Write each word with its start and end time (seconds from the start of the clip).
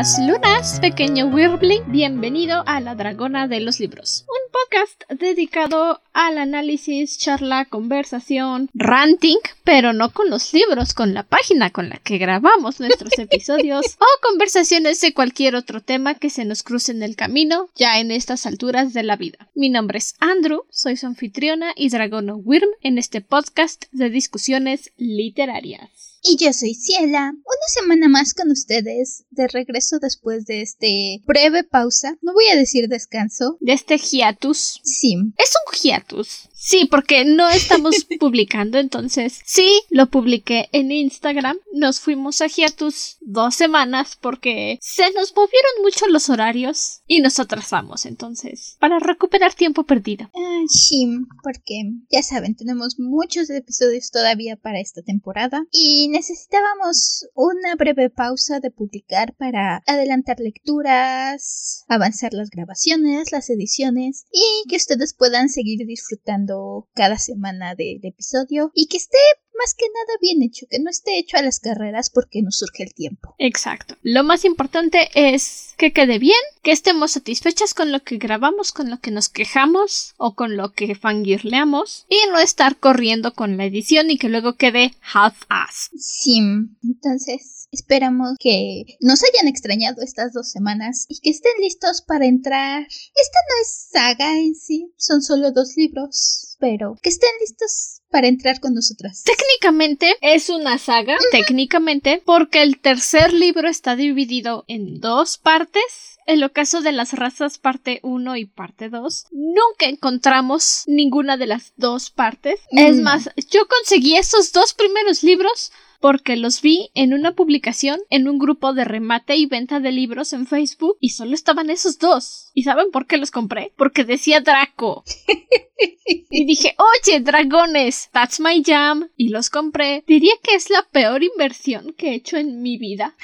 Buenas 0.00 0.18
lunas, 0.18 0.80
pequeño 0.80 1.26
Wirbling. 1.26 1.92
Bienvenido 1.92 2.62
a 2.64 2.80
La 2.80 2.94
Dragona 2.94 3.48
de 3.48 3.60
los 3.60 3.80
Libros, 3.80 4.24
un 4.28 4.50
podcast 4.50 5.20
dedicado 5.20 6.00
al 6.14 6.38
análisis, 6.38 7.18
charla, 7.18 7.66
conversación, 7.66 8.70
ranting, 8.72 9.36
pero 9.62 9.92
no 9.92 10.10
con 10.10 10.30
los 10.30 10.54
libros, 10.54 10.94
con 10.94 11.12
la 11.12 11.22
página 11.22 11.68
con 11.68 11.90
la 11.90 11.98
que 11.98 12.16
grabamos 12.16 12.80
nuestros 12.80 13.12
episodios 13.18 13.98
o 13.98 14.06
conversaciones 14.26 15.02
de 15.02 15.12
cualquier 15.12 15.54
otro 15.54 15.82
tema 15.82 16.14
que 16.14 16.30
se 16.30 16.46
nos 16.46 16.62
cruce 16.62 16.92
en 16.92 17.02
el 17.02 17.14
camino 17.14 17.68
ya 17.74 18.00
en 18.00 18.10
estas 18.10 18.46
alturas 18.46 18.94
de 18.94 19.02
la 19.02 19.16
vida. 19.16 19.50
Mi 19.54 19.68
nombre 19.68 19.98
es 19.98 20.14
Andrew, 20.18 20.62
soy 20.70 20.96
su 20.96 21.08
anfitriona 21.08 21.74
y 21.76 21.90
dragono 21.90 22.36
Wyrm 22.36 22.70
en 22.80 22.96
este 22.96 23.20
podcast 23.20 23.84
de 23.92 24.08
discusiones 24.08 24.92
literarias. 24.96 26.09
Y 26.22 26.36
yo 26.36 26.52
soy 26.52 26.74
Ciela, 26.74 27.30
una 27.30 27.66
semana 27.68 28.08
más 28.08 28.34
con 28.34 28.50
ustedes, 28.50 29.24
de 29.30 29.48
regreso 29.48 29.98
después 29.98 30.44
de 30.44 30.60
este 30.62 31.22
breve 31.26 31.64
pausa, 31.64 32.16
no 32.20 32.34
voy 32.34 32.46
a 32.52 32.56
decir 32.56 32.88
descanso. 32.88 33.56
De 33.60 33.72
este 33.72 33.96
hiatus. 33.96 34.80
Sí. 34.84 35.16
Es 35.38 35.54
un 35.66 35.78
hiatus. 35.78 36.50
Sí, 36.62 36.86
porque 36.90 37.24
no 37.24 37.48
estamos 37.48 38.04
publicando, 38.20 38.78
entonces 38.78 39.40
sí, 39.46 39.80
lo 39.88 40.10
publiqué 40.10 40.68
en 40.72 40.92
Instagram. 40.92 41.58
Nos 41.72 42.00
fuimos 42.00 42.42
a 42.42 42.48
hiatus 42.48 43.16
dos 43.22 43.54
semanas 43.54 44.18
porque 44.20 44.78
se 44.82 45.10
nos 45.12 45.34
movieron 45.34 45.82
mucho 45.82 46.06
los 46.08 46.28
horarios 46.28 47.00
y 47.06 47.22
nos 47.22 47.40
atrasamos, 47.40 48.04
entonces, 48.04 48.76
para 48.78 48.98
recuperar 48.98 49.54
tiempo 49.54 49.84
perdido. 49.84 50.28
Ah, 50.36 50.64
sí, 50.68 51.08
porque 51.42 51.92
ya 52.10 52.22
saben, 52.22 52.54
tenemos 52.54 52.98
muchos 52.98 53.48
episodios 53.48 54.10
todavía 54.10 54.56
para 54.56 54.80
esta 54.80 55.00
temporada 55.00 55.64
y 55.72 56.09
necesitábamos 56.10 57.26
una 57.34 57.74
breve 57.76 58.10
pausa 58.10 58.60
de 58.60 58.70
publicar 58.70 59.34
para 59.36 59.82
adelantar 59.86 60.40
lecturas, 60.40 61.84
avanzar 61.88 62.32
las 62.34 62.50
grabaciones, 62.50 63.32
las 63.32 63.48
ediciones 63.50 64.26
y 64.32 64.68
que 64.68 64.76
ustedes 64.76 65.14
puedan 65.14 65.48
seguir 65.48 65.86
disfrutando 65.86 66.88
cada 66.94 67.18
semana 67.18 67.74
del 67.74 68.00
episodio 68.02 68.70
y 68.74 68.86
que 68.88 68.96
esté 68.96 69.18
más 69.60 69.74
que 69.74 69.84
nada 69.86 70.18
bien 70.20 70.42
hecho, 70.42 70.66
que 70.70 70.78
no 70.78 70.88
esté 70.90 71.18
hecho 71.18 71.36
a 71.36 71.42
las 71.42 71.60
carreras 71.60 72.10
porque 72.10 72.42
nos 72.42 72.58
surge 72.58 72.82
el 72.82 72.94
tiempo. 72.94 73.34
Exacto. 73.38 73.96
Lo 74.02 74.24
más 74.24 74.44
importante 74.44 75.10
es 75.14 75.74
que 75.76 75.92
quede 75.92 76.18
bien, 76.18 76.40
que 76.62 76.72
estemos 76.72 77.12
satisfechas 77.12 77.74
con 77.74 77.92
lo 77.92 78.02
que 78.02 78.16
grabamos, 78.16 78.72
con 78.72 78.90
lo 78.90 79.00
que 79.00 79.10
nos 79.10 79.28
quejamos 79.28 80.14
o 80.16 80.34
con 80.34 80.56
lo 80.56 80.72
que 80.72 80.94
fangirleamos 80.94 82.06
y 82.08 82.16
no 82.30 82.38
estar 82.38 82.76
corriendo 82.76 83.34
con 83.34 83.56
la 83.56 83.66
edición 83.66 84.10
y 84.10 84.18
que 84.18 84.28
luego 84.28 84.56
quede 84.56 84.94
half-ass. 85.12 85.90
Sí, 85.96 86.38
entonces 86.82 87.68
esperamos 87.70 88.36
que 88.38 88.96
nos 89.00 89.22
hayan 89.22 89.48
extrañado 89.48 90.02
estas 90.02 90.32
dos 90.32 90.50
semanas 90.50 91.06
y 91.08 91.20
que 91.20 91.30
estén 91.30 91.52
listos 91.60 92.02
para 92.02 92.26
entrar. 92.26 92.82
Esta 92.82 93.38
no 93.48 93.62
es 93.62 93.88
saga 93.90 94.38
en 94.38 94.54
sí, 94.54 94.92
son 94.96 95.22
solo 95.22 95.52
dos 95.52 95.76
libros, 95.76 96.49
pero 96.60 96.96
que 97.02 97.08
estén 97.08 97.30
listos 97.40 98.02
para 98.10 98.28
entrar 98.28 98.60
con 98.60 98.74
nosotras. 98.74 99.24
Técnicamente 99.24 100.16
es 100.20 100.50
una 100.50 100.78
saga, 100.78 101.16
técnicamente, 101.32 102.22
porque 102.24 102.62
el 102.62 102.78
tercer 102.78 103.32
libro 103.32 103.68
está 103.68 103.96
dividido 103.96 104.64
en 104.68 105.00
dos 105.00 105.38
partes. 105.38 106.18
En 106.26 106.38
lo 106.38 106.52
caso 106.52 106.82
de 106.82 106.92
las 106.92 107.14
razas 107.14 107.58
parte 107.58 107.98
1 108.02 108.36
y 108.36 108.44
parte 108.44 108.88
2, 108.88 109.26
nunca 109.32 109.86
encontramos 109.86 110.84
ninguna 110.86 111.36
de 111.36 111.46
las 111.46 111.72
dos 111.76 112.10
partes. 112.10 112.60
Es 112.70 112.96
más, 112.96 113.30
yo 113.50 113.66
conseguí 113.66 114.16
esos 114.16 114.52
dos 114.52 114.74
primeros 114.74 115.24
libros 115.24 115.72
porque 116.00 116.36
los 116.36 116.62
vi 116.62 116.90
en 116.94 117.12
una 117.12 117.34
publicación 117.34 118.00
en 118.08 118.28
un 118.28 118.38
grupo 118.38 118.72
de 118.72 118.84
remate 118.84 119.36
y 119.36 119.46
venta 119.46 119.80
de 119.80 119.92
libros 119.92 120.32
en 120.32 120.46
Facebook 120.46 120.96
y 121.00 121.10
solo 121.10 121.34
estaban 121.34 121.70
esos 121.70 121.98
dos. 121.98 122.50
¿Y 122.54 122.62
saben 122.62 122.90
por 122.90 123.06
qué 123.06 123.18
los 123.18 123.30
compré? 123.30 123.72
Porque 123.76 124.04
decía 124.04 124.40
Draco. 124.40 125.04
y 126.30 126.44
dije, 126.44 126.74
oye, 126.78 127.20
dragones, 127.20 128.08
that's 128.12 128.40
my 128.40 128.62
jam. 128.64 129.10
Y 129.16 129.28
los 129.28 129.50
compré. 129.50 130.02
Diría 130.06 130.32
que 130.42 130.54
es 130.54 130.70
la 130.70 130.86
peor 130.90 131.22
inversión 131.22 131.94
que 131.96 132.10
he 132.10 132.14
hecho 132.14 132.36
en 132.36 132.62
mi 132.62 132.78
vida. 132.78 133.14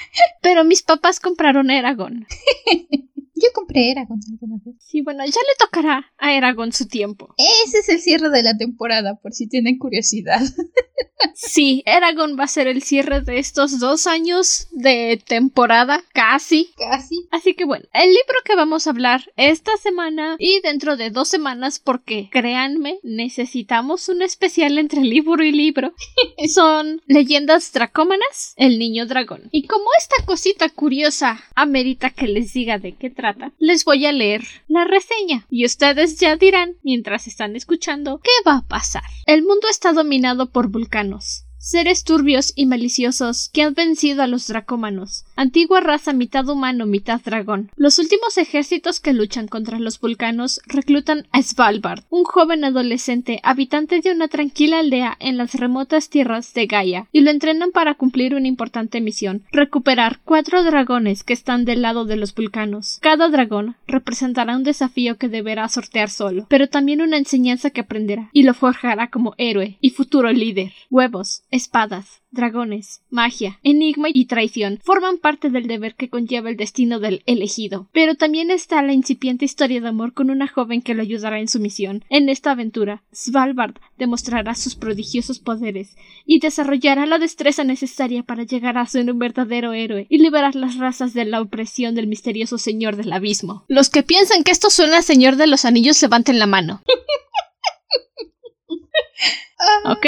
Pero 0.41 0.63
mis 0.63 0.83
papás 0.83 1.19
compraron 1.19 1.71
Eragon. 1.71 2.27
Yo 3.41 3.49
compré 3.53 3.91
Eragon 3.91 4.19
alguna 4.29 4.57
vez. 4.65 4.75
Sí, 4.79 5.01
bueno, 5.01 5.23
ya 5.25 5.31
le 5.31 5.55
tocará 5.59 6.11
a 6.17 6.33
Eragon 6.33 6.71
su 6.71 6.87
tiempo. 6.87 7.33
Ese 7.37 7.79
es 7.79 7.89
el 7.89 7.99
cierre 7.99 8.29
de 8.29 8.43
la 8.43 8.57
temporada, 8.57 9.15
por 9.15 9.33
si 9.33 9.47
tienen 9.47 9.77
curiosidad. 9.77 10.41
sí, 11.35 11.83
Eragon 11.85 12.37
va 12.39 12.45
a 12.45 12.47
ser 12.47 12.67
el 12.67 12.81
cierre 12.81 13.21
de 13.21 13.37
estos 13.39 13.79
dos 13.79 14.07
años 14.07 14.67
de 14.71 15.21
temporada, 15.25 16.03
casi. 16.13 16.71
Casi. 16.77 17.27
Así 17.31 17.53
que 17.53 17.65
bueno, 17.65 17.85
el 17.93 18.09
libro 18.09 18.39
que 18.43 18.55
vamos 18.55 18.87
a 18.87 18.91
hablar 18.91 19.31
esta 19.35 19.77
semana 19.77 20.35
y 20.39 20.61
dentro 20.61 20.97
de 20.97 21.11
dos 21.11 21.27
semanas, 21.27 21.79
porque 21.79 22.29
créanme, 22.31 22.99
necesitamos 23.03 24.09
un 24.09 24.21
especial 24.21 24.77
entre 24.77 25.01
libro 25.01 25.43
y 25.43 25.51
libro, 25.51 25.93
son 26.53 27.01
Leyendas 27.05 27.71
Dracómanas, 27.71 28.53
El 28.57 28.79
Niño 28.79 29.05
Dragón. 29.05 29.49
Y 29.51 29.67
como 29.67 29.85
esta 29.97 30.25
cosita 30.25 30.69
curiosa 30.69 31.39
amerita 31.55 32.09
que 32.09 32.27
les 32.27 32.53
diga 32.53 32.79
de 32.79 32.95
qué 32.95 33.09
trata, 33.09 33.26
les 33.57 33.85
voy 33.85 34.05
a 34.05 34.11
leer 34.11 34.43
la 34.67 34.85
reseña 34.85 35.45
y 35.49 35.65
ustedes 35.65 36.19
ya 36.19 36.35
dirán, 36.35 36.75
mientras 36.83 37.27
están 37.27 37.55
escuchando, 37.55 38.19
qué 38.23 38.31
va 38.45 38.57
a 38.57 38.67
pasar. 38.67 39.03
El 39.25 39.43
mundo 39.43 39.67
está 39.69 39.93
dominado 39.93 40.51
por 40.51 40.69
vulcanos 40.69 41.46
seres 41.67 42.05
turbios 42.05 42.53
y 42.55 42.65
maliciosos 42.65 43.49
que 43.51 43.61
han 43.61 43.73
vencido 43.73 44.23
a 44.23 44.27
los 44.27 44.47
dracómanos, 44.47 45.25
antigua 45.35 45.81
raza 45.81 46.13
mitad 46.13 46.47
humano, 46.47 46.85
mitad 46.85 47.19
dragón. 47.19 47.71
Los 47.75 47.99
últimos 47.99 48.37
ejércitos 48.37 49.01
que 49.01 49.11
luchan 49.11 49.49
contra 49.49 49.77
los 49.77 49.99
vulcanos 49.99 50.61
reclutan 50.65 51.27
a 51.33 51.41
Svalbard, 51.41 52.05
un 52.09 52.23
joven 52.23 52.63
adolescente 52.63 53.41
habitante 53.43 53.99
de 53.99 54.13
una 54.13 54.29
tranquila 54.29 54.79
aldea 54.79 55.17
en 55.19 55.35
las 55.35 55.55
remotas 55.55 56.09
tierras 56.09 56.53
de 56.53 56.67
Gaia, 56.67 57.07
y 57.11 57.19
lo 57.19 57.31
entrenan 57.31 57.71
para 57.71 57.95
cumplir 57.95 58.33
una 58.33 58.47
importante 58.47 59.01
misión, 59.01 59.43
recuperar 59.51 60.21
cuatro 60.23 60.63
dragones 60.63 61.25
que 61.25 61.33
están 61.33 61.65
del 61.65 61.81
lado 61.81 62.05
de 62.05 62.15
los 62.15 62.33
vulcanos. 62.33 62.97
Cada 63.01 63.27
dragón 63.27 63.75
representará 63.87 64.55
un 64.55 64.63
desafío 64.63 65.17
que 65.17 65.27
deberá 65.27 65.67
sortear 65.67 66.09
solo, 66.09 66.45
pero 66.47 66.69
también 66.69 67.01
una 67.01 67.17
enseñanza 67.17 67.71
que 67.71 67.81
aprenderá, 67.81 68.29
y 68.31 68.43
lo 68.43 68.53
forjará 68.53 69.09
como 69.09 69.35
héroe 69.37 69.77
y 69.81 69.89
futuro 69.89 70.31
líder. 70.31 70.71
Huevos, 70.89 71.43
espadas, 71.57 72.21
dragones, 72.31 73.01
magia, 73.09 73.59
enigma 73.63 74.07
y 74.13 74.25
traición 74.25 74.79
forman 74.83 75.17
parte 75.17 75.49
del 75.49 75.67
deber 75.67 75.95
que 75.95 76.09
conlleva 76.09 76.49
el 76.49 76.57
destino 76.57 76.99
del 76.99 77.23
elegido. 77.25 77.89
Pero 77.91 78.15
también 78.15 78.51
está 78.51 78.81
la 78.81 78.93
incipiente 78.93 79.45
historia 79.45 79.81
de 79.81 79.87
amor 79.87 80.13
con 80.13 80.29
una 80.29 80.47
joven 80.47 80.81
que 80.81 80.93
lo 80.93 81.01
ayudará 81.01 81.39
en 81.39 81.47
su 81.47 81.59
misión. 81.59 82.05
En 82.09 82.29
esta 82.29 82.51
aventura, 82.51 83.03
Svalbard 83.13 83.75
demostrará 83.97 84.55
sus 84.55 84.75
prodigiosos 84.75 85.39
poderes 85.39 85.95
y 86.25 86.39
desarrollará 86.39 87.05
la 87.05 87.19
destreza 87.19 87.63
necesaria 87.63 88.23
para 88.23 88.43
llegar 88.43 88.77
a 88.77 88.85
ser 88.85 89.11
un 89.11 89.19
verdadero 89.19 89.73
héroe 89.73 90.07
y 90.09 90.19
liberar 90.19 90.55
las 90.55 90.77
razas 90.77 91.13
de 91.13 91.25
la 91.25 91.41
opresión 91.41 91.95
del 91.95 92.07
misterioso 92.07 92.57
señor 92.57 92.95
del 92.95 93.11
abismo. 93.11 93.65
Los 93.67 93.89
que 93.89 94.03
piensan 94.03 94.43
que 94.43 94.51
esto 94.51 94.69
suena 94.69 94.99
a 94.99 95.01
Señor 95.01 95.35
de 95.35 95.47
los 95.47 95.65
Anillos 95.65 96.01
levanten 96.01 96.39
la 96.39 96.47
mano. 96.47 96.81
Ok, 99.85 100.05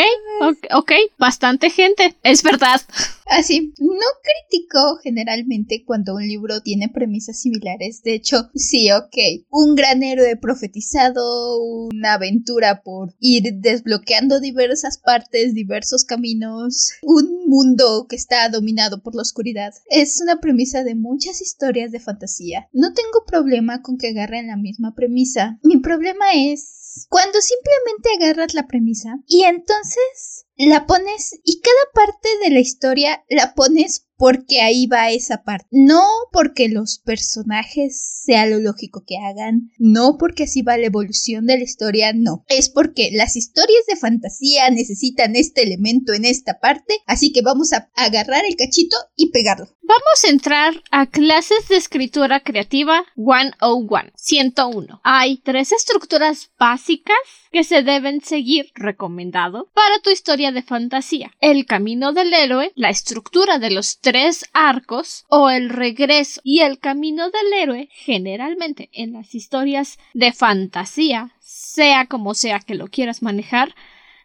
ok, 0.74 0.92
bastante 1.18 1.70
gente, 1.70 2.16
es 2.24 2.44
verdad. 2.44 2.82
Así, 3.26 3.74
no 3.80 4.06
critico 4.24 4.98
generalmente 5.04 5.84
cuando 5.86 6.16
un 6.16 6.28
libro 6.28 6.62
tiene 6.62 6.90
premisas 6.90 7.40
similares. 7.40 8.02
De 8.04 8.16
hecho, 8.16 8.50
sí, 8.56 8.92
ok. 8.92 9.46
Un 9.50 9.76
gran 9.76 10.02
héroe 10.02 10.36
profetizado, 10.36 11.60
una 11.62 12.14
aventura 12.14 12.82
por 12.82 13.16
ir 13.20 13.54
desbloqueando 13.56 14.40
diversas 14.40 14.98
partes, 14.98 15.54
diversos 15.54 16.06
caminos, 16.06 16.92
un 17.04 17.48
mundo 17.48 18.08
que 18.10 18.16
está 18.16 18.50
dominado 18.50 19.02
por 19.02 19.16
la 19.16 19.22
oscuridad. 19.22 19.74
Es 19.90 20.20
una 20.22 20.40
premisa 20.40 20.84
de 20.84 20.96
muchas 20.96 21.42
historias 21.42 21.92
de 21.92 22.00
fantasía. 22.00 22.68
No 22.74 22.94
tengo 22.94 23.26
problema 23.28 23.82
con 23.82 23.98
que 23.98 24.10
agarren 24.10 24.48
la 24.48 24.58
misma 24.58 24.96
premisa. 24.96 25.60
Mi 25.62 25.78
problema 25.78 26.26
es 26.34 26.79
cuando 27.10 27.40
simplemente 27.42 28.10
agarras 28.16 28.54
la 28.54 28.68
premisa 28.68 29.20
y 29.28 29.44
entonces 29.44 30.46
la 30.56 30.86
pones 30.86 31.40
y 31.44 31.62
cada 31.62 31.78
parte 31.94 32.30
de 32.44 32.50
la 32.52 32.60
historia 32.60 33.24
la 33.30 33.54
pones 33.54 34.08
porque 34.20 34.62
ahí 34.62 34.86
va 34.86 35.12
esa 35.12 35.44
parte. 35.44 35.66
No 35.72 36.04
porque 36.34 36.68
los 36.68 37.00
personajes 37.00 38.22
sea 38.26 38.46
lo 38.46 38.60
lógico 38.60 39.06
que 39.08 39.18
hagan, 39.18 39.72
no 39.78 40.18
porque 40.20 40.44
así 40.44 40.62
va 40.62 40.78
la 40.78 40.88
evolución 40.88 41.48
de 41.48 41.58
la 41.58 41.64
historia, 41.64 42.12
no. 42.14 42.44
Es 42.50 42.70
porque 42.70 43.12
las 43.14 43.38
historias 43.38 43.86
de 43.88 43.96
fantasía 43.96 44.70
necesitan 44.72 45.38
este 45.38 45.64
elemento 45.64 46.14
en 46.14 46.26
esta 46.26 46.60
parte, 46.60 46.96
así 47.08 47.32
que 47.32 47.42
vamos 47.42 47.72
a 47.72 47.90
agarrar 47.96 48.44
el 48.46 48.58
cachito 48.58 48.98
y 49.16 49.32
pegarlo. 49.32 49.70
Vamos 49.82 50.24
a 50.24 50.30
entrar 50.30 50.84
a 50.92 51.08
clases 51.08 51.68
de 51.70 51.78
escritura 51.78 52.42
creativa 52.42 53.06
101, 53.16 54.12
101. 54.16 55.02
Hay 55.04 55.38
tres 55.38 55.72
estructuras 55.72 56.52
básicas 56.60 57.18
que 57.52 57.64
se 57.64 57.82
deben 57.82 58.22
seguir, 58.22 58.70
recomendado, 58.76 59.72
para 59.74 59.98
tu 60.04 60.12
historia 60.12 60.52
de 60.52 60.62
fantasía. 60.62 61.32
El 61.40 61.66
camino 61.66 62.14
del 62.14 62.32
héroe, 62.34 62.72
la 62.76 62.90
estructura 62.90 63.58
de 63.58 63.72
los 63.72 64.00
tres 64.00 64.09
arcos 64.54 65.26
o 65.30 65.50
el 65.50 65.70
regreso 65.70 66.42
y 66.44 66.62
el 66.62 66.80
camino 66.80 67.30
del 67.30 67.54
héroe, 67.54 67.90
generalmente 67.92 68.90
en 68.94 69.14
las 69.14 69.36
historias 69.36 70.00
de 70.14 70.32
fantasía, 70.32 71.32
sea 71.40 72.06
como 72.06 72.34
sea 72.34 72.60
que 72.60 72.76
lo 72.76 72.88
quieras 72.88 73.22
manejar, 73.22 73.76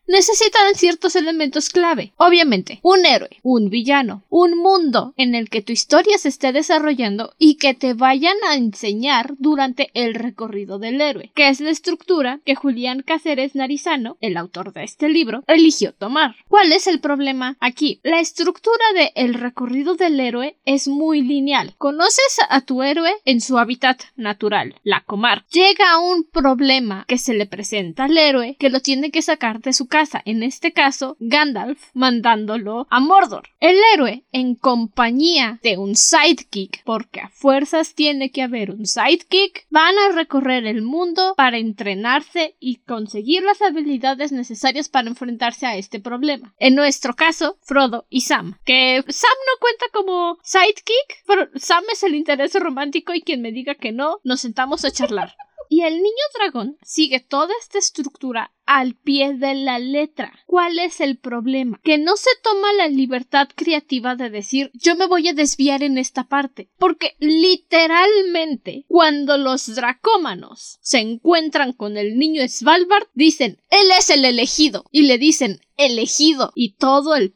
necesitan 0.06 0.74
ciertos 0.74 1.16
elementos 1.16 1.70
clave. 1.70 2.12
Obviamente, 2.16 2.80
un 2.82 3.06
héroe, 3.06 3.30
un 3.42 3.70
villano, 3.70 4.24
un 4.28 4.56
mundo 4.58 5.14
en 5.16 5.34
el 5.34 5.48
que 5.48 5.62
tu 5.62 5.72
historia 5.72 6.18
se 6.18 6.28
esté 6.28 6.52
desarrollando 6.52 7.34
y 7.38 7.56
que 7.56 7.74
te 7.74 7.94
vayan 7.94 8.36
a 8.48 8.54
enseñar 8.54 9.34
durante 9.38 9.90
el 9.94 10.14
recorrido 10.14 10.78
del 10.78 11.00
héroe, 11.00 11.30
que 11.34 11.48
es 11.48 11.60
la 11.60 11.70
estructura 11.70 12.40
que 12.44 12.54
Julián 12.54 13.02
Cáceres 13.02 13.54
Narizano, 13.54 14.16
el 14.20 14.36
autor 14.36 14.72
de 14.72 14.84
este 14.84 15.08
libro, 15.08 15.42
eligió 15.46 15.92
tomar. 15.92 16.36
¿Cuál 16.48 16.72
es 16.72 16.86
el 16.86 17.00
problema 17.00 17.56
aquí? 17.60 18.00
La 18.02 18.20
estructura 18.20 18.84
de 18.94 19.12
el 19.14 19.34
recorrido 19.34 19.94
del 19.94 20.18
héroe 20.20 20.56
es 20.64 20.88
muy 20.88 21.22
lineal. 21.22 21.74
Conoces 21.78 22.38
a 22.48 22.60
tu 22.60 22.82
héroe 22.82 23.12
en 23.24 23.40
su 23.40 23.58
hábitat 23.58 24.02
natural, 24.16 24.74
la 24.82 25.02
comarca. 25.02 25.46
Llega 25.50 25.98
un 25.98 26.24
problema 26.24 27.04
que 27.08 27.18
se 27.18 27.34
le 27.34 27.46
presenta 27.46 28.04
al 28.04 28.16
héroe 28.16 28.56
que 28.58 28.70
lo 28.70 28.80
tiene 28.80 29.10
que 29.10 29.22
sacar 29.22 29.60
de 29.60 29.72
su 29.72 29.86
en 30.24 30.42
este 30.42 30.72
caso 30.72 31.16
Gandalf 31.20 31.80
mandándolo 31.94 32.88
a 32.90 32.98
Mordor. 32.98 33.50
El 33.60 33.76
héroe, 33.94 34.24
en 34.32 34.56
compañía 34.56 35.60
de 35.62 35.78
un 35.78 35.94
sidekick, 35.94 36.82
porque 36.84 37.20
a 37.20 37.28
fuerzas 37.28 37.94
tiene 37.94 38.32
que 38.32 38.42
haber 38.42 38.72
un 38.72 38.86
sidekick, 38.86 39.66
van 39.70 39.94
a 39.96 40.12
recorrer 40.16 40.66
el 40.66 40.82
mundo 40.82 41.34
para 41.36 41.58
entrenarse 41.58 42.56
y 42.58 42.78
conseguir 42.78 43.44
las 43.44 43.62
habilidades 43.62 44.32
necesarias 44.32 44.88
para 44.88 45.08
enfrentarse 45.08 45.66
a 45.66 45.76
este 45.76 46.00
problema. 46.00 46.52
En 46.58 46.74
nuestro 46.74 47.14
caso, 47.14 47.56
Frodo 47.62 48.06
y 48.10 48.22
Sam, 48.22 48.58
que 48.64 49.04
Sam 49.06 49.36
no 49.46 49.60
cuenta 49.60 49.86
como 49.92 50.38
sidekick, 50.42 51.22
pero 51.24 51.48
Sam 51.54 51.84
es 51.92 52.02
el 52.02 52.16
interés 52.16 52.52
romántico 52.54 53.14
y 53.14 53.22
quien 53.22 53.42
me 53.42 53.52
diga 53.52 53.76
que 53.76 53.92
no, 53.92 54.18
nos 54.24 54.40
sentamos 54.40 54.84
a 54.84 54.90
charlar. 54.90 55.36
Y 55.68 55.82
el 55.82 55.94
niño 55.94 56.24
dragón 56.34 56.78
sigue 56.82 57.20
toda 57.20 57.52
esta 57.60 57.78
estructura 57.78 58.52
al 58.66 58.94
pie 58.94 59.34
de 59.34 59.54
la 59.54 59.78
letra. 59.78 60.32
¿Cuál 60.46 60.78
es 60.78 61.00
el 61.00 61.18
problema? 61.18 61.80
Que 61.82 61.98
no 61.98 62.16
se 62.16 62.30
toma 62.42 62.72
la 62.72 62.88
libertad 62.88 63.48
creativa 63.54 64.16
de 64.16 64.30
decir 64.30 64.70
yo 64.74 64.96
me 64.96 65.06
voy 65.06 65.28
a 65.28 65.34
desviar 65.34 65.82
en 65.82 65.98
esta 65.98 66.24
parte. 66.24 66.70
Porque 66.78 67.16
literalmente 67.18 68.84
cuando 68.88 69.36
los 69.36 69.74
dracómanos 69.74 70.78
se 70.80 70.98
encuentran 70.98 71.72
con 71.72 71.96
el 71.96 72.18
niño 72.18 72.46
Svalbard 72.48 73.08
dicen 73.14 73.60
él 73.70 73.88
es 73.98 74.10
el 74.10 74.24
elegido 74.24 74.84
y 74.90 75.02
le 75.02 75.18
dicen 75.18 75.60
elegido 75.76 76.52
y 76.54 76.74
todo 76.74 77.16
el 77.16 77.34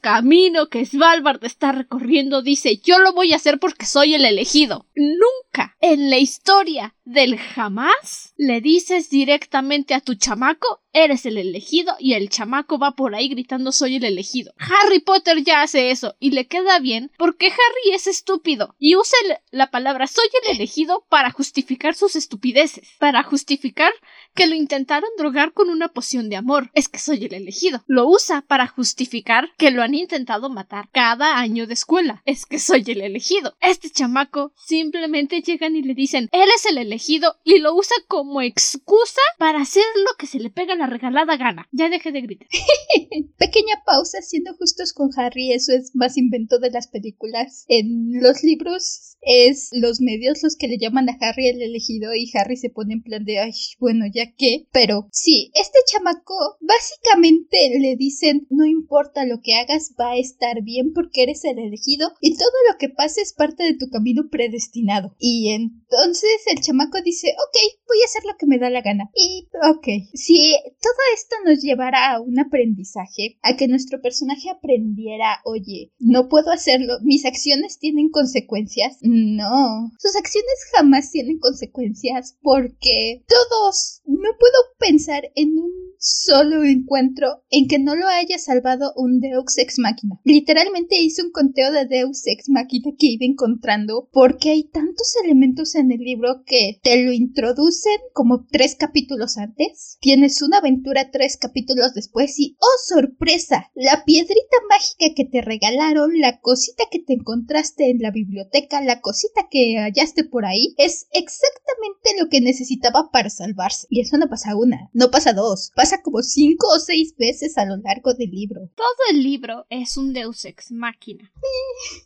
camino 0.00 0.68
que 0.68 0.86
Svalbard 0.86 1.44
está 1.44 1.72
recorriendo 1.72 2.42
dice 2.42 2.80
yo 2.82 2.98
lo 2.98 3.12
voy 3.12 3.32
a 3.32 3.36
hacer 3.36 3.58
porque 3.58 3.86
soy 3.86 4.14
el 4.14 4.24
elegido. 4.24 4.86
Nunca 4.94 5.76
en 5.80 6.10
la 6.10 6.18
historia 6.18 6.94
del 7.10 7.38
jamás 7.38 8.34
le 8.36 8.60
dices 8.60 9.10
directamente 9.10 9.94
a 9.94 10.00
tu 10.00 10.14
chamaco 10.14 10.80
eres 10.92 11.26
el 11.26 11.38
elegido 11.38 11.94
y 11.98 12.14
el 12.14 12.30
chamaco 12.30 12.78
va 12.78 12.92
por 12.92 13.14
ahí 13.14 13.28
gritando 13.28 13.72
soy 13.72 13.96
el 13.96 14.04
elegido. 14.04 14.52
Harry 14.58 15.00
Potter 15.00 15.42
ya 15.44 15.62
hace 15.62 15.90
eso 15.90 16.16
y 16.20 16.30
le 16.30 16.46
queda 16.46 16.78
bien 16.78 17.10
porque 17.18 17.46
Harry 17.46 17.94
es 17.94 18.06
estúpido 18.06 18.74
y 18.78 18.96
usa 18.96 19.18
la 19.50 19.70
palabra 19.70 20.06
soy 20.06 20.26
el 20.44 20.56
elegido 20.56 21.04
para 21.08 21.30
justificar 21.30 21.94
sus 21.94 22.16
estupideces, 22.16 22.88
para 22.98 23.22
justificar 23.22 23.92
que 24.34 24.46
lo 24.46 24.54
intentaron 24.54 25.10
drogar 25.18 25.52
con 25.52 25.68
una 25.70 25.88
poción 25.88 26.28
de 26.28 26.36
amor. 26.36 26.70
Es 26.74 26.88
que 26.88 26.98
soy 26.98 27.24
el 27.24 27.34
elegido. 27.34 27.82
Lo 27.86 28.08
usa 28.08 28.42
para 28.42 28.66
justificar 28.66 29.50
que 29.58 29.70
lo 29.70 29.82
han 29.82 29.94
intentado 29.94 30.48
matar 30.48 30.88
cada 30.92 31.38
año 31.38 31.66
de 31.66 31.74
escuela. 31.74 32.22
Es 32.24 32.46
que 32.46 32.58
soy 32.58 32.84
el 32.86 33.00
elegido. 33.00 33.56
Este 33.60 33.90
chamaco 33.90 34.52
simplemente 34.56 35.42
llegan 35.42 35.76
y 35.76 35.82
le 35.82 35.94
dicen 35.94 36.28
eres 36.32 36.66
el 36.66 36.78
elegido 36.78 36.99
y 37.08 37.58
lo 37.58 37.74
usa 37.74 37.96
como 38.08 38.42
excusa 38.42 39.20
para 39.38 39.60
hacer 39.60 39.84
lo 39.96 40.16
que 40.18 40.26
se 40.26 40.38
le 40.38 40.50
pega 40.50 40.74
la 40.74 40.86
regalada 40.86 41.36
gana. 41.36 41.68
Ya 41.72 41.88
deje 41.88 42.12
de 42.12 42.20
gritar. 42.20 42.48
Pequeña 43.38 43.82
pausa, 43.84 44.20
siendo 44.22 44.54
justos 44.54 44.92
con 44.92 45.10
Harry, 45.16 45.52
eso 45.52 45.72
es 45.72 45.92
más 45.94 46.16
invento 46.16 46.58
de 46.58 46.70
las 46.70 46.88
películas. 46.88 47.64
En 47.68 48.20
los 48.20 48.42
libros 48.42 49.16
es 49.22 49.68
los 49.72 50.00
medios 50.00 50.42
los 50.42 50.56
que 50.56 50.68
le 50.68 50.78
llaman 50.78 51.08
a 51.08 51.16
Harry 51.20 51.48
el 51.48 51.62
elegido 51.62 52.14
y 52.14 52.30
Harry 52.34 52.56
se 52.56 52.70
pone 52.70 52.94
en 52.94 53.02
plan 53.02 53.24
de, 53.24 53.38
ay, 53.38 53.52
bueno, 53.78 54.04
ya 54.12 54.32
que. 54.36 54.66
Pero 54.72 55.08
sí, 55.12 55.50
este 55.54 55.78
chamaco 55.86 56.34
básicamente 56.60 57.78
le 57.78 57.96
dicen, 57.96 58.46
no 58.50 58.66
importa 58.66 59.24
lo 59.24 59.40
que 59.42 59.56
hagas, 59.56 59.94
va 60.00 60.12
a 60.12 60.18
estar 60.18 60.62
bien 60.62 60.92
porque 60.94 61.22
eres 61.22 61.44
el 61.44 61.58
elegido 61.58 62.12
y 62.20 62.36
todo 62.36 62.50
lo 62.70 62.78
que 62.78 62.88
pase 62.88 63.20
es 63.22 63.32
parte 63.32 63.64
de 63.64 63.76
tu 63.76 63.88
camino 63.90 64.28
predestinado. 64.30 65.14
Y 65.18 65.50
entonces 65.50 66.42
el 66.46 66.60
chamaco 66.60 66.79
dice, 67.04 67.28
ok, 67.28 67.58
voy 67.86 67.98
a 68.02 68.06
hacer 68.06 68.22
lo 68.24 68.36
que 68.36 68.46
me 68.46 68.58
da 68.58 68.70
la 68.70 68.82
gana. 68.82 69.10
Y, 69.14 69.48
ok, 69.70 69.86
si 70.14 70.56
todo 70.80 71.00
esto 71.14 71.36
nos 71.44 71.62
llevará 71.62 72.12
a 72.12 72.20
un 72.20 72.38
aprendizaje, 72.38 73.38
a 73.42 73.56
que 73.56 73.68
nuestro 73.68 74.00
personaje 74.00 74.50
aprendiera, 74.50 75.40
oye, 75.44 75.92
no 75.98 76.28
puedo 76.28 76.50
hacerlo, 76.50 76.94
mis 77.02 77.24
acciones 77.24 77.78
tienen 77.78 78.10
consecuencias. 78.10 78.98
No, 79.02 79.90
sus 79.98 80.16
acciones 80.16 80.54
jamás 80.72 81.10
tienen 81.10 81.38
consecuencias 81.38 82.36
porque 82.42 83.24
todos, 83.26 84.02
no 84.06 84.30
puedo 84.38 84.54
pensar 84.78 85.30
en 85.34 85.58
un 85.58 85.70
solo 85.98 86.64
encuentro 86.64 87.44
en 87.50 87.68
que 87.68 87.78
no 87.78 87.94
lo 87.94 88.08
haya 88.08 88.38
salvado 88.38 88.92
un 88.96 89.20
Deus 89.20 89.58
Ex 89.58 89.78
Machina. 89.78 90.18
Literalmente 90.24 90.96
hice 90.96 91.22
un 91.22 91.30
conteo 91.30 91.70
de 91.72 91.86
Deus 91.86 92.26
Ex 92.26 92.48
Machina 92.48 92.90
que 92.98 93.06
iba 93.06 93.26
encontrando 93.26 94.08
porque 94.12 94.50
hay 94.50 94.64
tantos 94.64 95.14
elementos 95.22 95.74
en 95.74 95.92
el 95.92 96.00
libro 96.00 96.42
que 96.46 96.69
te 96.72 97.02
lo 97.02 97.12
introducen 97.12 97.98
como 98.12 98.46
tres 98.50 98.74
capítulos 98.74 99.38
antes. 99.38 99.98
Tienes 100.00 100.42
una 100.42 100.58
aventura 100.58 101.10
tres 101.10 101.36
capítulos 101.36 101.94
después 101.94 102.38
y 102.38 102.56
¡oh 102.60 102.94
sorpresa! 102.94 103.70
La 103.74 104.04
piedrita 104.04 104.56
mágica 104.68 105.14
que 105.14 105.24
te 105.24 105.40
regalaron, 105.40 106.18
la 106.18 106.40
cosita 106.40 106.84
que 106.90 107.00
te 107.00 107.14
encontraste 107.14 107.90
en 107.90 108.00
la 108.00 108.10
biblioteca, 108.10 108.80
la 108.80 109.00
cosita 109.00 109.48
que 109.50 109.76
hallaste 109.78 110.24
por 110.24 110.44
ahí, 110.44 110.74
es 110.78 111.06
exactamente 111.12 112.20
lo 112.20 112.28
que 112.28 112.40
necesitaba 112.40 113.10
para 113.10 113.30
salvarse. 113.30 113.86
Y 113.90 114.00
eso 114.00 114.18
no 114.18 114.28
pasa 114.28 114.56
una, 114.56 114.90
no 114.92 115.10
pasa 115.10 115.32
dos, 115.32 115.72
pasa 115.74 116.02
como 116.02 116.22
cinco 116.22 116.68
o 116.68 116.78
seis 116.78 117.14
veces 117.16 117.58
a 117.58 117.64
lo 117.64 117.76
largo 117.76 118.14
del 118.14 118.30
libro. 118.30 118.60
Todo 118.76 118.86
el 119.10 119.22
libro 119.22 119.66
es 119.70 119.96
un 119.96 120.12
Deus 120.12 120.44
ex 120.44 120.70
máquina. 120.72 121.30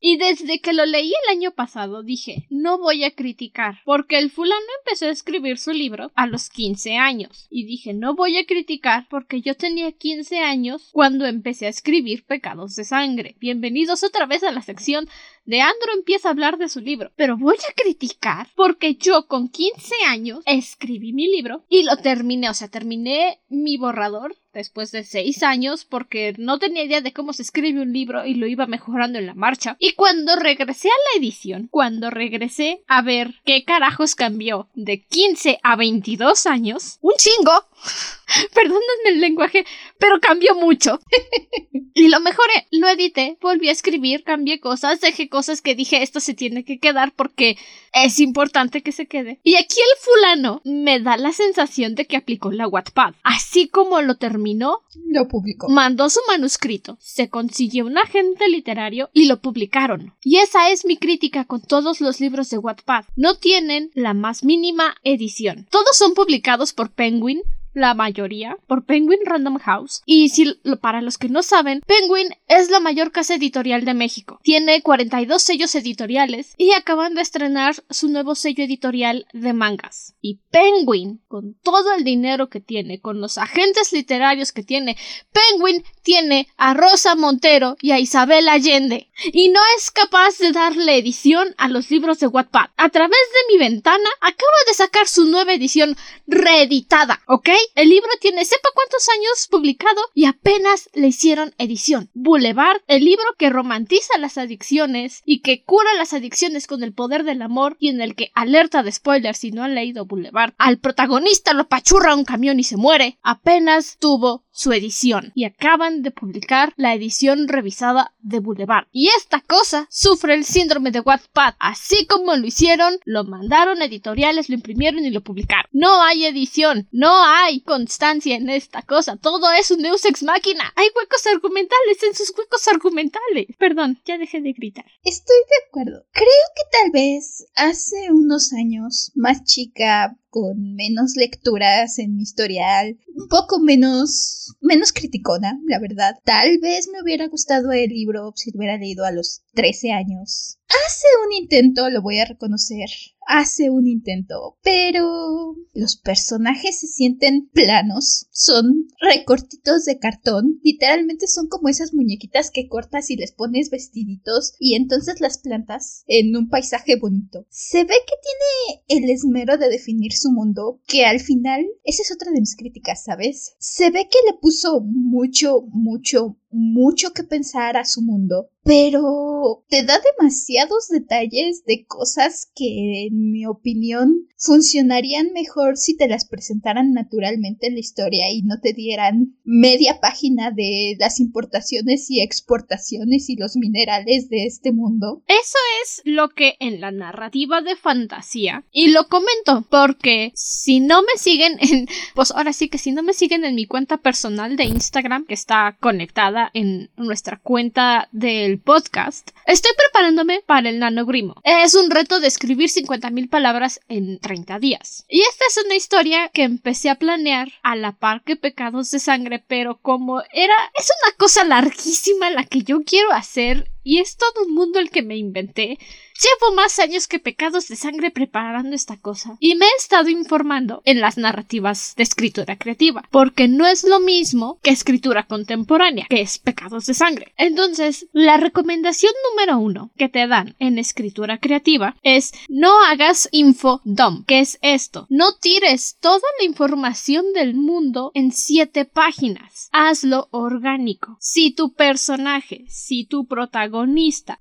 y 0.01 0.17
desde 0.17 0.61
que 0.61 0.73
lo 0.73 0.87
leí 0.87 1.13
el 1.25 1.37
año 1.37 1.55
pasado 1.55 2.03
dije, 2.03 2.47
no 2.51 2.79
voy 2.79 3.05
a 3.05 3.15
criticar, 3.15 3.77
porque 3.85 4.19
el 4.19 4.31
fulano 4.55 4.73
empezó 4.85 5.07
a 5.07 5.11
escribir 5.11 5.59
su 5.59 5.73
libro 5.73 6.13
a 6.15 6.27
los 6.27 6.49
15 6.49 6.97
años. 6.97 7.47
Y 7.51 7.65
dije, 7.65 7.93
no 7.93 8.15
voy 8.15 8.39
a 8.39 8.47
criticar 8.47 9.07
porque 9.09 9.41
yo 9.41 9.55
tenía 9.55 9.93
15 9.93 10.39
años 10.41 10.91
cuando 10.93 11.27
empecé 11.27 11.67
a 11.67 11.71
escribir 11.71 12.25
Pecados 12.25 12.77
de 12.77 12.85
Sangre. 12.85 13.37
Bienvenidos 13.41 14.05
otra 14.05 14.27
vez 14.27 14.43
a 14.45 14.53
la 14.53 14.63
sección 14.63 15.09
de 15.45 15.61
Andro 15.61 15.93
empieza 15.95 16.29
a 16.29 16.33
hablar 16.33 16.59
de 16.59 16.69
su 16.69 16.81
libro. 16.81 17.11
Pero 17.17 17.37
voy 17.37 17.57
a 17.57 17.73
criticar 17.75 18.49
porque 18.55 18.95
yo 18.97 19.27
con 19.27 19.49
15 19.49 19.95
años 20.07 20.43
escribí 20.47 21.13
mi 21.13 21.31
libro 21.31 21.65
y 21.69 21.83
lo 21.83 21.97
terminé, 21.97 22.49
o 22.51 22.55
sea, 22.55 22.69
terminé 22.69 23.41
mi 23.49 23.77
borrador 23.77 24.37
después 24.55 24.93
de 24.93 25.05
seis 25.05 25.43
años 25.43 25.85
porque 25.85 26.35
no 26.39 26.59
tenía 26.59 26.85
idea 26.85 27.01
de 27.01 27.13
cómo 27.13 27.33
se 27.33 27.43
escribe 27.43 27.83
un 27.83 27.93
libro 27.93 28.25
y 28.25 28.35
lo 28.35 28.47
iba 28.47 28.67
mejorando 28.67 29.19
en 29.19 29.27
la 29.27 29.35
marcha. 29.35 29.77
Y 29.79 29.93
cuando 29.93 30.37
regresé 30.37 30.89
a 30.89 30.93
la 30.93 31.21
edición, 31.21 31.69
cuando 31.71 32.09
regresé 32.09 32.83
a 32.87 33.03
ver 33.03 33.35
qué 33.45 33.65
carajos 33.65 34.15
cambió 34.15 34.69
de 34.75 35.03
15 35.03 35.59
a 35.63 35.77
22 35.77 36.47
años, 36.47 36.99
un 37.03 37.15
chingo. 37.19 37.53
Perdónenme 38.55 39.11
el 39.11 39.21
lenguaje, 39.21 39.67
pero 39.99 40.21
cambió 40.21 40.55
mucho. 40.55 41.01
y 41.95 42.09
lo 42.09 42.21
mejoré, 42.21 42.67
lo 42.71 42.89
edité, 42.89 43.37
volví 43.41 43.69
a 43.69 43.73
escribir, 43.73 44.23
cambié 44.23 44.61
cosas, 44.61 45.01
dejé 45.01 45.29
cosas 45.35 45.63
que 45.63 45.75
dije 45.75 46.01
esto 46.01 46.21
se 46.21 46.33
tiene 46.33 46.65
que 46.65 46.79
quedar 46.79 47.13
porque 47.13 47.59
es 47.93 48.21
importante 48.21 48.83
que 48.83 48.93
se 48.93 49.07
quede. 49.07 49.41
Y 49.43 49.57
aquí 49.57 49.81
el 49.81 49.99
fulano 50.01 50.63
me 50.63 51.01
da 51.01 51.17
la 51.17 51.33
sensación 51.33 51.97
de 51.97 52.07
que 52.07 52.17
aplicó 52.17 52.53
la 52.53 52.69
Wattpad. 52.69 53.15
Así 53.25 53.67
como 53.67 54.01
lo 54.01 54.15
terminó, 54.15 54.83
lo 55.09 55.27
publicó. 55.27 55.69
Mandó 55.69 56.09
su 56.09 56.21
manuscrito, 56.29 56.99
se 57.01 57.31
consiguió 57.31 57.85
un 57.85 57.99
agente 57.99 58.49
literario 58.49 59.11
y 59.13 59.27
lo 59.27 59.41
publicaron. 59.41 60.15
Y 60.23 60.37
esa 60.37 60.71
es 60.71 60.85
mi 60.85 60.99
crítica 60.99 61.45
con 61.47 61.61
todos 61.61 62.01
los 62.01 62.21
libros 62.21 62.49
de 62.51 62.59
Wattpad. 62.59 63.05
No 63.17 63.35
tienen 63.35 63.91
la 63.95 64.15
más 64.15 64.45
mínima 64.45 64.95
edición. 65.03 65.67
Todos 65.69 65.97
son 65.97 66.15
publicados 66.15 66.73
por 66.73 66.93
Penguin, 66.93 67.43
la 67.75 67.95
mayoría, 67.95 68.57
por 68.67 68.85
Penguin 68.85 69.21
Random 69.25 69.59
House. 69.59 70.03
Y 70.07 70.31
si 70.31 70.55
para 70.81 71.03
los 71.03 71.19
que 71.19 71.29
no 71.29 71.43
saben, 71.43 71.83
Penguin 71.87 72.29
es 72.49 72.71
la 72.71 72.81
mayor 72.81 73.13
casa 73.13 73.35
editorial 73.35 73.85
de 73.85 73.95
México. 73.95 74.41
Tiene 74.43 74.83
42 74.83 75.43
sellos 75.43 75.75
editoriales 75.75 76.55
y 76.57 76.73
acaban 76.73 77.15
de 77.15 77.23
estrenar 77.23 77.75
su 77.91 78.09
nuevo 78.09 78.35
sello 78.35 78.65
editorial 78.65 79.27
de 79.33 79.53
mangas. 79.53 80.15
Y 80.21 80.41
Penguin, 80.51 81.21
con 81.29 81.55
todo 81.63 81.95
el 81.95 82.05
dinero 82.05 82.49
que 82.49 82.61
tiene, 82.61 83.01
con 83.01 83.21
los 83.21 83.39
agentes 83.39 83.93
literarios 83.93 84.53
que 84.53 84.63
tiene, 84.63 84.97
Penguin 85.33 85.85
tiene 86.03 86.49
a 86.57 86.75
Rosa 86.75 87.15
Montero 87.15 87.77
y 87.81 87.91
a 87.91 87.99
Isabel 87.99 88.49
Allende. 88.49 89.11
Y 89.33 89.49
no 89.49 89.61
es 89.77 89.91
capaz 89.91 90.39
de 90.39 90.53
darle 90.53 90.99
edición 90.99 91.55
a 91.59 91.69
los 91.69 91.91
libros 91.91 92.21
de 92.21 92.27
Wattpad. 92.27 92.71
A 92.77 92.89
través 92.89 93.11
de 93.11 93.53
mi 93.53 93.59
ventana 93.59 94.09
acaba 94.21 94.59
de 94.69 94.75
sacar 94.75 95.07
su 95.07 95.27
nueva 95.27 95.53
edición 95.53 95.97
reeditada, 96.27 97.21
¿ok? 97.27 97.49
El 97.75 97.89
libro 97.89 98.09
tiene 98.21 98.45
sepa 98.45 98.69
cuántos 98.75 99.09
años 99.09 99.49
publicado 99.51 100.01
y 100.15 100.27
apenas 100.27 100.89
le 100.95 101.09
hicieron 101.09 101.55
edición. 101.59 102.11
Boulevard, 102.15 102.81
el 102.87 103.05
libro 103.05 103.25
que 103.39 103.51
romantiza 103.51 104.19
las 104.19 104.39
adicciones 104.39 105.23
y 105.25 105.41
que 105.41 105.65
cura 105.65 105.95
las 105.97 106.13
adicciones 106.13 106.67
con 106.67 106.83
el 106.83 106.93
poder 106.93 107.25
del 107.25 107.43
amor 107.43 107.77
y 107.79 107.89
en 107.89 108.01
el 108.01 108.15
que 108.15 108.31
alerta 108.35 108.83
de 108.83 108.93
spoilers 108.93 109.39
si 109.39 109.51
no 109.51 109.63
han 109.63 109.75
leído 109.75 110.07
Boulevard. 110.07 110.55
Al 110.59 110.79
protagonista 110.79 111.53
lo 111.53 111.69
pachurra 111.69 112.15
un 112.15 112.25
camión 112.25 112.61
y 112.61 112.65
se 112.65 112.77
muere. 112.77 113.19
Apenas 113.23 113.99
tuvo 113.99 114.45
su 114.55 114.73
edición 114.73 115.33
y 115.35 115.45
acaban 115.45 116.03
de 116.03 116.13
publicar 116.13 116.73
la 116.77 116.95
edición 116.95 117.49
revisada 117.49 118.15
de 118.21 118.39
Boulevard. 118.39 118.87
Y 118.93 119.09
esta 119.09 119.41
cosa 119.41 119.87
sufre 119.91 120.35
el 120.35 120.45
síndrome 120.45 120.93
de 120.93 121.01
Wattpad. 121.01 121.55
Así 121.59 122.07
como 122.07 122.37
lo 122.37 122.47
hicieron, 122.47 122.99
lo 123.05 123.25
mandaron 123.25 123.83
editoriales, 123.83 124.49
lo 124.49 124.55
imprimieron 124.55 125.05
y 125.05 125.11
lo 125.11 125.23
publicaron. 125.23 125.69
No 125.73 126.03
hay 126.03 126.25
edición, 126.27 126.89
no 126.93 127.25
hay 127.25 127.54
constancia 127.63 128.37
en 128.37 128.49
esta 128.49 128.83
cosa. 128.83 129.17
Todo 129.17 129.51
es 129.53 129.71
un 129.71 129.83
Deus 129.83 130.05
ex 130.05 130.23
máquina. 130.23 130.73
Hay 130.77 130.89
huecos 130.95 131.27
argumentales 131.27 132.03
en 132.03 132.15
sus 132.15 132.33
huecos 132.37 132.67
argumentales. 132.69 133.47
Perdón, 133.59 134.01
ya 134.05 134.19
dejé 134.19 134.41
de 134.41 134.53
gritar. 134.53 134.87
Estoy 135.03 135.37
de 135.37 135.67
acuerdo. 135.69 136.07
Creo 136.13 136.27
que 136.57 136.79
tal 136.79 136.91
vez 136.91 137.47
hace 137.55 138.11
unos 138.11 138.53
años, 138.53 139.13
más 139.15 139.45
chica, 139.45 140.17
con 140.35 140.75
menos 140.75 141.13
lecturas 141.15 142.01
en 142.01 142.17
mi 142.17 142.25
historial, 142.25 142.99
un 143.15 143.29
poco 143.29 143.61
menos, 143.61 144.53
menos 144.61 144.93
criticona, 144.93 145.61
la 145.65 145.79
verdad. 145.79 146.17
Tal 146.25 146.59
vez 146.59 146.89
me 146.93 147.01
hubiera 147.01 147.29
gustado 147.29 147.71
el 147.71 147.89
libro 147.89 148.33
si 148.35 148.51
lo 148.51 148.59
hubiera 148.59 148.77
leído 148.77 149.05
a 149.05 149.13
los 149.13 149.43
13 149.55 149.93
años. 149.93 150.59
Hace 150.67 151.07
un 151.25 151.33
intento, 151.35 151.89
lo 151.89 152.03
voy 152.03 152.19
a 152.19 152.25
reconocer, 152.25 152.89
hace 153.27 153.71
un 153.71 153.87
intento, 153.87 154.59
pero 154.63 155.57
los 155.73 155.97
personajes 155.97 156.81
se 156.81 156.87
sienten 156.87 157.49
planos, 157.53 158.27
son 158.33 158.89
recortitos 159.01 159.85
de 159.85 159.99
cartón, 159.99 160.61
literalmente 160.63 161.27
son 161.27 161.49
como 161.49 161.69
esas 161.69 161.95
muñequitas 161.95 162.51
que 162.51 162.67
cortas 162.67 163.11
y 163.11 163.17
les 163.17 163.33
pones 163.33 163.71
vestiditos 163.71 164.55
y 164.59 164.75
entonces 164.75 165.21
las 165.21 165.39
plantas 165.39 166.03
en 166.07 166.35
un 166.37 166.49
paisaje 166.49 166.97
bonito. 166.97 167.47
Se 167.51 167.85
ve 167.85 167.95
que 168.07 168.89
tiene 168.89 169.05
el 169.05 169.11
esmero 169.11 169.59
de 169.59 169.69
definir 169.69 170.13
su 170.25 170.33
mundo, 170.33 170.81
que 170.87 171.05
al 171.05 171.21
final, 171.21 171.67
esa 171.85 172.03
es 172.03 172.13
otra 172.13 172.33
de 172.33 172.41
mis 172.41 172.57
críticas, 172.57 173.05
¿sabes? 173.05 173.55
Se 173.59 173.91
ve 173.91 174.09
que 174.11 174.19
le 174.27 174.39
puso 174.41 174.81
mucho, 174.81 175.63
mucho, 175.69 176.39
mucho 176.55 177.13
que 177.13 177.25
pensar 177.25 177.77
a 177.77 177.85
su 177.85 178.01
mundo, 178.01 178.49
pero 178.63 179.65
te 179.69 179.85
da 179.85 180.01
demasiados 180.19 180.89
detalles 180.89 181.65
de 181.67 181.85
cosas 181.87 182.51
que, 182.55 183.07
en 183.07 183.31
mi 183.31 183.45
opinión, 183.45 184.27
funcionarían 184.39 185.33
mejor 185.33 185.77
si 185.77 185.97
te 185.97 186.09
las 186.09 186.27
presentaran 186.27 186.93
naturalmente 186.93 187.67
en 187.67 187.75
la 187.75 187.81
historia 187.81 188.31
y 188.31 188.43
no 188.43 188.61
te 188.61 188.73
dieran 188.73 189.37
media 189.45 190.01
página 190.01 190.51
de 190.51 190.97
las 190.99 191.21
importaciones 191.21 192.11
y 192.11 192.21
exportaciones 192.21 193.29
y 193.29 193.37
los 193.37 193.57
minerales 193.57 194.29
de 194.29 194.47
este 194.47 194.73
mundo. 194.73 195.23
Eso 195.27 195.59
es 195.83 196.03
lo 196.05 196.31
que 196.31 196.55
en 196.61 196.81
la 196.81 196.91
narrativa 196.91 197.61
de 197.61 197.77
fantasía, 197.77 198.65
y 198.73 198.89
lo 198.89 199.09
comento 199.09 199.67
porque 199.71 200.33
si 200.35 200.81
no 200.81 201.03
me 201.03 201.19
siguen 201.19 201.57
en, 201.61 201.87
pues 202.15 202.31
ahora 202.31 202.53
sí 202.53 202.69
que 202.69 202.79
si 202.79 202.93
no 202.93 203.03
me 203.03 203.13
siguen 203.13 203.45
en 203.45 203.55
mi 203.55 203.67
cuenta 203.67 203.99
personal 203.99 204.57
de 204.57 204.65
Instagram 204.65 205.27
que 205.27 205.35
está 205.35 205.77
conectada 205.81 206.44
en 206.55 206.91
nuestra 206.97 207.39
cuenta 207.39 208.09
del 208.13 208.59
podcast, 208.59 209.31
estoy 209.47 209.73
preparándome 209.77 210.43
para 210.47 210.69
el 210.69 210.79
nanogrimo. 210.79 211.37
Es 211.45 211.75
un 211.75 211.91
reto 211.91 212.21
de 212.21 212.29
escribir 212.29 212.69
50.000 212.69 213.29
palabras 213.29 213.81
en 213.89 214.19
30 214.19 214.59
días. 214.59 215.05
Y 215.09 215.21
esta 215.21 215.45
es 215.49 215.65
una 215.65 215.75
historia 215.75 216.29
que 216.29 216.43
empecé 216.43 216.91
a 216.91 216.97
planear 216.97 217.49
a 217.63 217.77
la 217.77 217.93
par 217.93 218.23
que 218.23 218.37
Pecados 218.37 218.91
de 218.91 218.99
Sangre, 218.99 219.43
pero 219.47 219.79
como 219.79 220.21
era... 220.33 220.55
es 220.79 220.91
una 221.03 221.17
cosa 221.17 221.45
larguísima 221.45 222.31
la 222.31 222.45
que 222.45 222.63
yo 222.63 222.83
quiero 222.85 223.13
hacer 223.13 223.71
y 223.85 223.99
es 223.99 224.17
todo 224.17 224.47
un 224.47 224.55
mundo 224.55 224.81
el 224.81 224.91
que 224.91 225.03
me 225.03 225.17
inventé. 225.17 225.79
Llevo 226.15 226.55
más 226.55 226.79
años 226.79 227.09
que 227.09 227.19
pecados 227.19 227.69
de 227.69 227.77
sangre 227.77 228.11
preparando 228.11 228.75
esta 228.75 228.97
cosa 228.97 229.37
y 229.41 229.57
me 229.57 229.67
he 229.67 229.77
estado 229.77 230.09
informando 230.09 230.81
en 230.85 231.01
las 231.01 231.19
narrativas 231.19 231.95
de 231.97 232.05
escritura 232.05 232.57
creativa, 232.57 233.03
porque 233.11 233.49
no 233.49 233.67
es 233.67 233.85
lo 233.85 233.99
mismo 233.99 234.59
que 234.63 234.71
escritura 234.71 235.25
contemporánea, 235.25 236.07
que 236.09 236.21
es 236.21 236.39
pecados 236.39 236.87
de 236.87 236.95
sangre. 236.95 237.33
Entonces, 237.37 238.07
la 238.13 238.37
recomendación 238.37 239.13
número 239.31 239.59
uno 239.59 239.91
que 239.99 240.09
te 240.09 240.27
dan 240.27 240.55
en 240.61 240.79
escritura 240.79 241.39
creativa 241.39 241.97
es 242.03 242.33
no 242.49 242.83
hagas 242.85 243.29
info 243.33 243.81
dump. 243.85 244.25
¿Qué 244.27 244.39
es 244.39 244.59
esto? 244.63 245.07
No 245.11 245.35
tires 245.35 245.99
toda 246.01 246.23
la 246.39 246.47
información 246.47 247.33
del 247.35 247.55
mundo 247.55 248.13
en 248.15 248.31
siete 248.31 248.85
páginas. 248.85 249.69
Hazlo 249.73 250.29
orgánico. 250.31 251.17
Si 251.21 251.51
tu 251.51 251.73
personaje, 251.73 252.65
si 252.69 253.05
tu 253.05 253.27
protagonista 253.27 253.74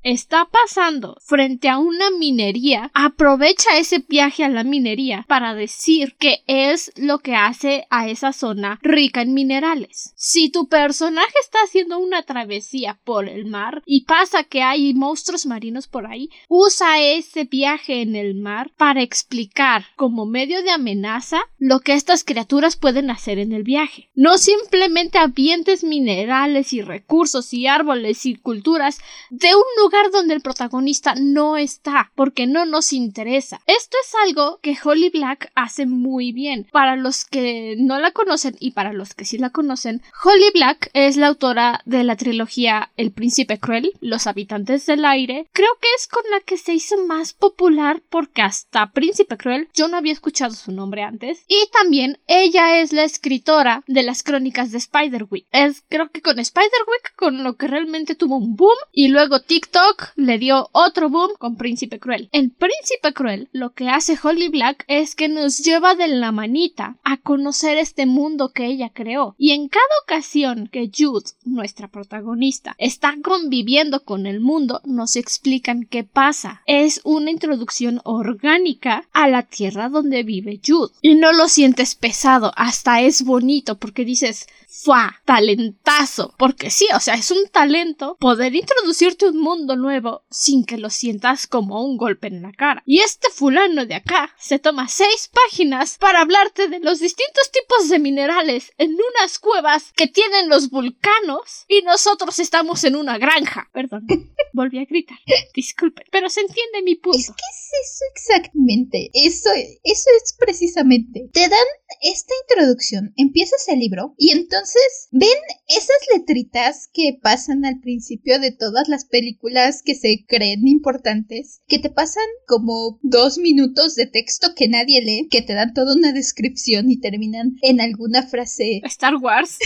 está 0.03 0.45
pasando 0.45 1.17
frente 1.19 1.67
a 1.67 1.79
una 1.79 2.11
minería, 2.11 2.91
aprovecha 2.93 3.77
ese 3.77 3.99
viaje 4.07 4.43
a 4.43 4.49
la 4.49 4.63
minería 4.63 5.25
para 5.27 5.55
decir 5.55 6.15
que 6.19 6.43
es 6.45 6.91
lo 6.97 7.19
que 7.19 7.35
hace 7.35 7.87
a 7.89 8.07
esa 8.07 8.31
zona 8.31 8.79
rica 8.83 9.21
en 9.21 9.33
minerales. 9.33 10.13
Si 10.15 10.51
tu 10.51 10.67
personaje 10.67 11.33
está 11.41 11.59
haciendo 11.63 11.97
una 11.97 12.21
travesía 12.23 12.99
por 13.03 13.27
el 13.27 13.45
mar 13.45 13.81
y 13.87 14.05
pasa 14.05 14.43
que 14.43 14.61
hay 14.61 14.93
monstruos 14.93 15.47
marinos 15.47 15.87
por 15.87 16.05
ahí, 16.05 16.29
usa 16.47 17.01
ese 17.01 17.45
viaje 17.45 18.01
en 18.01 18.15
el 18.15 18.35
mar 18.35 18.71
para 18.77 19.01
explicar 19.01 19.85
como 19.95 20.27
medio 20.27 20.61
de 20.61 20.69
amenaza 20.69 21.41
lo 21.57 21.79
que 21.79 21.93
estas 21.93 22.23
criaturas 22.23 22.75
pueden 22.75 23.09
hacer 23.09 23.39
en 23.39 23.51
el 23.51 23.63
viaje. 23.63 24.11
No 24.13 24.37
simplemente 24.37 25.17
avientes 25.17 25.83
minerales 25.83 26.71
y 26.73 26.81
recursos 26.81 27.51
y 27.53 27.65
árboles 27.65 28.25
y 28.25 28.35
culturas 28.35 28.99
de 29.29 29.55
un 29.55 29.63
lugar 29.81 30.11
donde 30.11 30.33
el 30.33 30.41
protagonista 30.41 31.15
no 31.15 31.57
está, 31.57 32.11
porque 32.15 32.47
no 32.47 32.65
nos 32.65 32.93
interesa. 32.93 33.61
Esto 33.65 33.97
es 34.03 34.13
algo 34.25 34.59
que 34.61 34.77
Holly 34.81 35.09
Black 35.09 35.51
hace 35.55 35.85
muy 35.85 36.31
bien. 36.31 36.67
Para 36.71 36.95
los 36.95 37.25
que 37.25 37.75
no 37.77 37.99
la 37.99 38.11
conocen 38.11 38.55
y 38.59 38.71
para 38.71 38.93
los 38.93 39.13
que 39.13 39.25
sí 39.25 39.37
la 39.37 39.49
conocen, 39.49 40.01
Holly 40.23 40.51
Black 40.53 40.89
es 40.93 41.17
la 41.17 41.27
autora 41.27 41.81
de 41.85 42.03
la 42.03 42.15
trilogía 42.15 42.91
El 42.97 43.11
Príncipe 43.11 43.59
Cruel, 43.59 43.93
Los 44.01 44.27
Habitantes 44.27 44.85
del 44.85 45.05
Aire. 45.05 45.47
Creo 45.53 45.75
que 45.81 45.87
es 45.97 46.07
con 46.07 46.23
la 46.31 46.39
que 46.41 46.57
se 46.57 46.73
hizo 46.73 47.05
más 47.05 47.33
popular 47.33 48.01
porque 48.09 48.41
hasta 48.41 48.91
Príncipe 48.91 49.37
Cruel 49.37 49.69
yo 49.73 49.87
no 49.87 49.97
había 49.97 50.13
escuchado 50.13 50.53
su 50.53 50.71
nombre 50.71 51.03
antes. 51.03 51.43
Y 51.47 51.69
también 51.71 52.19
ella 52.27 52.79
es 52.79 52.93
la 52.93 53.03
escritora 53.03 53.83
de 53.87 54.03
las 54.03 54.23
crónicas 54.23 54.71
de 54.71 54.79
Spiderwick. 54.79 55.45
Es 55.51 55.83
creo 55.89 56.09
que 56.09 56.21
con 56.21 56.43
Spiderwick 56.43 57.15
con 57.15 57.43
lo 57.43 57.55
que 57.55 57.67
realmente 57.67 58.15
tuvo 58.15 58.37
un 58.37 58.55
boom 58.55 58.77
y 58.91 59.09
luego 59.13 59.39
TikTok 59.41 60.11
le 60.15 60.39
dio 60.39 60.69
otro 60.71 61.09
boom 61.09 61.31
con 61.37 61.55
Príncipe 61.55 61.99
Cruel. 61.99 62.29
En 62.31 62.49
Príncipe 62.49 63.13
Cruel 63.13 63.47
lo 63.51 63.73
que 63.73 63.87
hace 63.87 64.17
Holly 64.21 64.49
Black 64.49 64.85
es 64.87 65.13
que 65.13 65.29
nos 65.29 65.59
lleva 65.59 65.93
de 65.93 66.07
la 66.07 66.31
manita 66.31 66.97
a 67.03 67.17
conocer 67.17 67.77
este 67.77 68.07
mundo 68.07 68.49
que 68.49 68.65
ella 68.65 68.89
creó. 68.93 69.35
Y 69.37 69.51
en 69.51 69.69
cada 69.69 69.83
ocasión 70.03 70.67
que 70.71 70.89
Jude, 70.93 71.29
nuestra 71.45 71.87
protagonista, 71.87 72.75
está 72.79 73.15
conviviendo 73.23 74.03
con 74.03 74.25
el 74.25 74.39
mundo, 74.39 74.81
nos 74.83 75.15
explican 75.15 75.85
qué 75.85 76.03
pasa. 76.03 76.63
Es 76.65 76.99
una 77.03 77.29
introducción 77.29 78.01
orgánica 78.03 79.07
a 79.13 79.27
la 79.27 79.43
tierra 79.43 79.89
donde 79.89 80.23
vive 80.23 80.59
Jude. 80.65 80.91
Y 81.01 81.15
no 81.15 81.33
lo 81.33 81.47
sientes 81.49 81.93
pesado, 81.93 82.51
hasta 82.55 83.01
es 83.01 83.23
bonito 83.23 83.77
porque 83.77 84.05
dices, 84.05 84.47
¡fua! 84.67 85.21
Talentazo. 85.25 86.33
Porque 86.37 86.71
sí, 86.71 86.87
o 86.95 86.99
sea, 86.99 87.13
es 87.13 87.29
un 87.29 87.47
talento 87.51 88.17
poder 88.19 88.55
un 89.03 89.37
mundo 89.37 89.75
nuevo 89.75 90.23
sin 90.29 90.65
que 90.65 90.77
lo 90.77 90.89
sientas 90.89 91.45
como 91.45 91.83
un 91.83 91.97
golpe 91.97 92.27
en 92.27 92.41
la 92.41 92.51
cara. 92.51 92.83
Y 92.85 93.01
este 93.01 93.29
fulano 93.29 93.85
de 93.85 93.95
acá 93.95 94.33
se 94.37 94.59
toma 94.59 94.87
seis 94.87 95.29
páginas 95.33 95.97
para 95.97 96.21
hablarte 96.21 96.67
de 96.69 96.79
los 96.79 96.99
distintos 96.99 97.51
tipos 97.51 97.89
de 97.89 97.99
minerales 97.99 98.71
en 98.77 98.93
unas 98.93 99.39
cuevas 99.39 99.91
que 99.95 100.07
tienen 100.07 100.47
los 100.49 100.69
vulcanos 100.69 101.65
y 101.67 101.81
nosotros 101.81 102.39
estamos 102.39 102.83
en 102.83 102.95
una 102.95 103.17
granja. 103.17 103.69
Perdón, 103.73 104.07
volví 104.53 104.79
a 104.79 104.85
gritar. 104.85 105.17
Disculpen, 105.53 106.05
pero 106.11 106.29
se 106.29 106.41
entiende 106.41 106.81
mi 106.83 106.95
punto. 106.95 107.17
Es 107.17 107.27
que 107.27 107.33
es 107.33 107.71
eso 107.83 108.05
exactamente. 108.13 109.09
Eso, 109.13 109.49
eso 109.83 110.09
es 110.23 110.35
precisamente. 110.39 111.29
Te 111.33 111.41
dan 111.41 111.59
esta 112.01 112.33
introducción, 112.49 113.13
empiezas 113.17 113.67
el 113.67 113.79
libro 113.79 114.13
y 114.17 114.31
entonces 114.31 115.07
ven 115.11 115.29
esas 115.67 115.97
letritas 116.15 116.89
que 116.93 117.17
pasan 117.21 117.65
al 117.65 117.79
principio 117.79 118.39
de 118.39 118.51
todas 118.51 118.87
las 118.87 119.05
películas 119.05 119.81
que 119.83 119.95
se 119.95 120.25
creen 120.27 120.67
importantes, 120.67 121.61
que 121.67 121.79
te 121.79 121.89
pasan 121.89 122.25
como 122.47 122.99
dos 123.01 123.37
minutos 123.37 123.95
de 123.95 124.07
texto 124.07 124.53
que 124.55 124.67
nadie 124.67 125.01
lee, 125.01 125.27
que 125.29 125.41
te 125.41 125.53
dan 125.53 125.73
toda 125.73 125.95
una 125.95 126.11
descripción 126.11 126.89
y 126.89 126.99
terminan 126.99 127.55
en 127.61 127.81
alguna 127.81 128.23
frase. 128.23 128.81
Star 128.85 129.15
Wars. 129.15 129.57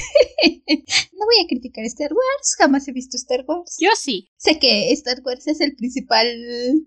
no 0.45 1.25
voy 1.25 1.43
a 1.43 1.47
criticar 1.47 1.85
Star 1.85 2.11
Wars, 2.11 2.55
jamás 2.57 2.87
he 2.87 2.91
visto 2.91 3.17
Star 3.17 3.43
Wars. 3.47 3.77
Yo 3.79 3.89
sí. 3.97 4.29
Sé 4.37 4.59
que 4.59 4.91
Star 4.91 5.21
Wars 5.25 5.47
es 5.47 5.61
el 5.61 5.75
principal 5.75 6.27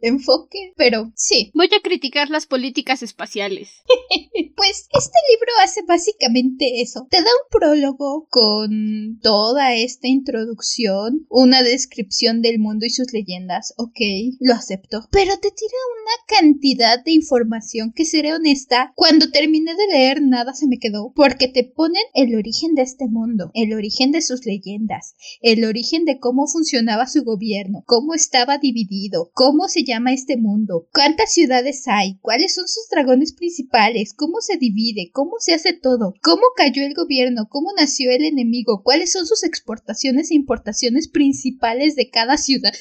enfoque, 0.02 0.72
pero 0.76 1.12
sí. 1.14 1.50
Voy 1.54 1.68
a 1.76 1.82
criticar 1.82 2.30
las 2.30 2.46
políticas 2.46 3.02
espaciales. 3.02 3.70
pues 4.56 4.88
este 4.92 5.18
libro 5.30 5.52
hace 5.62 5.82
básicamente 5.82 6.80
eso. 6.80 7.06
Te 7.10 7.18
da 7.18 7.24
un 7.24 7.50
prólogo 7.50 8.26
con 8.30 9.18
toda 9.22 9.74
esta 9.74 10.08
introducción, 10.08 11.26
una 11.28 11.62
descripción 11.62 12.42
del 12.42 12.58
mundo 12.58 12.86
y 12.86 12.90
sus 12.90 13.12
leyendas. 13.12 13.74
Ok, 13.76 13.98
lo 14.40 14.54
acepto. 14.54 15.06
Pero 15.10 15.32
te 15.38 15.50
tira 15.50 15.78
una 16.02 16.40
cantidad 16.40 17.02
de 17.04 17.12
información 17.12 17.92
que 17.92 18.04
seré 18.04 18.34
honesta, 18.34 18.92
cuando 18.96 19.30
terminé 19.30 19.74
de 19.74 19.86
leer 19.86 20.22
nada 20.22 20.54
se 20.54 20.66
me 20.66 20.78
quedó, 20.78 21.12
porque 21.14 21.48
te 21.48 21.64
ponen 21.64 22.02
el 22.14 22.34
origen 22.36 22.74
de 22.74 22.82
este 22.82 23.06
mundo, 23.08 23.50
el 23.54 23.72
origen 23.74 24.12
de 24.12 24.22
sus 24.22 24.46
leyendas, 24.46 25.14
el 25.42 25.64
origen 25.64 26.04
de 26.04 26.18
cómo 26.18 26.46
funcionaba 26.46 27.06
su 27.06 27.22
gobierno, 27.24 27.84
cómo 27.86 28.14
estaba 28.14 28.58
dividido, 28.58 29.30
cómo 29.34 29.68
se 29.68 29.84
llama 29.84 30.12
este 30.12 30.36
mundo, 30.36 30.88
cuántas 30.92 31.32
ciudades 31.32 31.86
hay, 31.86 32.18
cuáles 32.20 32.54
son 32.54 32.66
sus 32.66 32.88
dragones 32.90 33.32
principales, 33.32 34.14
cómo 34.14 34.40
se 34.40 34.56
divide, 34.56 35.10
cómo 35.12 35.19
se 35.38 35.54
hace 35.54 35.72
todo, 35.72 36.14
cómo 36.22 36.42
cayó 36.56 36.82
el 36.84 36.94
gobierno, 36.94 37.48
cómo 37.48 37.70
nació 37.76 38.10
el 38.10 38.24
enemigo, 38.24 38.82
cuáles 38.82 39.12
son 39.12 39.26
sus 39.26 39.44
exportaciones 39.44 40.30
e 40.30 40.34
importaciones 40.34 41.08
principales 41.08 41.96
de 41.96 42.10
cada 42.10 42.36
ciudad. 42.36 42.72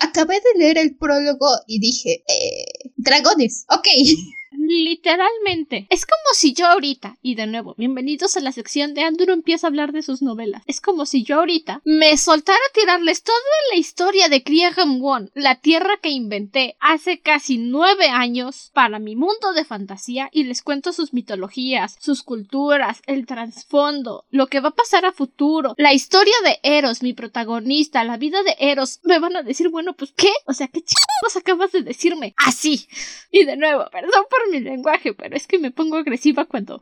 acabé 0.00 0.34
de 0.34 0.58
leer 0.58 0.78
el 0.78 0.96
prólogo 0.96 1.48
y 1.66 1.80
dije, 1.80 2.24
eh, 2.28 2.90
dragones, 2.96 3.64
ok. 3.68 3.88
Literalmente. 4.70 5.86
Es 5.88 6.04
como 6.04 6.34
si 6.34 6.52
yo 6.52 6.66
ahorita, 6.66 7.16
y 7.22 7.36
de 7.36 7.46
nuevo, 7.46 7.74
bienvenidos 7.78 8.36
a 8.36 8.40
la 8.40 8.52
sección 8.52 8.92
de 8.92 9.00
Andrew 9.00 9.32
empieza 9.32 9.66
a 9.66 9.70
hablar 9.70 9.92
de 9.92 10.02
sus 10.02 10.20
novelas. 10.20 10.62
Es 10.66 10.82
como 10.82 11.06
si 11.06 11.22
yo 11.22 11.36
ahorita 11.38 11.80
me 11.86 12.18
soltara 12.18 12.58
a 12.58 12.72
tirarles 12.74 13.22
toda 13.22 13.38
la 13.72 13.78
historia 13.78 14.28
de 14.28 14.42
Kriegam 14.42 15.00
Won, 15.00 15.30
la 15.32 15.54
tierra 15.54 15.96
que 16.02 16.10
inventé 16.10 16.76
hace 16.80 17.18
casi 17.18 17.56
nueve 17.56 18.08
años 18.08 18.70
para 18.74 18.98
mi 18.98 19.16
mundo 19.16 19.54
de 19.54 19.64
fantasía 19.64 20.28
y 20.32 20.44
les 20.44 20.60
cuento 20.60 20.92
sus 20.92 21.14
mitologías, 21.14 21.96
sus 21.98 22.22
culturas, 22.22 23.00
el 23.06 23.24
trasfondo, 23.24 24.26
lo 24.28 24.48
que 24.48 24.60
va 24.60 24.68
a 24.68 24.74
pasar 24.74 25.06
a 25.06 25.12
futuro, 25.12 25.72
la 25.78 25.94
historia 25.94 26.34
de 26.44 26.60
Eros, 26.62 27.02
mi 27.02 27.14
protagonista, 27.14 28.04
la 28.04 28.18
vida 28.18 28.42
de 28.42 28.54
Eros. 28.58 29.00
Me 29.02 29.18
van 29.18 29.34
a 29.34 29.42
decir, 29.42 29.70
bueno, 29.70 29.94
pues 29.94 30.12
¿qué? 30.14 30.32
O 30.44 30.52
sea, 30.52 30.68
¿qué 30.68 30.82
chicos 30.82 31.36
acabas 31.36 31.72
de 31.72 31.80
decirme? 31.80 32.34
Así. 32.36 32.86
Y 33.30 33.46
de 33.46 33.56
nuevo, 33.56 33.86
perdón 33.90 34.24
por 34.28 34.50
mi 34.50 34.57
lenguaje, 34.60 35.14
pero 35.14 35.36
es 35.36 35.46
que 35.46 35.58
me 35.58 35.70
pongo 35.70 35.96
agresiva 35.96 36.44
cuando... 36.44 36.80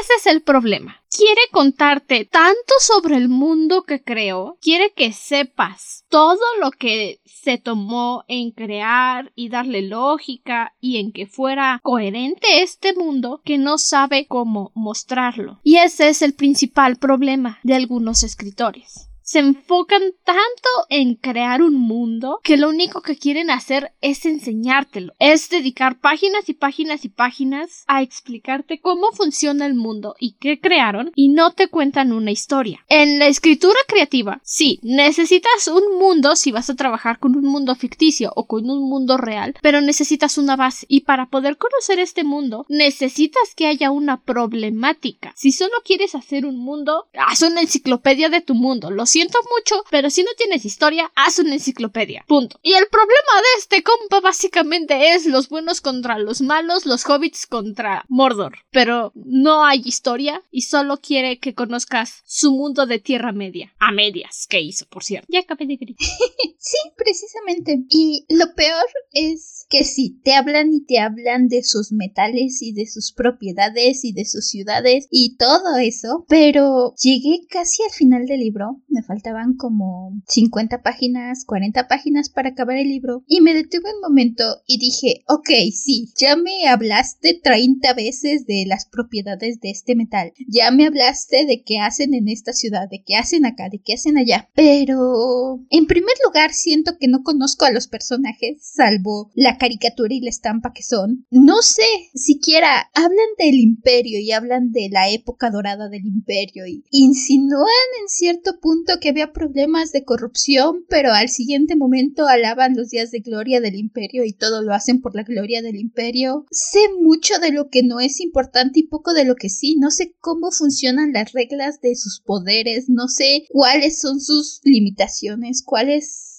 Ese 0.00 0.14
es 0.16 0.26
el 0.26 0.42
problema. 0.42 1.02
Quiere 1.14 1.42
contarte 1.50 2.24
tanto 2.24 2.74
sobre 2.80 3.16
el 3.16 3.28
mundo 3.28 3.82
que 3.82 4.02
creó, 4.02 4.56
quiere 4.62 4.92
que 4.94 5.12
sepas 5.12 6.06
todo 6.08 6.40
lo 6.60 6.70
que 6.70 7.20
se 7.26 7.58
tomó 7.58 8.24
en 8.26 8.52
crear 8.52 9.32
y 9.34 9.50
darle 9.50 9.82
lógica 9.82 10.74
y 10.80 10.96
en 10.96 11.12
que 11.12 11.26
fuera 11.26 11.78
coherente 11.82 12.62
este 12.62 12.94
mundo 12.94 13.42
que 13.44 13.58
no 13.58 13.76
sabe 13.76 14.26
cómo 14.26 14.72
mostrarlo. 14.74 15.60
Y 15.62 15.76
ese 15.76 16.08
es 16.08 16.22
el 16.22 16.32
principal 16.32 16.96
problema 16.96 17.58
de 17.62 17.74
algunos 17.74 18.22
escritores 18.22 19.11
se 19.32 19.38
enfocan 19.38 20.02
tanto 20.24 20.68
en 20.90 21.14
crear 21.14 21.62
un 21.62 21.72
mundo 21.72 22.38
que 22.42 22.58
lo 22.58 22.68
único 22.68 23.00
que 23.00 23.16
quieren 23.16 23.48
hacer 23.48 23.94
es 24.02 24.26
enseñártelo, 24.26 25.14
es 25.18 25.48
dedicar 25.48 26.00
páginas 26.00 26.50
y 26.50 26.52
páginas 26.52 27.06
y 27.06 27.08
páginas 27.08 27.84
a 27.86 28.02
explicarte 28.02 28.78
cómo 28.78 29.10
funciona 29.12 29.64
el 29.64 29.72
mundo 29.72 30.16
y 30.20 30.34
qué 30.34 30.60
crearon 30.60 31.12
y 31.14 31.30
no 31.30 31.54
te 31.54 31.68
cuentan 31.68 32.12
una 32.12 32.30
historia. 32.30 32.84
En 32.90 33.18
la 33.18 33.26
escritura 33.26 33.78
creativa, 33.88 34.38
sí, 34.44 34.78
necesitas 34.82 35.66
un 35.66 35.98
mundo 35.98 36.36
si 36.36 36.52
vas 36.52 36.68
a 36.68 36.76
trabajar 36.76 37.18
con 37.18 37.34
un 37.34 37.46
mundo 37.46 37.74
ficticio 37.74 38.34
o 38.36 38.46
con 38.46 38.68
un 38.68 38.86
mundo 38.86 39.16
real, 39.16 39.54
pero 39.62 39.80
necesitas 39.80 40.36
una 40.36 40.56
base 40.56 40.84
y 40.90 41.04
para 41.04 41.30
poder 41.30 41.56
conocer 41.56 42.00
este 42.00 42.22
mundo 42.22 42.66
necesitas 42.68 43.54
que 43.56 43.66
haya 43.66 43.92
una 43.92 44.20
problemática. 44.20 45.32
Si 45.36 45.52
solo 45.52 45.72
quieres 45.86 46.14
hacer 46.14 46.44
un 46.44 46.58
mundo, 46.58 47.06
haz 47.14 47.40
una 47.40 47.62
enciclopedia 47.62 48.28
de 48.28 48.42
tu 48.42 48.54
mundo, 48.54 48.90
lo 48.90 49.06
siento 49.06 49.21
siento 49.22 49.38
mucho, 49.56 49.84
pero 49.90 50.10
si 50.10 50.22
no 50.24 50.30
tienes 50.36 50.64
historia, 50.64 51.12
haz 51.14 51.38
una 51.38 51.54
enciclopedia. 51.54 52.24
Punto. 52.26 52.58
Y 52.62 52.74
el 52.74 52.86
problema 52.88 53.36
de 53.36 53.58
este 53.58 53.82
compa 53.82 54.20
básicamente 54.20 55.14
es 55.14 55.26
los 55.26 55.48
buenos 55.48 55.80
contra 55.80 56.18
los 56.18 56.40
malos, 56.40 56.86
los 56.86 57.04
hobbits 57.06 57.46
contra 57.46 58.04
Mordor. 58.08 58.58
Pero 58.70 59.12
no 59.14 59.64
hay 59.64 59.82
historia 59.84 60.42
y 60.50 60.62
solo 60.62 60.96
quiere 60.96 61.38
que 61.38 61.54
conozcas 61.54 62.22
su 62.26 62.50
mundo 62.52 62.86
de 62.86 62.98
Tierra 62.98 63.32
Media. 63.32 63.72
A 63.78 63.92
medias, 63.92 64.46
que 64.48 64.60
hizo, 64.60 64.86
por 64.86 65.04
cierto. 65.04 65.28
Ya 65.30 65.40
acabé 65.40 65.66
de 65.66 65.76
gritar. 65.76 66.08
sí, 66.58 66.78
precisamente. 66.96 67.78
Y 67.90 68.26
lo 68.28 68.52
peor 68.54 68.86
es 69.12 69.61
que 69.72 69.84
sí, 69.84 70.20
te 70.22 70.34
hablan 70.34 70.70
y 70.74 70.84
te 70.84 70.98
hablan 70.98 71.48
de 71.48 71.62
sus 71.62 71.92
metales 71.92 72.60
y 72.60 72.74
de 72.74 72.84
sus 72.84 73.10
propiedades 73.10 74.04
y 74.04 74.12
de 74.12 74.26
sus 74.26 74.46
ciudades 74.46 75.08
y 75.10 75.36
todo 75.38 75.78
eso, 75.78 76.26
pero 76.28 76.94
llegué 77.02 77.46
casi 77.48 77.82
al 77.82 77.90
final 77.90 78.26
del 78.26 78.40
libro, 78.40 78.82
me 78.88 79.02
faltaban 79.02 79.54
como 79.54 80.12
50 80.28 80.82
páginas, 80.82 81.46
40 81.46 81.88
páginas 81.88 82.28
para 82.28 82.50
acabar 82.50 82.76
el 82.76 82.88
libro 82.88 83.24
y 83.26 83.40
me 83.40 83.54
detuve 83.54 83.94
un 83.94 84.02
momento 84.02 84.44
y 84.66 84.78
dije, 84.78 85.24
ok, 85.26 85.48
sí, 85.72 86.12
ya 86.18 86.36
me 86.36 86.68
hablaste 86.68 87.40
30 87.42 87.94
veces 87.94 88.44
de 88.44 88.64
las 88.66 88.84
propiedades 88.84 89.58
de 89.60 89.70
este 89.70 89.96
metal, 89.96 90.34
ya 90.48 90.70
me 90.70 90.84
hablaste 90.84 91.46
de 91.46 91.62
qué 91.64 91.78
hacen 91.78 92.12
en 92.12 92.28
esta 92.28 92.52
ciudad, 92.52 92.90
de 92.90 93.02
qué 93.06 93.16
hacen 93.16 93.46
acá, 93.46 93.70
de 93.70 93.80
qué 93.80 93.94
hacen 93.94 94.18
allá, 94.18 94.50
pero 94.54 95.64
en 95.70 95.86
primer 95.86 96.14
lugar 96.26 96.52
siento 96.52 96.98
que 97.00 97.08
no 97.08 97.22
conozco 97.22 97.64
a 97.64 97.70
los 97.70 97.88
personajes, 97.88 98.58
salvo 98.60 99.30
la 99.34 99.56
caricatura 99.62 100.12
y 100.12 100.20
la 100.20 100.30
estampa 100.30 100.72
que 100.72 100.82
son. 100.82 101.24
No 101.30 101.62
sé, 101.62 101.86
siquiera 102.14 102.90
hablan 102.94 103.28
del 103.38 103.54
imperio 103.54 104.18
y 104.18 104.32
hablan 104.32 104.72
de 104.72 104.88
la 104.90 105.08
época 105.08 105.50
dorada 105.50 105.88
del 105.88 106.04
imperio 106.04 106.66
y 106.66 106.82
insinúan 106.90 107.68
en 108.00 108.08
cierto 108.08 108.58
punto 108.60 108.94
que 109.00 109.10
había 109.10 109.32
problemas 109.32 109.92
de 109.92 110.02
corrupción, 110.02 110.84
pero 110.88 111.12
al 111.12 111.28
siguiente 111.28 111.76
momento 111.76 112.26
alaban 112.26 112.74
los 112.74 112.88
días 112.88 113.12
de 113.12 113.20
gloria 113.20 113.60
del 113.60 113.76
imperio 113.76 114.24
y 114.24 114.32
todo 114.32 114.62
lo 114.62 114.74
hacen 114.74 115.00
por 115.00 115.14
la 115.14 115.22
gloria 115.22 115.62
del 115.62 115.76
imperio. 115.76 116.44
Sé 116.50 116.80
mucho 117.00 117.38
de 117.38 117.52
lo 117.52 117.68
que 117.68 117.84
no 117.84 118.00
es 118.00 118.18
importante 118.18 118.80
y 118.80 118.88
poco 118.88 119.14
de 119.14 119.24
lo 119.24 119.36
que 119.36 119.48
sí. 119.48 119.76
No 119.78 119.92
sé 119.92 120.12
cómo 120.18 120.50
funcionan 120.50 121.12
las 121.12 121.30
reglas 121.30 121.80
de 121.80 121.94
sus 121.94 122.20
poderes, 122.20 122.88
no 122.88 123.06
sé 123.06 123.44
cuáles 123.48 124.00
son 124.00 124.20
sus 124.20 124.60
limitaciones, 124.64 125.62
cuáles 125.62 126.31